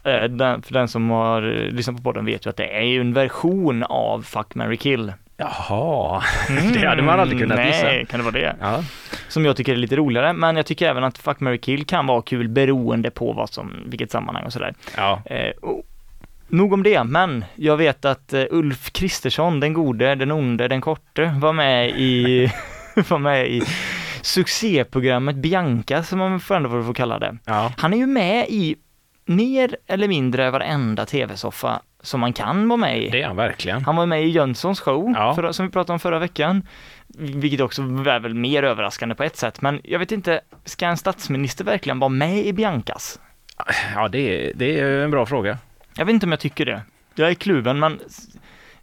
för 0.66 0.72
den 0.72 0.88
som 0.88 1.10
har 1.10 1.42
lyssnat 1.70 1.96
på 1.96 2.02
podden 2.02 2.24
vet 2.24 2.46
ju 2.46 2.50
att 2.50 2.56
det 2.56 2.76
är 2.78 2.82
ju 2.84 3.00
en 3.00 3.12
version 3.12 3.82
av 3.82 4.22
Fuck, 4.22 4.54
marry, 4.54 4.76
kill. 4.76 5.12
Jaha, 5.36 6.22
det 6.74 6.86
hade 6.88 7.02
man 7.02 7.20
aldrig 7.20 7.40
kunnat 7.40 7.56
Nej, 7.58 7.66
gissa. 7.66 8.10
kan 8.10 8.20
det 8.20 8.24
vara 8.24 8.32
det? 8.32 8.56
Ja. 8.60 8.84
Som 9.28 9.44
jag 9.44 9.56
tycker 9.56 9.72
är 9.72 9.76
lite 9.76 9.96
roligare, 9.96 10.32
men 10.32 10.56
jag 10.56 10.66
tycker 10.66 10.88
även 10.88 11.04
att 11.04 11.18
Fuck, 11.18 11.40
marry, 11.40 11.58
kill 11.58 11.86
kan 11.86 12.06
vara 12.06 12.22
kul 12.22 12.48
beroende 12.48 13.10
på 13.10 13.32
vad 13.32 13.50
som, 13.50 13.72
vilket 13.86 14.10
sammanhang 14.10 14.44
och 14.44 14.52
sådär. 14.52 14.74
Ja. 14.96 15.22
Eh, 15.24 15.50
och, 15.62 15.82
nog 16.48 16.72
om 16.72 16.82
det, 16.82 17.04
men 17.04 17.44
jag 17.54 17.76
vet 17.76 18.04
att 18.04 18.32
eh, 18.32 18.44
Ulf 18.50 18.92
Kristersson, 18.92 19.60
den 19.60 19.72
gode, 19.72 20.14
den 20.14 20.30
onde, 20.30 20.68
den 20.68 20.80
korte, 20.80 21.34
var 21.40 21.52
med 21.52 21.90
i, 21.90 22.52
var 23.08 23.18
med 23.18 23.46
i 23.50 23.62
succéprogrammet 24.22 25.36
Bianca, 25.36 26.02
som 26.02 26.18
man 26.18 26.40
får 26.40 26.54
ändå 26.54 26.82
får 26.82 26.94
kalla 26.94 27.18
det. 27.18 27.38
Ja. 27.44 27.72
Han 27.76 27.92
är 27.92 27.96
ju 27.96 28.06
med 28.06 28.46
i 28.48 28.76
mer 29.24 29.76
eller 29.86 30.08
mindre 30.08 30.50
varenda 30.50 31.06
tv-soffa 31.06 31.80
som 32.06 32.20
man 32.20 32.32
kan 32.32 32.68
vara 32.68 32.76
med 32.76 33.02
i. 33.02 33.08
Det 33.10 33.22
är 33.22 33.26
han 33.26 33.36
verkligen. 33.36 33.84
Han 33.84 33.96
var 33.96 34.06
med 34.06 34.24
i 34.24 34.28
Jönssons 34.28 34.80
show, 34.80 35.12
Ja. 35.16 35.34
förra, 35.34 35.52
som 35.52 35.66
vi 35.66 35.72
pratade 35.72 35.92
om 35.92 35.98
förra 36.00 36.18
veckan. 36.18 36.62
Vilket 37.18 37.60
också 37.60 37.82
är 37.82 38.18
väl 38.20 38.34
mer 38.34 38.62
överraskande 38.62 39.14
på 39.14 39.22
ett 39.22 39.36
sätt, 39.36 39.60
men 39.60 39.80
jag 39.84 39.98
vet 39.98 40.12
inte, 40.12 40.40
ska 40.64 40.86
en 40.86 40.96
statsminister 40.96 41.64
verkligen 41.64 41.98
vara 41.98 42.08
med 42.08 42.46
i 42.46 42.52
Biancas? 42.52 43.20
Ja, 43.94 44.08
det 44.08 44.18
är, 44.48 44.52
det 44.54 44.80
är 44.80 44.98
en 44.98 45.10
bra 45.10 45.26
fråga. 45.26 45.58
Jag 45.96 46.04
vet 46.04 46.12
inte 46.12 46.26
om 46.26 46.32
jag 46.32 46.40
tycker 46.40 46.64
det. 46.66 46.82
Jag 47.14 47.30
är 47.30 47.34
kluven, 47.34 47.78
men 47.78 47.98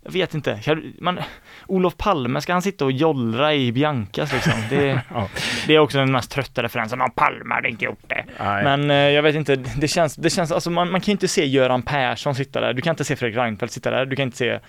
jag 0.05 0.11
vet 0.11 0.33
inte. 0.33 0.59
Man, 0.99 1.19
Olof 1.67 1.97
Palme, 1.97 2.41
ska 2.41 2.53
han 2.53 2.61
sitta 2.61 2.85
och 2.85 2.91
jollra 2.91 3.53
i 3.53 3.71
Biancas 3.71 4.33
liksom? 4.33 4.53
Det, 4.69 5.01
Ja. 5.13 5.27
det 5.67 5.75
är 5.75 5.79
också 5.79 5.97
den 5.97 6.11
mest 6.11 6.31
trötta 6.31 6.63
referensen. 6.63 6.99
Ja, 6.99 7.09
Palme 7.15 7.53
hade 7.55 7.69
inte 7.69 7.85
gjort 7.85 8.03
det. 8.07 8.25
Nej. 8.39 8.63
Men 8.63 8.91
eh, 8.91 8.95
jag 8.97 9.23
vet 9.23 9.35
inte, 9.35 9.55
det 9.55 9.87
känns, 9.87 10.15
det 10.15 10.29
känns, 10.29 10.51
alltså 10.51 10.69
man, 10.69 10.91
man 10.91 11.01
kan 11.01 11.05
ju 11.05 11.11
inte 11.11 11.27
se 11.27 11.45
Göran 11.45 11.81
Persson 11.81 12.35
sitta 12.35 12.61
där, 12.61 12.73
du 12.73 12.81
kan 12.81 12.91
inte 12.91 13.03
se 13.03 13.15
Fredrik 13.15 13.37
Reinfeldt 13.37 13.73
sitta 13.73 13.91
där, 13.91 14.05
du 14.05 14.15
kan 14.15 14.23
inte 14.23 14.37
se 14.37 14.59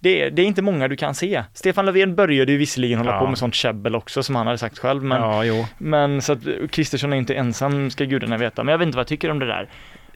det 0.00 0.22
är, 0.22 0.30
det 0.30 0.42
är 0.42 0.46
inte 0.46 0.62
många 0.62 0.88
du 0.88 0.96
kan 0.96 1.14
se. 1.14 1.44
Stefan 1.54 1.86
Löfven 1.86 2.14
började 2.14 2.52
ju 2.52 2.58
visserligen 2.58 2.98
hålla 2.98 3.12
Ja. 3.12 3.18
på 3.18 3.26
med 3.26 3.38
sånt 3.38 3.54
käbbel 3.54 3.94
också 3.96 4.22
som 4.22 4.36
han 4.36 4.46
hade 4.46 4.58
sagt 4.58 4.78
själv, 4.78 5.02
men, 5.04 5.22
ja, 5.22 5.44
jo. 5.44 5.66
men 5.78 6.22
så 6.22 6.32
att 6.32 6.38
Kristersson 6.70 7.12
är 7.12 7.16
inte 7.16 7.34
ensam 7.34 7.90
ska 7.90 8.04
gudarna 8.04 8.36
veta. 8.36 8.64
Men 8.64 8.72
jag 8.72 8.78
vet 8.78 8.86
inte 8.86 8.96
vad 8.96 9.00
jag 9.02 9.08
tycker 9.08 9.30
om 9.30 9.38
det 9.38 9.46
där. 9.46 9.68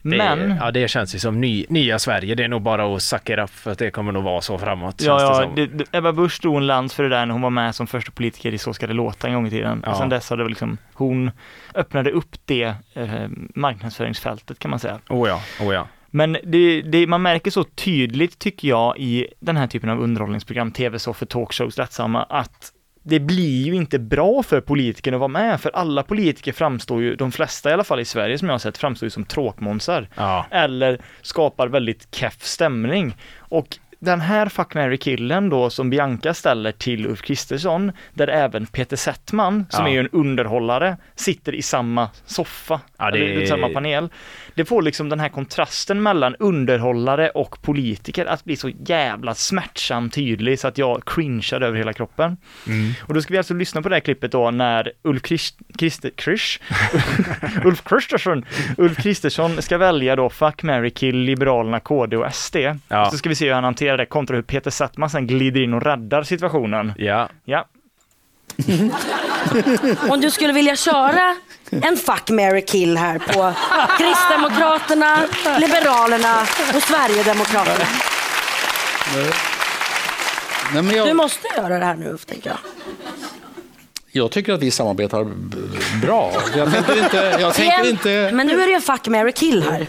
Det, 0.03 0.17
men, 0.17 0.57
ja, 0.59 0.71
det 0.71 0.87
känns 0.87 1.15
ju 1.15 1.19
som 1.19 1.41
ny, 1.41 1.65
nya 1.69 1.99
Sverige. 1.99 2.35
Det 2.35 2.43
är 2.43 2.47
nog 2.47 2.61
bara 2.61 2.95
att 2.95 3.01
suck 3.01 3.29
it 3.29 3.39
up 3.39 3.49
för 3.49 3.71
att 3.71 3.77
det 3.77 3.91
kommer 3.91 4.11
nog 4.11 4.23
vara 4.23 4.41
så 4.41 4.57
framåt. 4.57 5.01
Ja, 5.01 5.21
ja, 5.21 5.51
det, 5.55 5.65
det, 5.65 5.85
Ebba 5.91 6.11
Busch 6.11 6.39
drog 6.41 6.57
en 6.57 6.67
lans 6.67 6.93
för 6.93 7.03
det 7.03 7.09
där 7.09 7.25
när 7.25 7.33
hon 7.33 7.41
var 7.41 7.49
med 7.49 7.75
som 7.75 7.87
första 7.87 8.11
politiker 8.11 8.53
i 8.53 8.57
Så 8.57 8.73
ska 8.73 8.87
det 8.87 8.93
låta 8.93 9.27
en 9.27 9.33
gång 9.33 9.47
i 9.47 9.49
tiden. 9.49 9.81
Ja. 9.85 9.91
Och 9.91 9.97
sen 9.97 10.09
dess 10.09 10.29
har 10.29 10.37
det 10.37 10.47
liksom, 10.47 10.77
hon 10.93 11.31
öppnade 11.75 12.11
upp 12.11 12.35
det 12.45 12.73
eh, 12.93 13.27
marknadsföringsfältet 13.55 14.59
kan 14.59 14.71
man 14.71 14.79
säga. 14.79 14.99
Oh 15.09 15.29
ja, 15.29 15.41
oh 15.61 15.73
ja. 15.73 15.87
Men 16.15 16.37
det, 16.43 16.81
det, 16.81 17.07
man 17.07 17.21
märker 17.21 17.51
så 17.51 17.63
tydligt 17.63 18.39
tycker 18.39 18.67
jag 18.67 18.97
i 18.97 19.27
den 19.39 19.57
här 19.57 19.67
typen 19.67 19.89
av 19.89 19.99
underhållningsprogram, 19.99 20.71
tv-soffor, 20.71 21.25
talkshows, 21.25 21.77
rättsamma, 21.77 22.23
att 22.23 22.71
det 23.03 23.19
blir 23.19 23.65
ju 23.65 23.75
inte 23.75 23.99
bra 23.99 24.43
för 24.43 24.61
politikerna 24.61 25.17
att 25.17 25.19
vara 25.19 25.27
med, 25.27 25.61
för 25.61 25.71
alla 25.73 26.03
politiker 26.03 26.51
framstår 26.53 27.01
ju, 27.01 27.15
de 27.15 27.31
flesta 27.31 27.69
i 27.69 27.73
alla 27.73 27.83
fall 27.83 27.99
i 27.99 28.05
Sverige 28.05 28.37
som 28.37 28.47
jag 28.47 28.53
har 28.53 28.59
sett, 28.59 28.77
framstår 28.77 29.05
ju 29.05 29.09
som 29.09 29.25
tråkmånsar 29.25 30.07
Ja, 30.15 30.45
eller 30.51 30.99
skapar 31.21 31.67
väldigt 31.67 32.15
keff 32.15 32.43
stämning. 32.43 33.15
Och 33.37 33.77
den 33.99 34.21
här 34.21 34.49
Fuck, 34.49 34.75
marry, 34.75 34.97
killen 34.97 35.49
då 35.49 35.69
som 35.69 35.89
Bianca 35.89 36.33
ställer 36.33 36.71
till 36.71 37.05
Ulf 37.07 37.21
Kristersson, 37.21 37.91
där 38.13 38.27
även 38.27 38.65
Peter 38.65 38.95
Settman, 38.97 39.65
som 39.69 39.83
Ja. 39.85 39.89
är 39.89 39.93
ju 39.93 39.99
en 39.99 40.09
underhållare, 40.11 40.97
sitter 41.15 41.55
i 41.55 41.61
samma 41.61 42.09
soffa, 42.25 42.81
Ja, 42.97 43.11
det 43.11 43.17
eller 43.17 43.41
i 43.41 43.47
samma 43.47 43.69
panel. 43.69 44.09
Det 44.55 44.65
får 44.65 44.81
liksom 44.81 45.09
den 45.09 45.19
här 45.19 45.29
kontrasten 45.29 46.03
mellan 46.03 46.35
underhållare 46.35 47.29
och 47.29 47.61
politiker 47.61 48.25
att 48.25 48.43
bli 48.45 48.55
så 48.55 48.69
jävla 48.69 49.35
smärtsamt 49.35 50.13
tydlig 50.13 50.59
så 50.59 50.67
att 50.67 50.77
jag 50.77 51.05
cringear 51.05 51.61
över 51.61 51.77
hela 51.77 51.93
kroppen. 51.93 52.37
Mm. 52.67 52.93
Och 53.01 53.13
då 53.13 53.21
ska 53.21 53.33
vi 53.33 53.37
alltså 53.37 53.53
lyssna 53.53 53.81
på 53.81 53.89
det 53.89 53.95
här 53.95 53.99
klippet 53.99 54.31
då 54.31 54.51
när 54.51 54.91
Ulf 55.01 55.21
Krist, 55.21 55.59
Christer, 55.79 56.09
Krish, 56.15 56.59
Ulf 57.65 57.83
Kristersson, 57.83 58.45
Ulf 58.77 58.97
Kristersson 58.97 59.61
ska 59.61 59.77
välja 59.77 60.15
då 60.15 60.29
Fuck, 60.29 60.63
marry, 60.63 60.89
kill, 60.89 61.17
Liberalerna, 61.17 61.79
KD 61.79 62.17
och 62.17 62.33
SD. 62.35 62.55
Ja. 62.87 63.11
Så 63.11 63.17
ska 63.17 63.29
vi 63.29 63.35
se 63.35 63.45
hur 63.45 63.53
han 63.53 63.63
hanterar 63.63 63.97
det 63.97 64.05
kontra 64.05 64.35
hur 64.35 64.43
Peter 64.43 64.71
Settman 64.71 65.09
sen 65.09 65.27
glider 65.27 65.61
in 65.61 65.73
och 65.73 65.83
räddar 65.83 66.23
situationen. 66.23 66.93
ja. 66.97 67.29
Ja, 67.45 67.65
Om 70.09 70.21
du 70.21 70.31
skulle 70.31 70.53
vilja 70.53 70.75
köra 70.75 71.35
en 71.71 71.97
fuck, 71.97 72.29
marry, 72.29 72.65
kill 72.65 72.97
här 72.97 73.19
på 73.19 73.53
Kristdemokraterna, 73.97 75.17
Liberalerna 75.59 76.41
och 76.75 76.83
Sverigedemokraterna. 76.83 77.85
Nej, 80.73 80.83
men 80.83 80.95
jag, 80.95 81.07
Du 81.07 81.13
måste 81.13 81.47
göra 81.57 81.79
det 81.79 81.85
här 81.85 81.95
nu, 81.95 82.17
tänker 82.25 82.49
jag. 82.49 82.57
jag 84.11 84.31
tycker 84.31 84.53
att 84.53 84.61
vi 84.61 84.71
samarbetar 84.71 85.27
bra. 86.01 86.31
Jag 86.55 86.71
tänker 86.73 87.03
inte... 87.03 87.37
Jag 87.39 87.53
tänker 87.53 87.89
inte 87.89 88.29
Men 88.33 88.47
nu 88.47 88.53
är 88.53 88.65
det 88.65 88.69
ju 88.69 88.75
en 88.75 88.81
fuck, 88.81 89.07
marry, 89.07 89.31
kill 89.31 89.63
här. 89.63 89.87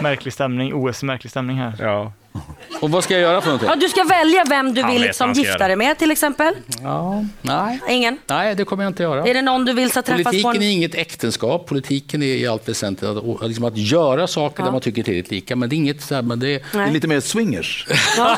märklig 0.00 0.32
stämning, 0.32 0.74
OS 0.74 1.02
märklig 1.02 1.30
stämning 1.30 1.56
här. 1.56 1.74
ja. 1.80 2.12
och 2.80 2.90
vad 2.90 3.04
ska 3.04 3.14
jag 3.14 3.20
göra 3.20 3.40
för 3.40 3.48
någonting? 3.48 3.68
Ja, 3.68 3.76
du 3.76 3.88
ska 3.88 4.04
välja 4.04 4.44
vem 4.48 4.74
du 4.74 4.82
Han 4.82 4.90
vill 4.92 5.00
vet 5.00 5.08
liksom 5.08 5.24
vad 5.24 5.28
han 5.28 5.34
ska 5.34 5.42
gifta 5.42 5.58
göra. 5.58 5.68
dig 5.68 5.76
med 5.76 5.98
till 5.98 6.10
exempel. 6.10 6.54
Ja, 6.82 7.24
nej, 7.42 7.80
Ingen? 7.88 8.18
nej, 8.26 8.54
det 8.54 8.64
kommer 8.64 8.84
jag 8.84 8.90
inte 8.90 9.02
göra. 9.02 9.26
Är 9.26 9.34
det 9.34 9.42
någon 9.42 9.64
du 9.64 9.72
vill 9.72 9.90
ska 9.90 10.02
träffas 10.02 10.24
på 10.24 10.30
Politiken 10.30 10.56
en... 10.56 10.62
är 10.62 10.72
inget 10.72 10.94
äktenskap. 10.94 11.66
Politiken 11.66 12.22
är 12.22 12.26
i 12.26 12.46
allt 12.46 12.68
väsentligt 12.68 13.10
att, 13.10 13.48
liksom 13.48 13.64
att 13.64 13.76
göra 13.76 14.26
saker 14.26 14.62
där 14.62 14.70
man 14.72 14.80
tycker 14.80 15.02
tillräckligt 15.02 15.30
lika. 15.30 15.56
Men 15.56 15.68
det 15.68 15.74
är 15.74 15.76
inget 15.76 16.02
så 16.02 16.14
här, 16.14 16.22
men 16.22 16.40
det, 16.40 16.62
Det 16.72 16.78
är 16.78 16.90
lite 16.90 17.08
mer 17.08 17.20
swingers. 17.20 17.86
Ja. 18.16 18.36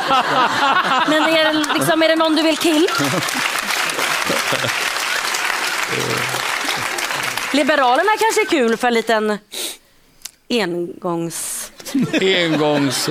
Men 1.08 1.22
är 1.22 1.44
det, 1.44 1.74
liksom, 1.74 2.02
är 2.02 2.08
det 2.08 2.16
någon 2.16 2.36
du 2.36 2.42
vill 2.42 2.56
kill? 2.58 2.86
Liberalerna 7.52 8.10
kanske 8.20 8.40
är 8.40 8.46
kul 8.46 8.76
för 8.76 8.88
en 8.88 8.94
liten 8.94 9.38
engångs... 10.50 11.72
engångs... 12.20 13.08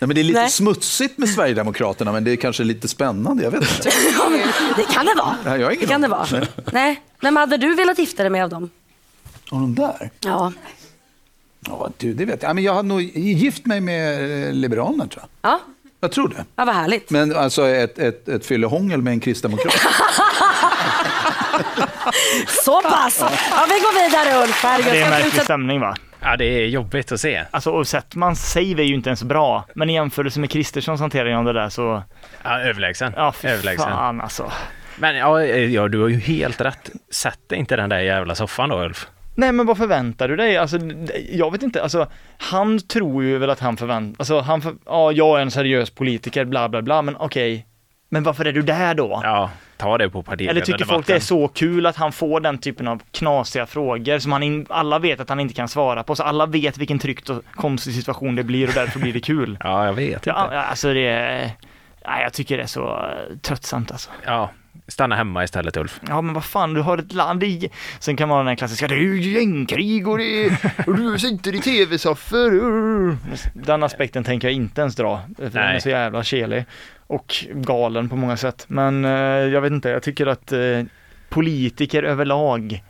Nej, 0.00 0.08
men 0.08 0.14
det 0.14 0.20
är 0.20 0.24
lite 0.24 0.40
Nej. 0.40 0.50
smutsigt 0.50 1.18
med 1.18 1.28
Sverigedemokraterna, 1.28 2.12
men 2.12 2.24
det 2.24 2.30
är 2.32 2.36
kanske 2.36 2.64
lite 2.64 2.88
spännande. 2.88 3.42
Jag 3.42 3.50
vet 3.50 3.62
inte. 3.62 3.90
Ja, 4.18 4.28
men 4.30 4.40
det 4.76 4.82
kan 4.94 5.06
det 5.06 5.14
vara. 5.16 5.36
Nej, 5.44 5.60
jag 5.60 5.66
har 5.66 5.72
ingen 5.72 5.80
Det 5.86 5.92
kan 5.92 6.00
det 6.00 6.08
vara. 6.08 6.26
Nej. 6.72 7.02
Vem 7.20 7.36
hade 7.36 7.56
du 7.56 7.74
velat 7.74 7.98
gifta 7.98 8.22
dig 8.22 8.30
med 8.30 8.44
av 8.44 8.50
dem? 8.50 8.70
Och 9.50 9.60
de 9.60 9.74
där? 9.74 10.10
Ja. 10.20 10.52
Ja, 11.66 11.90
du, 11.98 12.14
det 12.14 12.24
vet 12.24 12.42
jag. 12.42 12.50
Ja, 12.50 12.54
men 12.54 12.64
jag 12.64 12.74
har 12.74 12.82
nog 12.82 13.02
gift 13.02 13.66
mig 13.66 13.80
med 13.80 14.46
eh, 14.48 14.52
Liberalerna, 14.52 15.06
tror 15.06 15.24
jag. 15.42 15.50
Ja, 15.52 15.60
Jag 16.00 16.12
tror 16.12 16.28
det. 16.28 16.44
ja 16.56 16.64
vad 16.64 16.74
härligt. 16.74 17.10
Men 17.10 17.36
alltså 17.36 17.66
ett, 17.68 17.98
ett, 17.98 18.28
ett 18.28 18.46
fyllehångel 18.46 19.02
med 19.02 19.12
en 19.12 19.20
kristdemokrat. 19.20 19.74
Så 22.64 22.82
pass. 22.82 23.18
Ja, 23.20 23.66
vi 23.68 23.74
går 23.74 24.02
vidare 24.08 24.42
Ulf. 24.44 24.62
Herregud, 24.62 24.92
Det 24.92 24.98
är 25.00 25.04
en 25.04 25.10
märklig 25.10 25.42
stämning 25.42 25.80
va? 25.80 25.96
Ja, 26.22 26.36
det 26.36 26.44
är 26.44 26.66
jobbigt 26.66 27.12
att 27.12 27.20
se. 27.20 27.44
Alltså 27.50 27.70
och 27.70 27.86
Settmans 27.88 28.52
save 28.52 28.82
är 28.82 28.86
ju 28.86 28.94
inte 28.94 29.08
ens 29.08 29.22
bra, 29.22 29.64
men 29.74 29.90
i 29.90 29.94
jämförelse 29.94 30.40
med 30.40 30.50
Kristerssons 30.50 31.00
hantering 31.00 31.36
av 31.36 31.44
det 31.44 31.52
där 31.52 31.68
så, 31.68 32.02
Ja, 32.42 32.60
överlägsen. 32.60 33.12
ja 33.16 33.32
fy 33.32 33.48
överlägsen. 33.48 33.88
fan 33.88 34.20
alltså. 34.20 34.52
Men 34.98 35.16
ja, 35.16 35.42
ja, 35.44 35.88
du 35.88 36.00
har 36.00 36.08
ju 36.08 36.18
helt 36.18 36.60
rätt. 36.60 36.90
Sätt 37.10 37.38
dig 37.48 37.58
inte 37.58 37.74
i 37.74 37.76
den 37.76 37.88
där 37.88 37.98
jävla 38.00 38.34
soffan 38.34 38.68
då, 38.68 38.80
Ulf. 38.84 39.06
Nej 39.34 39.52
men 39.52 39.66
vad 39.66 39.76
förväntar 39.78 40.28
du 40.28 40.36
dig? 40.36 40.56
Alltså, 40.58 40.78
jag 41.32 41.50
vet 41.52 41.62
inte, 41.62 41.82
alltså 41.82 42.06
han 42.38 42.78
tror 42.80 43.24
ju 43.24 43.38
väl 43.38 43.50
att 43.50 43.60
han 43.60 43.76
förväntar, 43.76 44.20
alltså 44.20 44.40
han, 44.40 44.60
för, 44.60 44.74
ja 44.86 45.12
jag 45.12 45.38
är 45.38 45.42
en 45.42 45.50
seriös 45.50 45.90
politiker, 45.90 46.44
bla 46.44 46.68
bla 46.68 46.82
bla, 46.82 47.02
men 47.02 47.16
okej. 47.16 47.66
Men 48.08 48.22
varför 48.22 48.44
är 48.44 48.52
du 48.52 48.62
där 48.62 48.94
då? 48.94 49.20
Ja, 49.24 49.50
ta 49.80 49.98
det 49.98 50.10
på 50.10 50.22
partiet. 50.22 50.50
Eller 50.50 50.60
tycker 50.60 50.84
folk 50.84 51.06
det 51.06 51.14
är 51.14 51.20
så 51.20 51.48
kul 51.48 51.86
att 51.86 51.96
han 51.96 52.12
får 52.12 52.40
den 52.40 52.58
typen 52.58 52.88
av 52.88 53.02
knasiga 53.12 53.66
frågor 53.66 54.18
som 54.18 54.32
han 54.32 54.42
in, 54.42 54.66
alla 54.68 54.98
vet 54.98 55.20
att 55.20 55.28
han 55.28 55.40
inte 55.40 55.54
kan 55.54 55.68
svara 55.68 56.02
på, 56.02 56.16
så 56.16 56.22
alla 56.22 56.46
vet 56.46 56.78
vilken 56.78 56.98
tryckt 56.98 57.30
och 57.30 57.42
konstig 57.54 57.94
situation 57.94 58.36
det 58.36 58.42
blir 58.44 58.68
och 58.68 58.74
därför 58.74 59.00
blir 59.00 59.12
det 59.12 59.20
kul. 59.20 59.58
Ja, 59.64 59.86
jag 59.86 59.92
vet 59.92 60.12
inte. 60.12 60.30
Ja, 60.30 60.34
alltså 60.34 60.94
det 60.94 61.06
är, 61.06 61.50
nej, 62.06 62.22
jag 62.22 62.32
tycker 62.32 62.56
det 62.56 62.62
är 62.62 62.66
så 62.66 63.10
tröttsamt 63.42 63.90
alltså. 63.90 64.10
Ja, 64.24 64.50
Stanna 64.88 65.16
hemma 65.16 65.44
istället 65.44 65.76
Ulf. 65.76 66.00
Ja 66.08 66.20
men 66.20 66.34
vad 66.34 66.44
fan, 66.44 66.74
du 66.74 66.80
har 66.80 66.98
ett 66.98 67.12
land 67.12 67.42
i... 67.44 67.70
Sen 67.98 68.16
kan 68.16 68.28
man 68.28 68.36
ha 68.36 68.40
den 68.42 68.48
här 68.48 68.56
klassiska, 68.56 68.88
det 68.88 68.94
är 68.94 68.98
ju 68.98 69.20
gängkrig 69.20 70.08
och, 70.08 70.18
det 70.18 70.44
är, 70.44 70.52
och 70.86 70.96
du 70.96 71.18
sitter 71.18 71.54
i 71.54 71.58
tv-soffor. 71.58 73.16
Den 73.66 73.82
aspekten 73.82 74.24
tänker 74.24 74.48
jag 74.48 74.54
inte 74.54 74.80
ens 74.80 74.96
dra, 74.96 75.20
för 75.36 75.44
den 75.44 75.56
är 75.56 75.72
Nej. 75.72 75.80
så 75.80 75.88
jävla 75.88 76.22
kelig. 76.22 76.64
Och 77.10 77.44
galen 77.52 78.08
på 78.08 78.16
många 78.16 78.36
sätt. 78.36 78.64
Men 78.68 79.04
eh, 79.04 79.10
jag 79.52 79.60
vet 79.60 79.72
inte, 79.72 79.88
jag 79.88 80.02
tycker 80.02 80.26
att 80.26 80.52
eh, 80.52 80.58
politiker 81.28 82.02
överlag, 82.02 82.82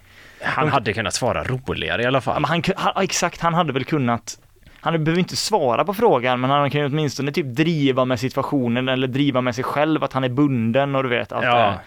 Han 0.42 0.66
De- 0.66 0.72
hade 0.72 0.92
kunnat 0.92 1.14
svara 1.14 1.44
roligare 1.44 2.02
i 2.02 2.06
alla 2.06 2.20
fall. 2.20 2.40
men 2.40 2.48
han, 2.50 2.62
han, 2.76 3.02
exakt, 3.04 3.40
han 3.40 3.54
hade 3.54 3.72
väl 3.72 3.84
kunnat 3.84 4.38
han 4.82 5.04
behöver 5.04 5.18
inte 5.18 5.36
svara 5.36 5.84
på 5.84 5.94
frågan, 5.94 6.40
men 6.40 6.50
han 6.50 6.70
kan 6.70 6.80
ju 6.80 6.86
åtminstone 6.86 7.32
typ 7.32 7.46
driva 7.46 8.04
med 8.04 8.20
situationen 8.20 8.88
eller 8.88 9.06
driva 9.06 9.40
med 9.40 9.54
sig 9.54 9.64
själv, 9.64 10.04
att 10.04 10.12
han 10.12 10.24
är 10.24 10.28
bunden 10.28 10.94
och 10.94 11.02
du 11.02 11.08
vet 11.08 11.32
allt 11.32 11.42
det 11.42 11.48
Ja. 11.48 11.56
där. 11.56 11.78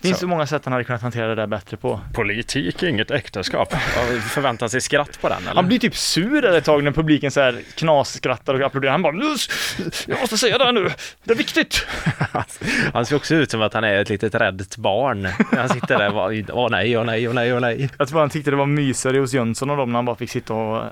Det 0.00 0.08
finns 0.08 0.16
Så. 0.18 0.20
så 0.20 0.26
många 0.28 0.46
sätt 0.46 0.64
han 0.64 0.72
hade 0.72 0.84
kunnat 0.84 1.02
hantera 1.02 1.26
det 1.28 1.34
där 1.34 1.46
bättre 1.46 1.76
på. 1.76 2.00
Politik 2.14 2.82
är 2.82 2.86
inget 2.88 3.10
äktenskap. 3.10 3.74
Förväntar 4.30 4.68
sig 4.68 4.80
skratt 4.80 5.20
på 5.20 5.28
den 5.28 5.42
eller? 5.42 5.54
Han 5.54 5.66
blir 5.68 5.78
typ 5.78 5.96
sur 5.96 6.44
ett 6.44 6.64
tag 6.64 6.84
när 6.84 6.92
publiken 6.92 7.30
så 7.30 7.40
här 7.40 7.60
knasskrattar 7.74 8.54
och 8.54 8.60
applåderar. 8.60 8.92
Han 8.92 9.02
bara 9.02 9.12
"Nus, 9.12 9.48
jag 10.06 10.20
måste 10.20 10.38
säga 10.38 10.58
det 10.58 10.64
här 10.64 10.72
nu, 10.72 10.90
det 11.24 11.32
är 11.32 11.36
viktigt. 11.36 11.86
Han 12.94 13.06
ser 13.06 13.16
också 13.16 13.34
ut 13.34 13.50
som 13.50 13.62
att 13.62 13.74
han 13.74 13.84
är 13.84 13.94
ett 14.00 14.08
litet 14.08 14.34
räddat 14.34 14.76
barn. 14.76 15.28
Han 15.56 15.68
sitter 15.68 15.98
där 15.98 16.08
och 16.08 16.14
bara, 16.14 16.32
åh 16.52 16.70
nej, 16.70 16.98
åh 16.98 17.04
nej, 17.04 17.28
åh 17.28 17.34
nej, 17.34 17.54
åh 17.54 17.60
nej. 17.60 17.88
Jag 17.98 18.08
tror 18.08 18.20
han 18.20 18.30
tyckte 18.30 18.50
det 18.50 18.56
var 18.56 18.66
mysigare 18.66 19.18
hos 19.18 19.32
Jönsson 19.34 19.70
och 19.70 19.76
dem 19.76 19.92
när 19.92 19.98
han 19.98 20.04
bara 20.04 20.16
fick 20.16 20.30
sitta 20.30 20.54
och 20.54 20.84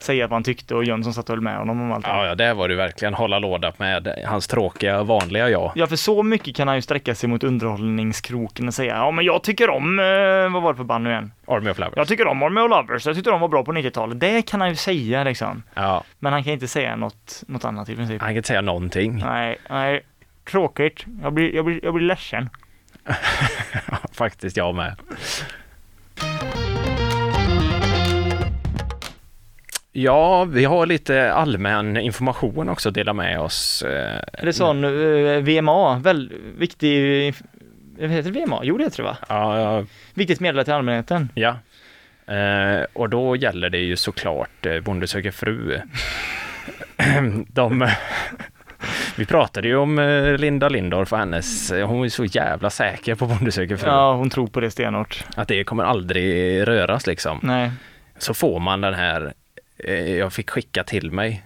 säga 0.00 0.26
vad 0.26 0.32
han 0.36 0.44
tyckte 0.44 0.74
och 0.74 0.84
Jönsson 0.84 1.14
satt 1.14 1.24
och 1.30 1.36
höll 1.36 1.40
med 1.40 1.56
honom 1.58 1.80
om 1.80 1.92
allt. 1.92 2.06
Ja, 2.06 2.26
ja, 2.26 2.34
det 2.34 2.54
var 2.54 2.68
du 2.68 2.74
verkligen 2.74 3.14
hålla 3.14 3.38
låda 3.38 3.72
med 3.76 4.24
hans 4.26 4.46
tråkiga, 4.48 5.02
vanliga 5.02 5.48
jag. 5.50 5.72
Ja, 5.74 5.86
för 5.86 5.96
så 5.96 6.22
mycket 6.22 6.56
kan 6.56 6.68
han 6.68 6.76
ju 6.76 6.82
sträcka 6.82 7.14
sig 7.14 7.28
mot 7.28 7.44
underhållningskroken 8.42 8.68
och 8.68 8.74
säga 8.74 8.94
ja, 8.96 9.10
men 9.10 9.24
jag 9.24 9.42
tycker 9.42 9.70
om, 9.70 9.98
eh, 9.98 10.52
vad 10.52 10.62
var 10.62 10.72
det 10.72 10.76
för 10.76 10.84
band 10.84 11.04
nu 11.04 11.10
igen? 11.10 11.32
Army 11.46 11.70
of 11.70 11.78
Lovers. 11.78 11.94
Jag 11.96 12.08
tycker 12.08 12.26
om 12.26 12.42
Army 12.42 12.60
of 12.60 12.70
Lovers, 12.70 13.06
jag 13.06 13.14
tyckte 13.16 13.30
de 13.30 13.40
var 13.40 13.48
bra 13.48 13.64
på 13.64 13.72
90-talet. 13.72 14.20
Det 14.20 14.42
kan 14.42 14.60
han 14.60 14.70
ju 14.70 14.76
säga 14.76 15.24
liksom. 15.24 15.62
Ja, 15.74 16.04
Men 16.18 16.32
han 16.32 16.44
kan 16.44 16.52
inte 16.52 16.68
säga 16.68 16.96
något, 16.96 17.42
något 17.48 17.64
annat 17.64 17.88
i 17.88 17.96
princip. 17.96 18.20
han 18.20 18.28
kan 18.30 18.36
inte 18.36 18.46
säga 18.48 18.60
någonting. 18.60 19.18
Nej, 19.18 19.58
nej. 19.70 20.00
Tråkigt. 20.50 21.04
Jag 21.22 21.32
blir, 21.32 21.54
jag 21.54 21.64
blir, 21.64 21.80
jag 21.84 21.94
blir 21.94 22.06
ledsen. 22.06 22.48
Faktiskt 24.12 24.56
jag 24.56 24.74
med. 24.74 24.94
Ja, 29.94 30.44
vi 30.44 30.64
har 30.64 30.86
lite 30.86 31.32
allmän 31.32 31.96
information 31.96 32.68
också 32.68 32.88
att 32.88 32.94
dela 32.94 33.12
med 33.12 33.40
oss. 33.40 33.82
eh, 33.82 34.20
Är 34.32 34.46
det 34.46 34.52
sån 34.52 34.84
eh, 34.84 35.40
VMA, 35.42 35.98
väl 35.98 36.32
viktig, 36.58 37.34
heter 38.08 38.30
det 38.30 38.44
VMA? 38.46 38.60
Jo 38.62 38.78
det 38.78 38.84
heter 38.84 38.96
det 38.96 39.02
va? 39.02 39.16
Ja, 39.28 39.60
ja, 39.60 39.84
Viktigt 40.14 40.40
meddelande 40.40 40.64
till 40.64 40.74
allmänheten. 40.74 41.28
ja. 41.34 41.56
Eh, 42.26 42.84
och 42.92 43.08
då 43.08 43.36
gäller 43.36 43.70
det 43.70 43.78
ju 43.78 43.96
såklart 43.96 44.66
eh, 44.66 44.80
Bonde 44.80 45.06
söker 45.06 45.30
fru. 45.30 45.80
De, 47.48 47.88
vi 49.16 49.26
pratade 49.26 49.68
ju 49.68 49.76
om 49.76 49.98
eh, 49.98 50.38
Linda 50.38 50.68
Lindorff 50.68 51.12
och 51.12 51.18
hennes, 51.18 51.70
eh, 51.72 51.86
hon 51.88 52.04
är 52.04 52.08
så 52.08 52.24
jävla 52.24 52.70
säker 52.70 53.14
på 53.14 53.26
Bonde 53.26 53.52
söker 53.52 53.76
fru. 53.76 53.88
Ja, 53.88 54.14
hon 54.14 54.30
tror 54.30 54.46
på 54.46 54.60
det 54.60 54.70
stenhårt. 54.70 55.24
Att 55.36 55.48
det 55.48 55.64
kommer 55.64 55.84
aldrig 55.84 56.68
röras 56.68 57.06
liksom. 57.06 57.40
Nej. 57.42 57.70
Så 58.18 58.34
får 58.34 58.60
man 58.60 58.80
den 58.80 58.94
här, 58.94 59.32
eh, 59.78 60.14
jag 60.16 60.32
fick 60.32 60.50
skicka 60.50 60.84
till 60.84 61.10
mig. 61.10 61.42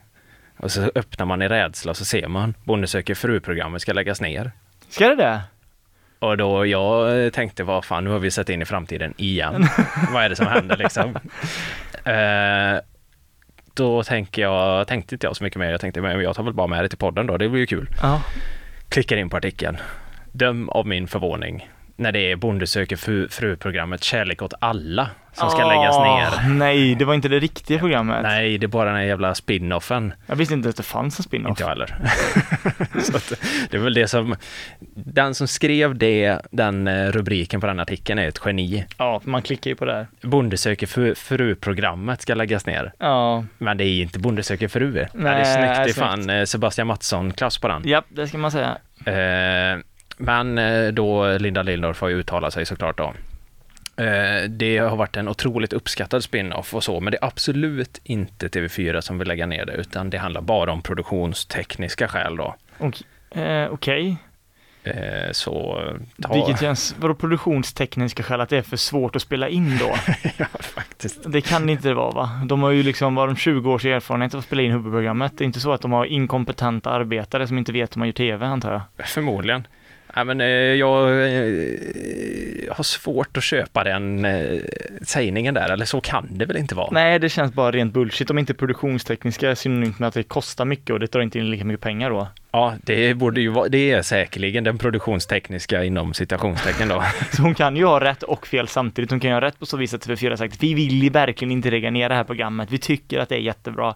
Och 0.58 0.72
så 0.72 0.90
öppnar 0.94 1.26
man 1.26 1.42
i 1.42 1.48
rädsla 1.48 1.90
och 1.90 1.96
så 1.96 2.04
ser 2.04 2.28
man 2.28 2.54
Bonde 2.64 2.86
söker 2.86 3.14
fru-programmet 3.14 3.82
ska 3.82 3.92
läggas 3.92 4.20
ner. 4.20 4.52
Ska 4.88 5.08
det 5.08 5.16
det? 5.16 5.40
Och 6.26 6.36
då 6.36 6.66
jag 6.66 7.32
tänkte, 7.32 7.64
vad 7.64 7.84
fan, 7.84 8.04
nu 8.04 8.10
har 8.10 8.18
vi 8.18 8.30
sett 8.30 8.48
in 8.48 8.62
i 8.62 8.64
framtiden 8.64 9.14
igen. 9.16 9.66
vad 10.12 10.24
är 10.24 10.28
det 10.28 10.36
som 10.36 10.46
händer 10.46 10.76
liksom? 10.76 11.18
Eh, 12.04 12.78
då 13.74 14.02
tänker 14.02 14.42
jag, 14.42 14.86
tänkte 14.86 15.14
inte 15.14 15.26
jag 15.26 15.36
så 15.36 15.44
mycket 15.44 15.58
mer. 15.58 15.70
Jag 15.70 15.80
tänkte, 15.80 16.00
men 16.00 16.20
jag 16.20 16.36
tar 16.36 16.42
väl 16.42 16.52
bara 16.54 16.66
med 16.66 16.84
det 16.84 16.88
till 16.88 16.98
podden 16.98 17.26
då, 17.26 17.36
det 17.36 17.48
blir 17.48 17.60
ju 17.60 17.66
kul. 17.66 17.88
Ja. 18.02 18.22
Klickar 18.88 19.16
in 19.16 19.30
på 19.30 19.36
artikeln. 19.36 19.76
Döm 20.32 20.68
av 20.68 20.86
min 20.86 21.08
förvåning. 21.08 21.68
När 21.98 22.12
det 22.12 22.30
är 22.32 22.36
Bonde 22.36 22.66
söker 22.66 22.96
fru- 22.96 23.28
fru-programmet 23.28 24.04
Kärlek 24.04 24.42
åt 24.42 24.54
alla 24.58 25.10
som 25.32 25.50
ska 25.50 25.68
läggas 25.68 25.98
ner. 25.98 26.48
Nej, 26.54 26.94
det 26.94 27.04
var 27.04 27.14
inte 27.14 27.28
det 27.28 27.38
riktiga 27.38 27.78
programmet. 27.78 28.22
Nej, 28.22 28.58
det 28.58 28.66
är 28.66 28.68
bara 28.68 28.84
den 28.88 28.98
här 28.98 29.02
jävla 29.04 29.34
spin-offen. 29.34 30.12
Jag 30.26 30.36
visste 30.36 30.54
inte 30.54 30.68
att 30.68 30.76
det 30.76 30.82
fanns 30.82 31.18
en 31.18 31.22
spin-off. 31.22 31.48
Inte 31.50 31.62
jag 31.62 31.68
heller. 31.68 31.96
så 33.02 33.16
att, 33.16 33.32
det 33.70 33.76
är 33.76 33.80
väl 33.80 33.94
det 33.94 34.08
som, 34.08 34.36
den 34.94 35.34
som 35.34 35.48
skrev 35.48 35.98
det, 35.98 36.38
den 36.50 36.88
eh, 36.88 37.06
rubriken 37.12 37.60
på 37.60 37.66
den 37.66 37.80
artikeln 37.80 38.18
är 38.18 38.28
ett 38.28 38.40
geni. 38.46 38.84
Ja, 38.98 39.20
man 39.24 39.42
klickar 39.42 39.70
ju 39.70 39.76
på 39.76 39.84
det 39.84 39.92
här. 39.94 40.06
Bonde 40.20 40.56
söker 40.56 40.86
fru- 40.86 41.14
fru-programmet 41.14 42.22
ska 42.22 42.34
läggas 42.34 42.66
ner. 42.66 42.92
Ja, 42.98 43.44
Men 43.58 43.76
det 43.76 43.84
är 43.84 44.02
inte 44.02 44.18
Bonde 44.18 44.42
söker 44.42 44.68
fru. 44.68 44.92
Nej, 44.92 45.08
det 45.14 45.28
är 45.28 45.44
snyggt. 45.84 45.96
Det 45.96 46.02
är 46.02 46.06
fan 46.06 46.30
eh, 46.30 46.44
Sebastian 46.44 46.86
Mattsson-klass 46.86 47.58
på 47.58 47.68
den. 47.68 47.82
ja 47.84 48.02
det 48.08 48.28
ska 48.28 48.38
man 48.38 48.50
säga. 48.50 48.78
Eh, 49.06 49.78
men 50.16 50.58
eh, 50.58 50.88
då 50.88 51.38
Linda 51.38 51.62
Lindorff 51.62 52.00
har 52.00 52.08
ju 52.08 52.18
uttalat 52.18 52.52
sig 52.52 52.66
såklart 52.66 52.98
då. 52.98 53.14
Eh, 54.04 54.42
det 54.48 54.78
har 54.78 54.96
varit 54.96 55.16
en 55.16 55.28
otroligt 55.28 55.72
uppskattad 55.72 56.24
spin-off 56.24 56.74
och 56.74 56.84
så, 56.84 57.00
men 57.00 57.10
det 57.10 57.18
är 57.22 57.24
absolut 57.24 58.00
inte 58.04 58.48
TV4 58.48 59.00
som 59.00 59.18
vill 59.18 59.28
lägga 59.28 59.46
ner 59.46 59.66
det, 59.66 59.72
utan 59.72 60.10
det 60.10 60.18
handlar 60.18 60.40
bara 60.40 60.72
om 60.72 60.82
produktionstekniska 60.82 62.08
skäl 62.08 62.36
då. 62.36 62.54
Okej. 62.78 64.16
Eh, 64.86 65.32
så 65.32 65.82
ta... 66.22 66.34
Vilket 66.34 66.60
känns, 66.60 66.94
vadå 66.98 67.14
produktionstekniska 67.14 68.22
skäl 68.22 68.40
att 68.40 68.48
det 68.48 68.56
är 68.56 68.62
för 68.62 68.76
svårt 68.76 69.16
att 69.16 69.22
spela 69.22 69.48
in 69.48 69.78
då? 69.78 69.94
ja, 70.36 70.46
faktiskt. 70.60 71.32
Det 71.32 71.40
kan 71.40 71.66
det 71.66 71.72
inte 71.72 71.94
vara 71.94 72.10
va? 72.10 72.30
De 72.44 72.62
har 72.62 72.70
ju 72.70 72.82
liksom, 72.82 73.14
var 73.14 73.26
de 73.26 73.36
20 73.36 73.72
års 73.72 73.84
erfarenhet 73.84 74.34
av 74.34 74.38
att 74.38 74.44
spela 74.44 74.62
in 74.62 74.72
huvudprogrammet. 74.72 75.32
Det 75.38 75.44
är 75.44 75.46
inte 75.46 75.60
så 75.60 75.72
att 75.72 75.80
de 75.80 75.92
har 75.92 76.04
inkompetenta 76.04 76.90
arbetare 76.90 77.46
som 77.46 77.58
inte 77.58 77.72
vet 77.72 77.96
hur 77.96 77.98
man 77.98 78.08
gör 78.08 78.12
TV 78.12 78.46
antar 78.46 78.72
jag. 78.72 79.06
Förmodligen. 79.06 79.66
Nej, 80.16 80.24
men, 80.24 80.40
eh, 80.40 80.46
jag 80.46 81.08
eh, 81.08 82.74
har 82.76 82.82
svårt 82.82 83.36
att 83.36 83.44
köpa 83.44 83.84
den 83.84 84.24
eh, 84.24 84.60
sägningen 85.02 85.54
där, 85.54 85.70
eller 85.70 85.84
så 85.84 86.00
kan 86.00 86.28
det 86.30 86.44
väl 86.44 86.56
inte 86.56 86.74
vara? 86.74 86.88
Nej, 86.90 87.18
det 87.18 87.28
känns 87.28 87.52
bara 87.52 87.70
rent 87.70 87.92
bullshit 87.92 88.30
om 88.30 88.38
inte 88.38 88.54
produktionstekniska 88.54 89.50
är 89.50 89.54
synonymt 89.54 89.98
med 89.98 90.08
att 90.08 90.14
det 90.14 90.22
kostar 90.22 90.64
mycket 90.64 90.90
och 90.90 91.00
det 91.00 91.06
tar 91.06 91.20
inte 91.20 91.38
in 91.38 91.50
lika 91.50 91.64
mycket 91.64 91.80
pengar 91.80 92.10
då. 92.10 92.28
Ja, 92.50 92.74
det 92.82 93.14
borde 93.14 93.40
ju 93.40 93.48
vara, 93.48 93.68
det 93.68 93.90
är 93.90 94.02
säkerligen 94.02 94.64
den 94.64 94.78
produktionstekniska 94.78 95.84
inom 95.84 96.14
citationstecken 96.14 96.88
då. 96.88 97.04
Så 97.32 97.42
hon 97.42 97.54
kan 97.54 97.76
ju 97.76 97.84
ha 97.84 98.00
rätt 98.00 98.22
och 98.22 98.46
fel 98.46 98.68
samtidigt. 98.68 99.10
Hon 99.10 99.20
kan 99.20 99.30
ju 99.30 99.34
ha 99.34 99.40
rätt 99.40 99.58
på 99.58 99.66
så 99.66 99.76
vis 99.76 99.94
att 99.94 100.06
TV4 100.06 100.28
har 100.30 100.36
sagt 100.36 100.62
vi 100.62 100.74
vill 100.74 101.02
ju 101.02 101.10
verkligen 101.10 101.52
inte 101.52 101.70
lägga 101.70 101.90
ner 101.90 102.08
det 102.08 102.14
här 102.14 102.24
programmet. 102.24 102.70
Vi 102.70 102.78
tycker 102.78 103.18
att 103.18 103.28
det 103.28 103.34
är 103.34 103.40
jättebra. 103.40 103.94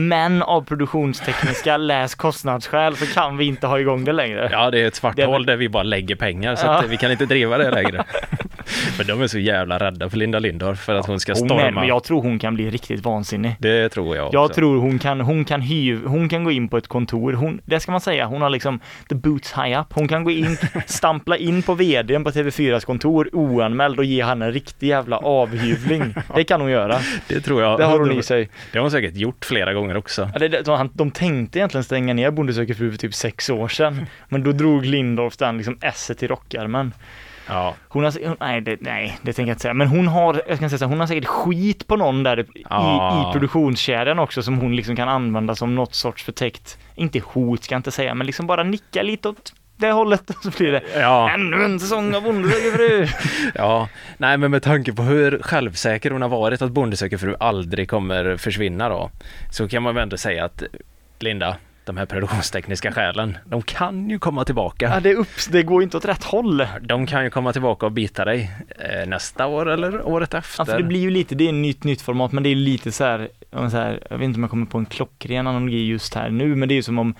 Men 0.00 0.42
av 0.42 0.62
produktionstekniska 0.64 1.76
läs 1.76 2.14
kostnadsskäl 2.14 2.96
så 2.96 3.06
kan 3.06 3.36
vi 3.36 3.44
inte 3.44 3.66
ha 3.66 3.80
igång 3.80 4.04
det 4.04 4.12
längre. 4.12 4.48
Ja, 4.52 4.70
det 4.70 4.80
är 4.80 4.86
ett 4.86 4.94
svart 4.94 5.16
Det 5.16 5.24
hål 5.24 5.46
där 5.46 5.56
vi 5.56 5.68
bara 5.68 5.82
lägger 5.82 6.16
pengar 6.16 6.56
så 6.56 6.66
Ja. 6.66 6.70
att 6.78 6.88
vi 6.88 6.96
kan 6.96 7.10
inte 7.12 7.26
driva 7.26 7.58
det 7.58 7.70
längre. 7.70 8.04
Men 8.98 9.06
de 9.06 9.22
är 9.22 9.26
så 9.26 9.38
jävla 9.38 9.78
rädda 9.78 10.10
för 10.10 10.16
Linda 10.16 10.38
Lindorff 10.38 10.80
för 10.80 10.94
att 10.94 11.06
hon 11.06 11.20
ska 11.20 11.32
Hon 11.32 11.42
är, 11.42 11.46
storma. 11.48 11.70
men 11.70 11.88
jag 11.88 12.04
tror 12.04 12.22
hon 12.22 12.38
kan 12.38 12.54
bli 12.54 12.70
riktigt 12.70 13.04
vansinnig. 13.04 13.56
Det 13.58 13.88
tror 13.88 14.16
jag 14.16 14.26
också. 14.26 14.36
Jag 14.36 14.54
tror 14.54 14.78
hon 14.80 14.98
kan, 14.98 15.20
hon 15.20 15.44
kan 15.44 15.60
hyv, 15.60 16.04
hon 16.06 16.28
kan 16.28 16.44
gå 16.44 16.50
in 16.50 16.68
på 16.68 16.76
ett 16.76 16.88
kontor, 16.88 17.32
hon, 17.32 17.60
det 17.64 17.80
ska 17.80 17.92
man 17.92 18.00
säga, 18.00 18.26
hon 18.26 18.42
har 18.42 18.50
liksom 18.50 18.80
the 19.08 19.14
boots 19.14 19.52
high 19.52 19.80
up. 19.80 19.86
Hon 19.90 20.08
kan 20.08 20.24
gå 20.24 20.30
in, 20.30 20.56
stampla 20.86 21.36
in 21.36 21.62
på 21.62 21.74
vdn 21.74 22.24
på 22.24 22.30
TV4s 22.30 22.84
kontor 22.84 23.30
oanmäld 23.32 23.98
och 23.98 24.04
ge 24.04 24.20
han 24.22 24.42
en 24.42 24.52
riktig 24.52 24.88
jävla 24.88 25.16
avhyvling. 25.16 26.14
Det 26.34 26.44
kan 26.44 26.60
hon 26.60 26.70
göra. 26.70 26.98
Det 27.28 27.40
tror 27.40 27.62
jag. 27.62 27.78
Det 27.78 27.84
har 27.84 27.98
hon 27.98 28.12
i 28.12 28.22
sig. 28.22 28.48
Det 28.72 28.78
har 28.78 28.82
hon 28.82 28.90
säkert 28.90 29.16
gjort 29.16 29.44
flera 29.44 29.72
gånger 29.72 29.96
också. 29.96 30.30
Ja, 30.32 30.38
det, 30.38 30.62
de, 30.62 30.90
de 30.92 31.10
tänkte 31.10 31.58
egentligen 31.58 31.84
stänga 31.84 32.14
ner 32.14 32.30
Bonde 32.30 32.54
söker 32.54 32.74
fru 32.74 32.90
för 32.90 32.98
typ 32.98 33.14
sex 33.14 33.50
år 33.50 33.68
sedan. 33.68 34.06
Men 34.28 34.42
då 34.42 34.52
drog 34.52 34.84
Lindorff 34.84 35.36
den 35.36 35.56
liksom 35.56 35.78
esset 35.82 36.22
i 36.22 36.26
rockärmen. 36.26 36.92
Ja. 37.48 37.74
Hon 37.88 38.04
har, 38.04 38.26
hon, 38.28 38.36
nej, 38.40 38.60
det, 38.60 38.76
nej, 38.80 39.18
det 39.22 39.32
tänker 39.32 39.48
jag 39.50 39.54
inte 39.54 39.62
säga. 39.62 39.74
Men 39.74 39.88
hon 39.88 40.08
har, 40.08 40.42
jag 40.48 40.58
kan 40.58 40.70
säga 40.70 40.78
så 40.78 40.84
här, 40.84 40.90
hon 40.90 41.00
har 41.00 41.06
säkert 41.06 41.26
skit 41.26 41.86
på 41.86 41.96
någon 41.96 42.22
där 42.22 42.40
i, 42.40 42.44
Ja. 42.70 43.28
i 43.28 43.32
produktionskedjan 43.32 44.18
också 44.18 44.42
som 44.42 44.58
hon 44.58 44.76
liksom 44.76 44.96
kan 44.96 45.08
använda 45.08 45.54
som 45.54 45.74
något 45.74 45.94
sorts 45.94 46.24
förtäckt, 46.24 46.78
inte 46.94 47.18
hot 47.24 47.64
ska 47.64 47.74
jag 47.74 47.78
inte 47.78 47.90
säga, 47.90 48.14
men 48.14 48.26
liksom 48.26 48.46
bara 48.46 48.62
nicka 48.62 49.02
lite 49.02 49.28
åt 49.28 49.52
det 49.76 49.90
hållet 49.90 50.30
så 50.42 50.50
blir 50.50 50.72
det 50.72 50.82
Ja. 50.96 51.30
ännu 51.30 51.64
en 51.64 51.80
säsong 51.80 52.14
av 52.14 52.22
Bonde 52.22 52.48
söker 52.50 52.70
fru. 52.76 53.06
Ja, 53.54 53.88
nej 54.18 54.36
men 54.38 54.50
med 54.50 54.62
tanke 54.62 54.92
på 54.92 55.02
hur 55.02 55.38
självsäker 55.42 56.10
hon 56.10 56.22
har 56.22 56.28
varit 56.28 56.62
att 56.62 56.70
Bonde 56.70 56.96
söker 56.96 57.16
fru 57.18 57.34
aldrig 57.40 57.90
kommer 57.90 58.36
försvinna 58.36 58.88
då, 58.88 59.10
så 59.50 59.68
kan 59.68 59.82
man 59.82 59.94
väl 59.94 60.02
ändå 60.02 60.16
säga 60.16 60.44
att 60.44 60.62
Linda, 61.20 61.56
de 61.88 61.96
här 61.96 62.06
produktionstekniska 62.06 62.92
skälen, 62.92 63.38
de 63.44 63.62
kan 63.62 64.10
ju 64.10 64.18
komma 64.18 64.44
tillbaka. 64.44 64.88
Ja, 64.94 65.00
det, 65.00 65.10
är 65.10 65.14
upps, 65.14 65.46
det 65.46 65.62
går 65.62 65.82
inte 65.82 65.96
åt 65.96 66.04
rätt 66.04 66.24
håll. 66.24 66.66
De 66.80 67.06
kan 67.06 67.24
ju 67.24 67.30
komma 67.30 67.52
tillbaka 67.52 67.86
och 67.86 67.92
bita 67.92 68.24
dig 68.24 68.50
eh, 68.78 69.08
nästa 69.08 69.46
år 69.46 69.68
eller 69.68 70.06
året 70.06 70.34
efter. 70.34 70.60
Ja, 70.60 70.64
för 70.64 70.78
det 70.78 70.84
blir 70.84 71.00
ju 71.00 71.10
lite, 71.10 71.34
det 71.34 71.44
är 71.44 71.48
ett 71.48 71.54
nytt, 71.54 71.84
nytt 71.84 72.02
format, 72.02 72.32
men 72.32 72.42
det 72.42 72.48
är 72.48 72.54
lite 72.54 72.92
så 72.92 73.04
här, 73.04 73.28
så 73.50 73.76
här, 73.76 74.02
jag 74.10 74.18
vet 74.18 74.24
inte 74.24 74.36
om 74.36 74.42
jag 74.42 74.50
kommer 74.50 74.66
på 74.66 74.78
en 74.78 74.86
klockren 74.86 75.46
analogi 75.46 75.86
just 75.86 76.14
här 76.14 76.30
nu, 76.30 76.54
men 76.54 76.68
det 76.68 76.74
är 76.74 76.76
ju 76.76 76.82
som 76.82 76.98
om 76.98 77.14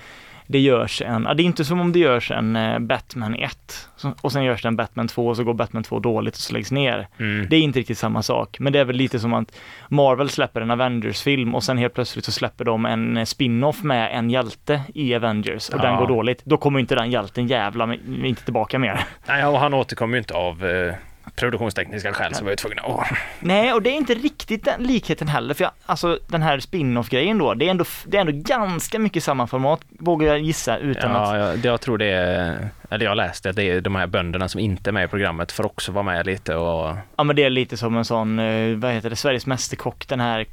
det 0.51 0.59
görs 0.59 1.03
en, 1.03 1.23
det 1.23 1.43
är 1.43 1.45
inte 1.45 1.65
som 1.65 1.81
om 1.81 1.93
det 1.93 1.99
görs 1.99 2.31
en 2.31 2.57
eh, 2.57 2.79
Batman 2.79 3.35
1 3.35 3.89
så- 3.97 4.15
och 4.21 4.33
sen 4.33 4.45
görs 4.45 4.63
det 4.63 4.69
en 4.69 4.77
Batman 4.77 5.09
2 5.09 5.27
och 5.29 5.37
så 5.37 5.45
går 5.45 5.55
Batman 5.55 5.83
2 5.83 5.99
dåligt 5.99 6.35
och 6.35 6.41
så 6.41 6.53
läggs 6.53 6.73
ner. 6.73 7.09
Mm. 7.19 7.47
Det 7.51 7.57
är 7.57 7.61
inte 7.61 7.79
riktigt 7.79 7.99
samma 7.99 8.23
sak, 8.23 8.57
men 8.61 8.73
det 8.73 8.79
är 8.79 8.85
väl 8.85 8.97
lite 8.97 9.19
som 9.21 9.35
att 9.35 9.53
Marvel 9.89 10.29
släpper 10.29 10.61
en 10.61 10.71
Avengers-film 10.71 11.55
och 11.55 11.63
sen 11.63 11.79
helt 11.79 11.95
plötsligt 11.95 12.25
så 12.25 12.33
släpper 12.33 12.65
de 12.65 12.87
en 12.87 13.17
eh, 13.17 13.25
spin-off 13.25 13.83
med 13.83 14.11
en 14.19 14.31
hjälte 14.31 14.81
i 14.95 15.15
Avengers 15.15 15.69
och 15.69 15.81
den 15.81 15.93
Ja. 15.93 16.01
går 16.01 16.07
dåligt. 16.09 16.45
Då 16.45 16.57
kommer 16.57 16.81
inte 16.81 16.95
den 16.95 17.11
hjälten 17.11 17.47
jävla 17.47 17.95
inte 18.25 18.45
tillbaka 18.45 18.79
mer. 18.79 19.01
Nej, 19.29 19.47
och 19.47 19.59
han 19.59 19.75
återkommer 19.75 20.15
ju 20.15 20.19
inte 20.19 20.35
av 20.35 20.65
eh, 20.67 20.95
produktionstekniska 21.39 22.13
skäl 22.13 22.35
så 22.35 22.45
var 22.45 22.51
jag 22.51 22.59
tvungen 22.59 22.79
att... 22.79 23.07
Nej, 23.41 23.73
och 23.73 23.83
det 23.83 23.91
är 23.91 23.95
inte 23.95 24.15
riktigt 24.15 24.65
den 24.65 24.83
likheten 24.83 25.29
heller, 25.29 25.55
för 25.55 25.65
jag, 25.65 25.73
alltså 25.87 26.19
den 26.27 26.43
här 26.43 26.61
spin-off-grejen 26.61 27.39
då, 27.39 27.55
det 27.55 27.67
är, 27.67 27.71
ändå, 27.71 27.85
det 28.07 28.17
är 28.17 28.21
ändå 28.21 28.33
ganska 28.35 28.99
mycket 28.99 29.25
samma 29.25 29.47
format, 29.47 29.81
vågar 29.89 30.29
jag 30.29 30.41
gissa, 30.41 30.79
utan 30.79 31.17
att... 31.17 31.35
Ja, 31.35 31.39
jag, 31.39 31.65
jag 31.65 31.81
tror 31.81 31.99
det 31.99 32.07
är, 32.07 32.69
eller 32.91 33.05
jag 33.05 33.17
läste 33.17 33.51
att 33.51 33.57
det 33.57 33.65
är 33.65 33.81
de 33.81 33.95
här 33.95 34.07
bönderna 34.07 34.49
som 34.49 34.61
inte 34.61 34.91
är 34.91 34.93
med 34.93 35.05
i 35.05 35.09
programmet 35.09 35.53
får 35.53 35.67
också 35.67 35.93
vara 35.93 36.05
med 36.05 36.27
lite 36.27 36.55
och 36.55 36.97
Ja 37.17 37.25
men 37.25 37.37
det 37.37 37.43
är 37.43 37.51
lite 37.51 37.77
som 37.77 37.97
en 37.97 38.05
sån, 38.05 38.39
eh, 38.39 38.77
vad 38.77 38.93
heter 38.93 39.11
det, 39.11 39.17
Sveriges 39.17 39.47
Mästerkock, 39.47 40.09
den 40.09 40.21
här 40.21 40.47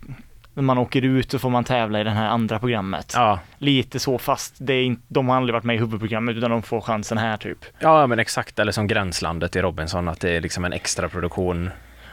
när 0.55 0.63
man 0.63 0.77
åker 0.77 1.01
ut 1.01 1.31
så 1.31 1.39
får 1.39 1.49
man 1.49 1.63
tävla 1.63 2.01
i 2.01 2.03
det 2.03 2.09
här 2.09 2.27
andra 2.27 2.59
programmet. 2.59 3.11
Ja. 3.15 3.39
Lite 3.57 3.99
så 3.99 4.17
fast 4.17 4.55
det 4.57 4.73
är 4.73 4.83
inte, 4.83 5.01
de 5.07 5.29
har 5.29 5.37
aldrig 5.37 5.53
varit 5.53 5.63
med 5.63 5.75
i 5.75 5.79
huvudprogrammet 5.79 6.35
utan 6.35 6.51
de 6.51 6.63
får 6.63 6.81
chansen 6.81 7.17
här 7.17 7.37
typ. 7.37 7.65
Ja, 7.79 8.07
men 8.07 8.19
exakt. 8.19 8.59
Eller 8.59 8.71
som 8.71 8.87
Gränslandet 8.87 9.55
i 9.55 9.61
Robinson, 9.61 10.07
att 10.07 10.19
det 10.19 10.29
är 10.29 10.41
liksom 10.41 10.65
en 10.65 10.73
extra 10.73 11.09
produktion. 11.09 11.69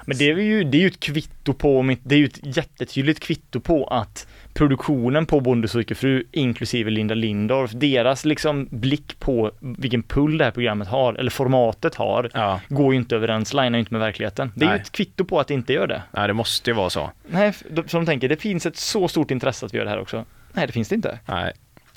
Men 0.07 0.19
det 0.19 0.31
är 0.31 0.37
ju, 0.37 0.65
det 0.65 0.77
är 0.77 0.81
ju 0.81 0.87
ett 0.87 1.01
kvitto 1.01 1.53
på, 1.53 1.97
det 2.03 2.15
är 2.15 2.19
ju 2.19 2.27
ett 2.27 2.57
jättetydligt 2.57 3.21
kvitto 3.21 3.61
på 3.61 3.87
att 3.87 4.27
produktionen 4.55 5.27
på 5.27 5.41
Bonde 5.41 5.69
söker 5.69 5.95
fru, 5.95 6.25
inklusive 6.33 6.91
Linda 6.91 7.15
Lindorff, 7.15 7.71
deras 7.75 8.25
liksom 8.25 8.69
blick 8.71 9.19
på 9.19 9.51
vilken 9.61 10.03
pull 10.03 10.39
det 10.39 10.45
här 10.45 10.51
programmet 10.51 10.89
har, 10.89 11.15
eller 11.15 11.31
formatet 11.31 11.95
har, 11.95 12.31
går 12.69 12.93
ju 12.93 12.99
inte 12.99 13.17
överens, 13.17 13.55
linar 13.55 13.73
ju 13.73 13.79
inte 13.79 13.95
med 13.95 14.01
verkligheten. 14.01 14.53
Det 14.55 14.65
är 14.65 14.69
ju 14.69 14.73
Nej. 14.73 14.81
ett 14.81 14.93
kvitto 14.93 15.25
på 15.25 15.41
att 15.41 15.49
det 15.49 15.55
inte 15.55 15.73
gör 15.73 15.87
det. 15.87 16.03
Nej, 16.11 16.27
det 16.29 16.35
måste 16.35 16.71
ju 16.71 16.75
vara 16.75 16.91
så. 16.91 17.11
Nej, 17.27 17.53
som 17.53 17.85
de 18.01 18.07
tänker, 18.07 18.29
det 18.29 18.37
finns 18.37 18.67
ett 18.67 18.77
så 18.77 19.09
stort 19.09 19.31
intresse 19.31 19.67
att 19.67 19.75
vi 19.75 19.79
gör 19.79 19.85
det 19.85 19.91
här 19.91 20.01
också. 20.01 20.25
Nej, 20.53 20.67
det 20.67 20.73
finns 20.73 20.89
det 20.89 20.95
inte. 20.95 21.19
Nej. 21.27 21.53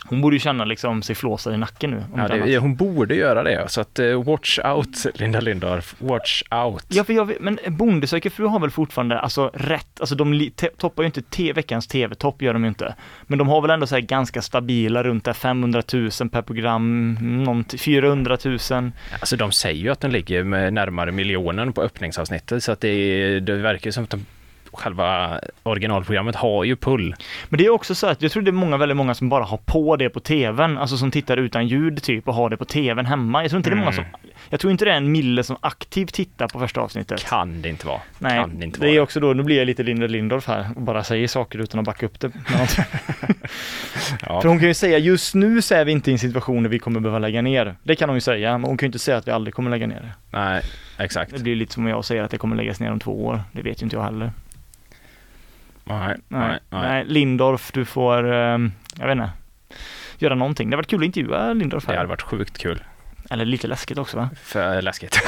Hon 0.09 0.21
borde 0.21 0.35
ju 0.35 0.39
känna 0.39 0.65
liksom 0.65 1.01
sig 1.01 1.15
flåsad 1.15 1.53
i 1.53 1.57
nacken 1.57 1.91
nu. 1.91 2.03
Ja, 2.15 2.27
det, 2.27 2.57
hon 2.57 2.75
borde 2.75 3.15
göra 3.15 3.43
det. 3.43 3.65
Så 3.67 3.81
att 3.81 3.99
eh, 3.99 4.23
watch 4.23 4.59
out, 4.59 5.05
Linda 5.13 5.39
Lindorff. 5.39 5.95
Watch 5.99 6.43
out. 6.51 6.85
Ja, 6.89 7.03
för 7.03 7.13
jag 7.13 7.25
vet, 7.25 7.39
men 7.39 7.59
Bonde 7.67 8.07
söker 8.07 8.29
fru 8.29 8.45
har 8.47 8.59
väl 8.59 8.69
fortfarande, 8.71 9.19
alltså 9.19 9.51
rätt, 9.53 9.99
alltså 9.99 10.15
de 10.15 10.49
toppar 10.77 11.03
ju 11.03 11.07
inte 11.07 11.21
te- 11.21 11.53
veckans 11.53 11.87
tv-topp, 11.87 12.41
gör 12.41 12.53
de 12.53 12.63
ju 12.63 12.67
inte. 12.67 12.95
Men 13.27 13.39
de 13.39 13.47
har 13.47 13.61
väl 13.61 13.71
ändå 13.71 13.87
så 13.87 13.95
här 13.95 14.01
ganska 14.01 14.41
stabila, 14.41 15.03
runt 15.03 15.25
där 15.25 15.33
500 15.33 15.83
000 15.93 16.09
per 16.31 16.41
program, 16.41 17.17
någon 17.43 17.63
t- 17.63 17.77
400 17.77 18.37
000. 18.45 18.57
Alltså 19.19 19.35
de 19.37 19.51
säger 19.51 19.81
ju 19.83 19.89
att 19.89 19.99
den 20.01 20.11
ligger 20.11 20.43
med 20.43 20.73
närmare 20.73 21.11
miljonen 21.11 21.73
på 21.73 21.81
öppningsavsnittet. 21.81 22.63
Så 22.63 22.71
att 22.71 22.81
det, 22.81 23.39
det 23.39 23.55
verkar 23.55 23.91
som 23.91 24.03
att 24.03 24.09
de, 24.09 24.25
själva 24.75 25.39
originalprogrammet 25.63 26.35
har 26.35 26.63
ju 26.63 26.75
pull. 26.75 27.15
Men 27.49 27.57
det 27.57 27.65
är 27.65 27.69
också 27.69 27.95
så 27.95 28.07
att 28.07 28.21
jag 28.21 28.31
tror 28.31 28.43
det 28.43 28.49
är 28.49 28.53
många, 28.53 28.77
väldigt 28.77 28.97
många 28.97 29.13
som 29.15 29.29
bara 29.29 29.43
har 29.43 29.57
på 29.57 29.95
det 29.95 30.09
på 30.09 30.19
tvn, 30.19 30.77
alltså 30.77 30.97
som 30.97 31.11
tittar 31.11 31.37
utan 31.37 31.67
ljud 31.67 32.03
typ 32.03 32.27
och 32.27 32.33
har 32.33 32.49
det 32.49 32.57
på 32.57 32.65
tvn 32.65 33.05
hemma. 33.05 33.41
Jag 33.41 33.49
tror 33.49 33.57
inte 33.57 33.69
det 33.69 33.73
är 33.73 33.79
många 33.79 33.91
som, 33.91 34.03
Mm. 34.03 34.19
jag 34.49 34.59
tror 34.59 34.71
inte 34.71 34.85
det 34.85 34.91
är 34.91 34.97
en 34.97 35.11
mille 35.11 35.43
som 35.43 35.57
aktivt 35.61 36.13
tittar 36.13 36.47
på 36.47 36.59
första 36.59 36.81
avsnittet. 36.81 37.23
Kan 37.25 37.61
det 37.61 37.69
inte 37.69 37.87
vara. 37.87 38.01
Nej, 38.19 38.39
kan 38.39 38.59
det 38.59 38.65
inte 38.65 38.79
det 38.79 38.85
vara. 38.85 38.95
är 38.95 38.99
också 38.99 39.19
då, 39.19 39.33
nu 39.33 39.43
blir 39.43 39.57
jag 39.57 39.65
lite 39.65 39.83
Linda 39.83 40.07
Lindorff 40.07 40.47
här 40.47 40.67
och 40.75 40.81
bara 40.81 41.03
säger 41.03 41.27
saker 41.27 41.59
utan 41.59 41.79
att 41.79 41.85
backa 41.85 42.05
upp 42.05 42.19
det. 42.19 42.31
Ja. 44.27 44.41
För 44.41 44.49
hon 44.49 44.59
kan 44.59 44.67
ju 44.67 44.73
säga, 44.73 44.97
just 44.97 45.35
nu 45.35 45.61
så 45.61 45.75
är 45.75 45.85
vi 45.85 45.91
inte 45.91 46.09
i 46.11 46.13
en 46.13 46.19
situation 46.19 46.63
där 46.63 46.69
vi 46.69 46.79
kommer 46.79 46.99
behöva 46.99 47.19
lägga 47.19 47.41
ner. 47.41 47.75
Det 47.83 47.95
kan 47.95 48.09
hon 48.09 48.15
ju 48.17 48.21
säga, 48.21 48.57
men 48.57 48.63
hon 48.69 48.77
kan 48.77 48.85
ju 48.85 48.87
inte 48.87 48.99
säga 48.99 49.17
att 49.17 49.27
vi 49.27 49.31
aldrig 49.31 49.53
kommer 49.53 49.69
lägga 49.71 49.87
ner 49.87 49.95
det. 50.01 50.11
Nej, 50.37 50.61
exakt. 50.97 51.31
Det 51.31 51.39
blir 51.43 51.55
lite 51.55 51.73
som 51.73 51.87
jag 51.87 52.05
säger 52.05 52.23
att 52.23 52.31
det 52.31 52.37
kommer 52.37 52.55
läggas 52.55 52.79
ner 52.79 52.91
om 52.91 52.99
två 52.99 53.25
år. 53.25 53.41
Det 53.51 53.61
vet 53.61 53.81
ju 53.81 53.83
inte 53.83 53.95
jag 53.95 54.03
heller. 54.03 54.31
Nej, 55.85 56.17
Nej, 56.27 56.59
nej, 56.69 57.05
Lindorff, 57.05 57.71
du 57.71 57.85
får, 57.85 58.31
ehm, 58.33 58.71
jag 58.99 59.07
vet 59.07 59.11
inte, 59.13 59.29
göra 60.17 60.35
någonting. 60.35 60.69
Det 60.69 60.75
har 60.75 60.77
varit 60.77 60.89
kul 60.89 60.99
att 60.99 61.05
intervjua 61.05 61.53
Lindorff 61.53 61.85
här. 61.87 61.93
Det 61.93 61.99
hade 61.99 62.09
varit 62.09 62.21
sjukt 62.21 62.57
kul. 62.57 62.83
Eller 63.29 63.45
lite 63.45 63.67
läskigt 63.67 63.97
också 63.97 64.17
va? 64.17 64.29
För 64.43 64.81
läskigt. 64.81 65.19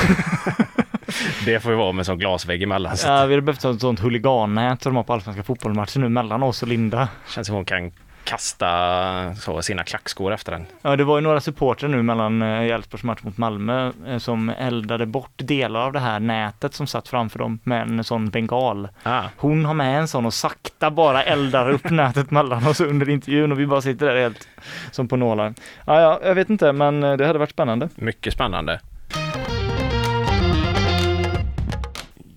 det 1.46 1.60
får 1.60 1.72
ju 1.72 1.78
vara 1.78 1.92
med 1.92 2.06
sån 2.06 2.20
glasvägg 2.20 2.64
emellan. 2.64 2.98
Så 2.98 3.08
Ja, 3.08 3.26
vi 3.26 3.34
hade 3.34 3.42
behövt 3.42 3.64
ha 3.64 3.72
ett 3.74 3.82
sånt 3.82 4.00
huligannät 4.00 4.82
som 4.82 4.90
de 4.94 4.96
har 4.96 5.04
på 5.04 5.14
allsvenska 5.14 5.44
fotbollsmatcher 5.44 6.00
nu 6.00 6.10
mellan 6.10 6.44
oss 6.44 6.62
och 6.62 6.68
Linda. 6.68 7.10
känns 7.28 7.48
som 7.48 7.56
hon 7.56 7.66
kan 7.66 7.92
kasta 8.28 9.36
så, 9.36 9.62
sina 9.62 9.84
klackskor 9.84 10.34
efter 10.34 10.52
den. 10.52 10.66
Ja, 10.82 10.96
det 10.96 11.04
var 11.04 11.18
ju 11.18 11.22
några 11.22 11.42
supportrar 11.42 11.90
nu 11.90 12.04
mellan 12.04 12.42
eh, 12.42 12.62
Elfsborgs 12.62 13.04
match 13.04 13.24
mot 13.24 13.38
Malmö 13.38 13.92
eh, 14.08 14.18
som 14.18 14.50
eldade 14.50 15.06
bort 15.06 15.32
delar 15.36 15.80
av 15.80 15.94
det 15.94 16.00
här 16.00 16.20
nätet 16.20 16.74
som 16.74 16.88
satt 16.88 17.08
framför 17.08 17.40
dem 17.40 17.60
med 17.64 17.82
en 17.82 18.04
sån 18.04 18.30
bengal. 18.30 18.88
Ah. 19.04 19.24
Hon 19.38 19.66
har 19.66 19.74
med 19.74 20.00
en 20.00 20.08
sån 20.08 20.26
och 20.26 20.34
sakta 20.34 20.92
bara 20.92 21.24
eldar 21.24 21.70
upp 21.70 21.90
nätet 21.90 22.32
mellan 22.32 22.68
oss 22.68 22.82
under 22.82 23.10
intervjun 23.10 23.52
och 23.52 23.60
vi 23.60 23.68
bara 23.68 23.82
sitter 23.82 24.06
där 24.06 24.22
helt 24.22 24.48
som 24.92 25.08
på 25.08 25.16
nålar. 25.16 25.54
Ja, 25.86 26.02
ja, 26.02 26.20
jag 26.24 26.36
vet 26.36 26.50
inte, 26.50 26.72
men 26.72 27.04
eh, 27.04 27.18
det 27.18 27.28
hade 27.28 27.40
varit 27.40 27.52
spännande. 27.52 27.90
Mycket 27.96 28.34
spännande. 28.34 28.80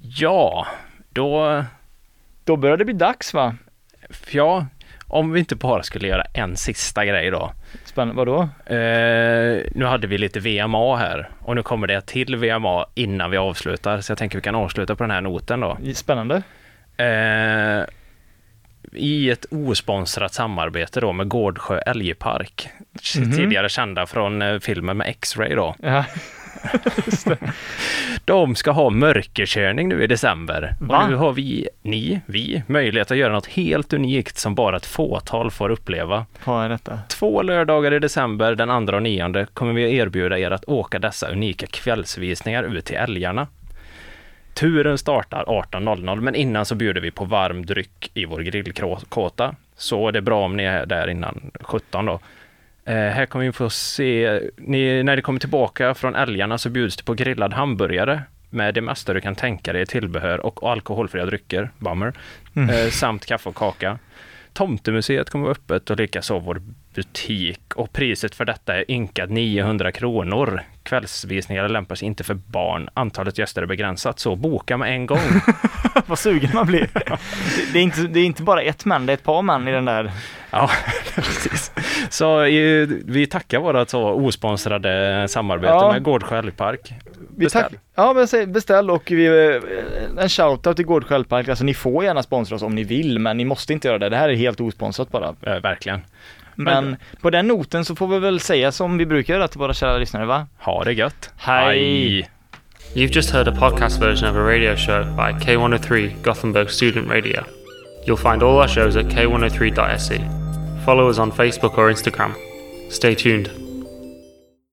Ja, 0.02 0.66
då... 1.10 1.64
Då 2.44 2.56
börjar 2.56 2.76
det 2.76 2.84
bli 2.84 2.94
dags 2.94 3.34
va? 3.34 3.54
Ja, 4.30 4.66
om 5.10 5.32
vi 5.32 5.38
inte 5.40 5.56
bara 5.56 5.82
skulle 5.82 6.08
göra 6.08 6.22
en 6.22 6.56
sista 6.56 7.04
grej 7.04 7.30
då. 7.30 7.52
Spännande, 7.84 8.14
vadå? 8.14 8.40
Eh, 8.66 9.64
nu 9.74 9.84
hade 9.84 10.06
vi 10.06 10.18
lite 10.18 10.40
VMA 10.40 10.96
här 10.96 11.28
och 11.38 11.56
nu 11.56 11.62
kommer 11.62 11.86
det 11.86 12.00
till 12.00 12.36
VMA 12.36 12.86
innan 12.94 13.30
vi 13.30 13.36
avslutar. 13.36 14.00
Så 14.00 14.10
jag 14.10 14.18
tänker 14.18 14.38
vi 14.38 14.42
kan 14.42 14.54
avsluta 14.54 14.96
på 14.96 15.04
den 15.04 15.10
här 15.10 15.20
noten 15.20 15.60
då. 15.60 15.78
Spännande. 15.94 16.42
Eh, 16.96 17.84
I 18.92 19.30
ett 19.30 19.46
osponsrat 19.50 20.34
samarbete 20.34 21.00
då 21.00 21.12
med 21.12 21.28
Gårdsjö 21.28 21.78
älgpark. 21.78 22.68
Mhm. 23.18 23.32
Tidigare 23.32 23.68
kända 23.68 24.06
från 24.06 24.42
eh, 24.42 24.58
filmen 24.58 24.96
med 24.96 25.06
X-Ray 25.08 25.54
då. 25.54 25.74
Ja. 25.82 26.04
De 28.24 28.54
ska 28.54 28.70
ha 28.70 28.90
mörkerkörning 28.90 29.88
nu 29.88 30.04
i 30.04 30.06
december. 30.06 30.74
Va? 30.80 31.02
Och 31.02 31.10
nu 31.10 31.16
har 31.16 31.32
vi, 31.32 31.68
ni, 31.82 32.20
vi, 32.26 32.62
möjlighet 32.66 33.10
att 33.10 33.16
göra 33.16 33.32
något 33.32 33.46
helt 33.46 33.92
unikt 33.92 34.38
som 34.38 34.54
bara 34.54 34.76
ett 34.76 34.86
fåtal 34.86 35.50
får 35.50 35.70
uppleva. 35.70 36.26
Vad 36.44 36.64
är 36.64 36.68
detta? 36.68 36.98
Två 37.08 37.42
lördagar 37.42 37.94
i 37.94 37.98
december, 37.98 38.54
den 38.54 38.70
andra 38.70 38.96
och 38.96 39.02
nionde, 39.02 39.46
kommer 39.54 39.72
vi 39.72 39.96
erbjuda 39.96 40.38
er 40.38 40.50
att 40.50 40.64
åka 40.64 40.98
dessa 40.98 41.28
unika 41.28 41.66
kvällsvisningar 41.66 42.62
ut 42.62 42.84
till 42.84 42.96
älgarna. 42.96 43.46
Turen 44.54 44.98
startar 44.98 45.44
18.00, 45.44 46.20
men 46.20 46.34
innan 46.34 46.66
så 46.66 46.74
bjuder 46.74 47.00
vi 47.00 47.10
på 47.10 47.24
varm 47.24 47.66
dryck 47.66 48.10
i 48.14 48.24
vår 48.24 48.40
grillkåta. 48.40 49.54
Så 49.76 50.10
det 50.10 50.18
är 50.18 50.22
bra 50.22 50.44
om 50.44 50.56
ni 50.56 50.64
är 50.64 50.86
där 50.86 51.10
innan 51.10 51.50
17 51.60 52.06
då. 52.06 52.20
Eh, 52.90 52.96
här 52.96 53.26
kommer 53.26 53.44
vi 53.44 53.52
få 53.52 53.70
se, 53.70 54.40
ni, 54.56 55.02
när 55.02 55.16
ni 55.16 55.22
kommer 55.22 55.40
tillbaka 55.40 55.94
från 55.94 56.14
älgarna 56.14 56.58
så 56.58 56.70
bjuds 56.70 56.96
det 56.96 57.02
på 57.04 57.14
grillad 57.14 57.52
hamburgare 57.52 58.22
med 58.50 58.74
det 58.74 58.80
mesta 58.80 59.12
du 59.14 59.20
kan 59.20 59.34
tänka 59.34 59.72
dig 59.72 59.86
tillbehör 59.86 60.46
och 60.46 60.70
alkoholfria 60.70 61.26
drycker, 61.26 61.70
bummer, 61.78 62.12
Mm. 62.54 62.70
eh, 62.70 62.90
samt 62.90 63.26
kaffe 63.26 63.48
och 63.48 63.54
kaka. 63.54 63.98
Tomtemuseet 64.52 65.30
kommer 65.30 65.42
vara 65.42 65.52
öppet 65.52 65.90
och 65.90 65.96
likaså 65.96 66.38
vår 66.38 66.62
butik 66.94 67.60
och 67.74 67.92
priset 67.92 68.34
för 68.34 68.44
detta 68.44 68.76
är 68.76 68.90
ynkat 68.90 69.30
900 69.30 69.92
kronor. 69.92 70.62
Kvällsvisningar 70.82 71.68
lämpar 71.68 71.94
sig 71.94 72.06
inte 72.06 72.24
för 72.24 72.34
barn. 72.34 72.88
Antalet 72.94 73.38
gäster 73.38 73.62
är 73.62 73.66
begränsat, 73.66 74.18
så 74.18 74.36
boka 74.36 74.76
med 74.76 74.92
en 74.94 75.06
gång. 75.06 75.18
Vad 76.06 76.18
sugen 76.18 76.50
man 76.54 76.66
blir. 76.66 76.88
Det, 77.72 77.78
är 77.78 77.82
inte, 77.82 78.00
det 78.00 78.20
är 78.20 78.24
inte 78.24 78.42
bara 78.42 78.62
ett 78.62 78.84
man, 78.84 79.06
det 79.06 79.12
är 79.12 79.14
ett 79.14 79.22
par 79.22 79.42
man 79.42 79.68
i 79.68 79.72
den 79.72 79.84
där. 79.84 80.10
Ja, 80.50 80.70
precis. 81.14 81.72
Så 82.10 82.40
vi 83.04 83.26
tackar 83.30 83.58
våra 83.60 83.86
så 83.86 84.10
osponsrade 84.10 85.26
samarbete 85.28 85.72
Ja. 85.72 85.92
med 85.92 86.02
Gårdsjö 86.02 86.38
älgpark. 86.38 86.92
Tack, 87.52 87.72
ja, 87.94 88.12
men 88.12 88.52
beställ 88.52 88.90
och 88.90 89.10
vi, 89.10 89.26
eh, 89.26 90.22
en 90.22 90.28
shoutout 90.28 90.76
till 90.76 90.86
Gårdsjö 90.86 91.14
Älgpark. 91.14 91.48
Alltså 91.48 91.64
ni 91.64 91.74
får 91.74 92.04
gärna 92.04 92.22
sponsra 92.22 92.56
oss 92.56 92.62
om 92.62 92.74
ni 92.74 92.84
vill, 92.84 93.18
men 93.18 93.36
ni 93.36 93.44
måste 93.44 93.72
inte 93.72 93.88
göra 93.88 93.98
det. 93.98 94.08
Det 94.08 94.16
här 94.16 94.28
är 94.28 94.34
helt 94.34 94.60
osponsrat 94.60 95.10
bara. 95.10 95.34
Eh, 95.42 95.60
verkligen. 95.62 96.00
Men 96.64 96.96
på 97.20 97.30
den 97.30 97.46
noten 97.46 97.84
så 97.84 97.94
får 97.96 98.06
vi 98.08 98.18
väl 98.18 98.40
säga 98.40 98.72
som 98.72 98.98
vi 98.98 99.06
brukar 99.06 99.34
göra 99.34 99.48
till 99.48 99.58
våra 99.58 99.74
kära 99.74 99.98
lyssnare, 99.98 100.26
va? 100.26 100.46
Ha 100.58 100.84
det 100.84 100.92
gött. 100.92 101.30
Hej! 101.36 102.28
You've 102.94 103.12
just 103.12 103.30
heard 103.30 103.48
a 103.48 103.52
podcast 103.52 104.00
version 104.00 104.30
of 104.30 104.36
a 104.36 104.40
radio 104.40 104.76
show 104.76 105.04
by 105.04 105.32
K103 105.44 106.22
Gothenburg 106.22 106.70
Student 106.70 107.08
Radio. 107.08 107.44
You'll 108.06 108.30
find 108.30 108.42
all 108.42 108.58
our 108.58 108.68
shows 108.68 108.96
at 108.96 109.06
k103.se. 109.06 110.20
Follow 110.84 111.10
us 111.10 111.18
on 111.18 111.30
Facebook 111.30 111.78
or 111.78 111.90
Instagram. 111.90 112.34
Stay 112.88 113.14
tuned. 113.14 113.69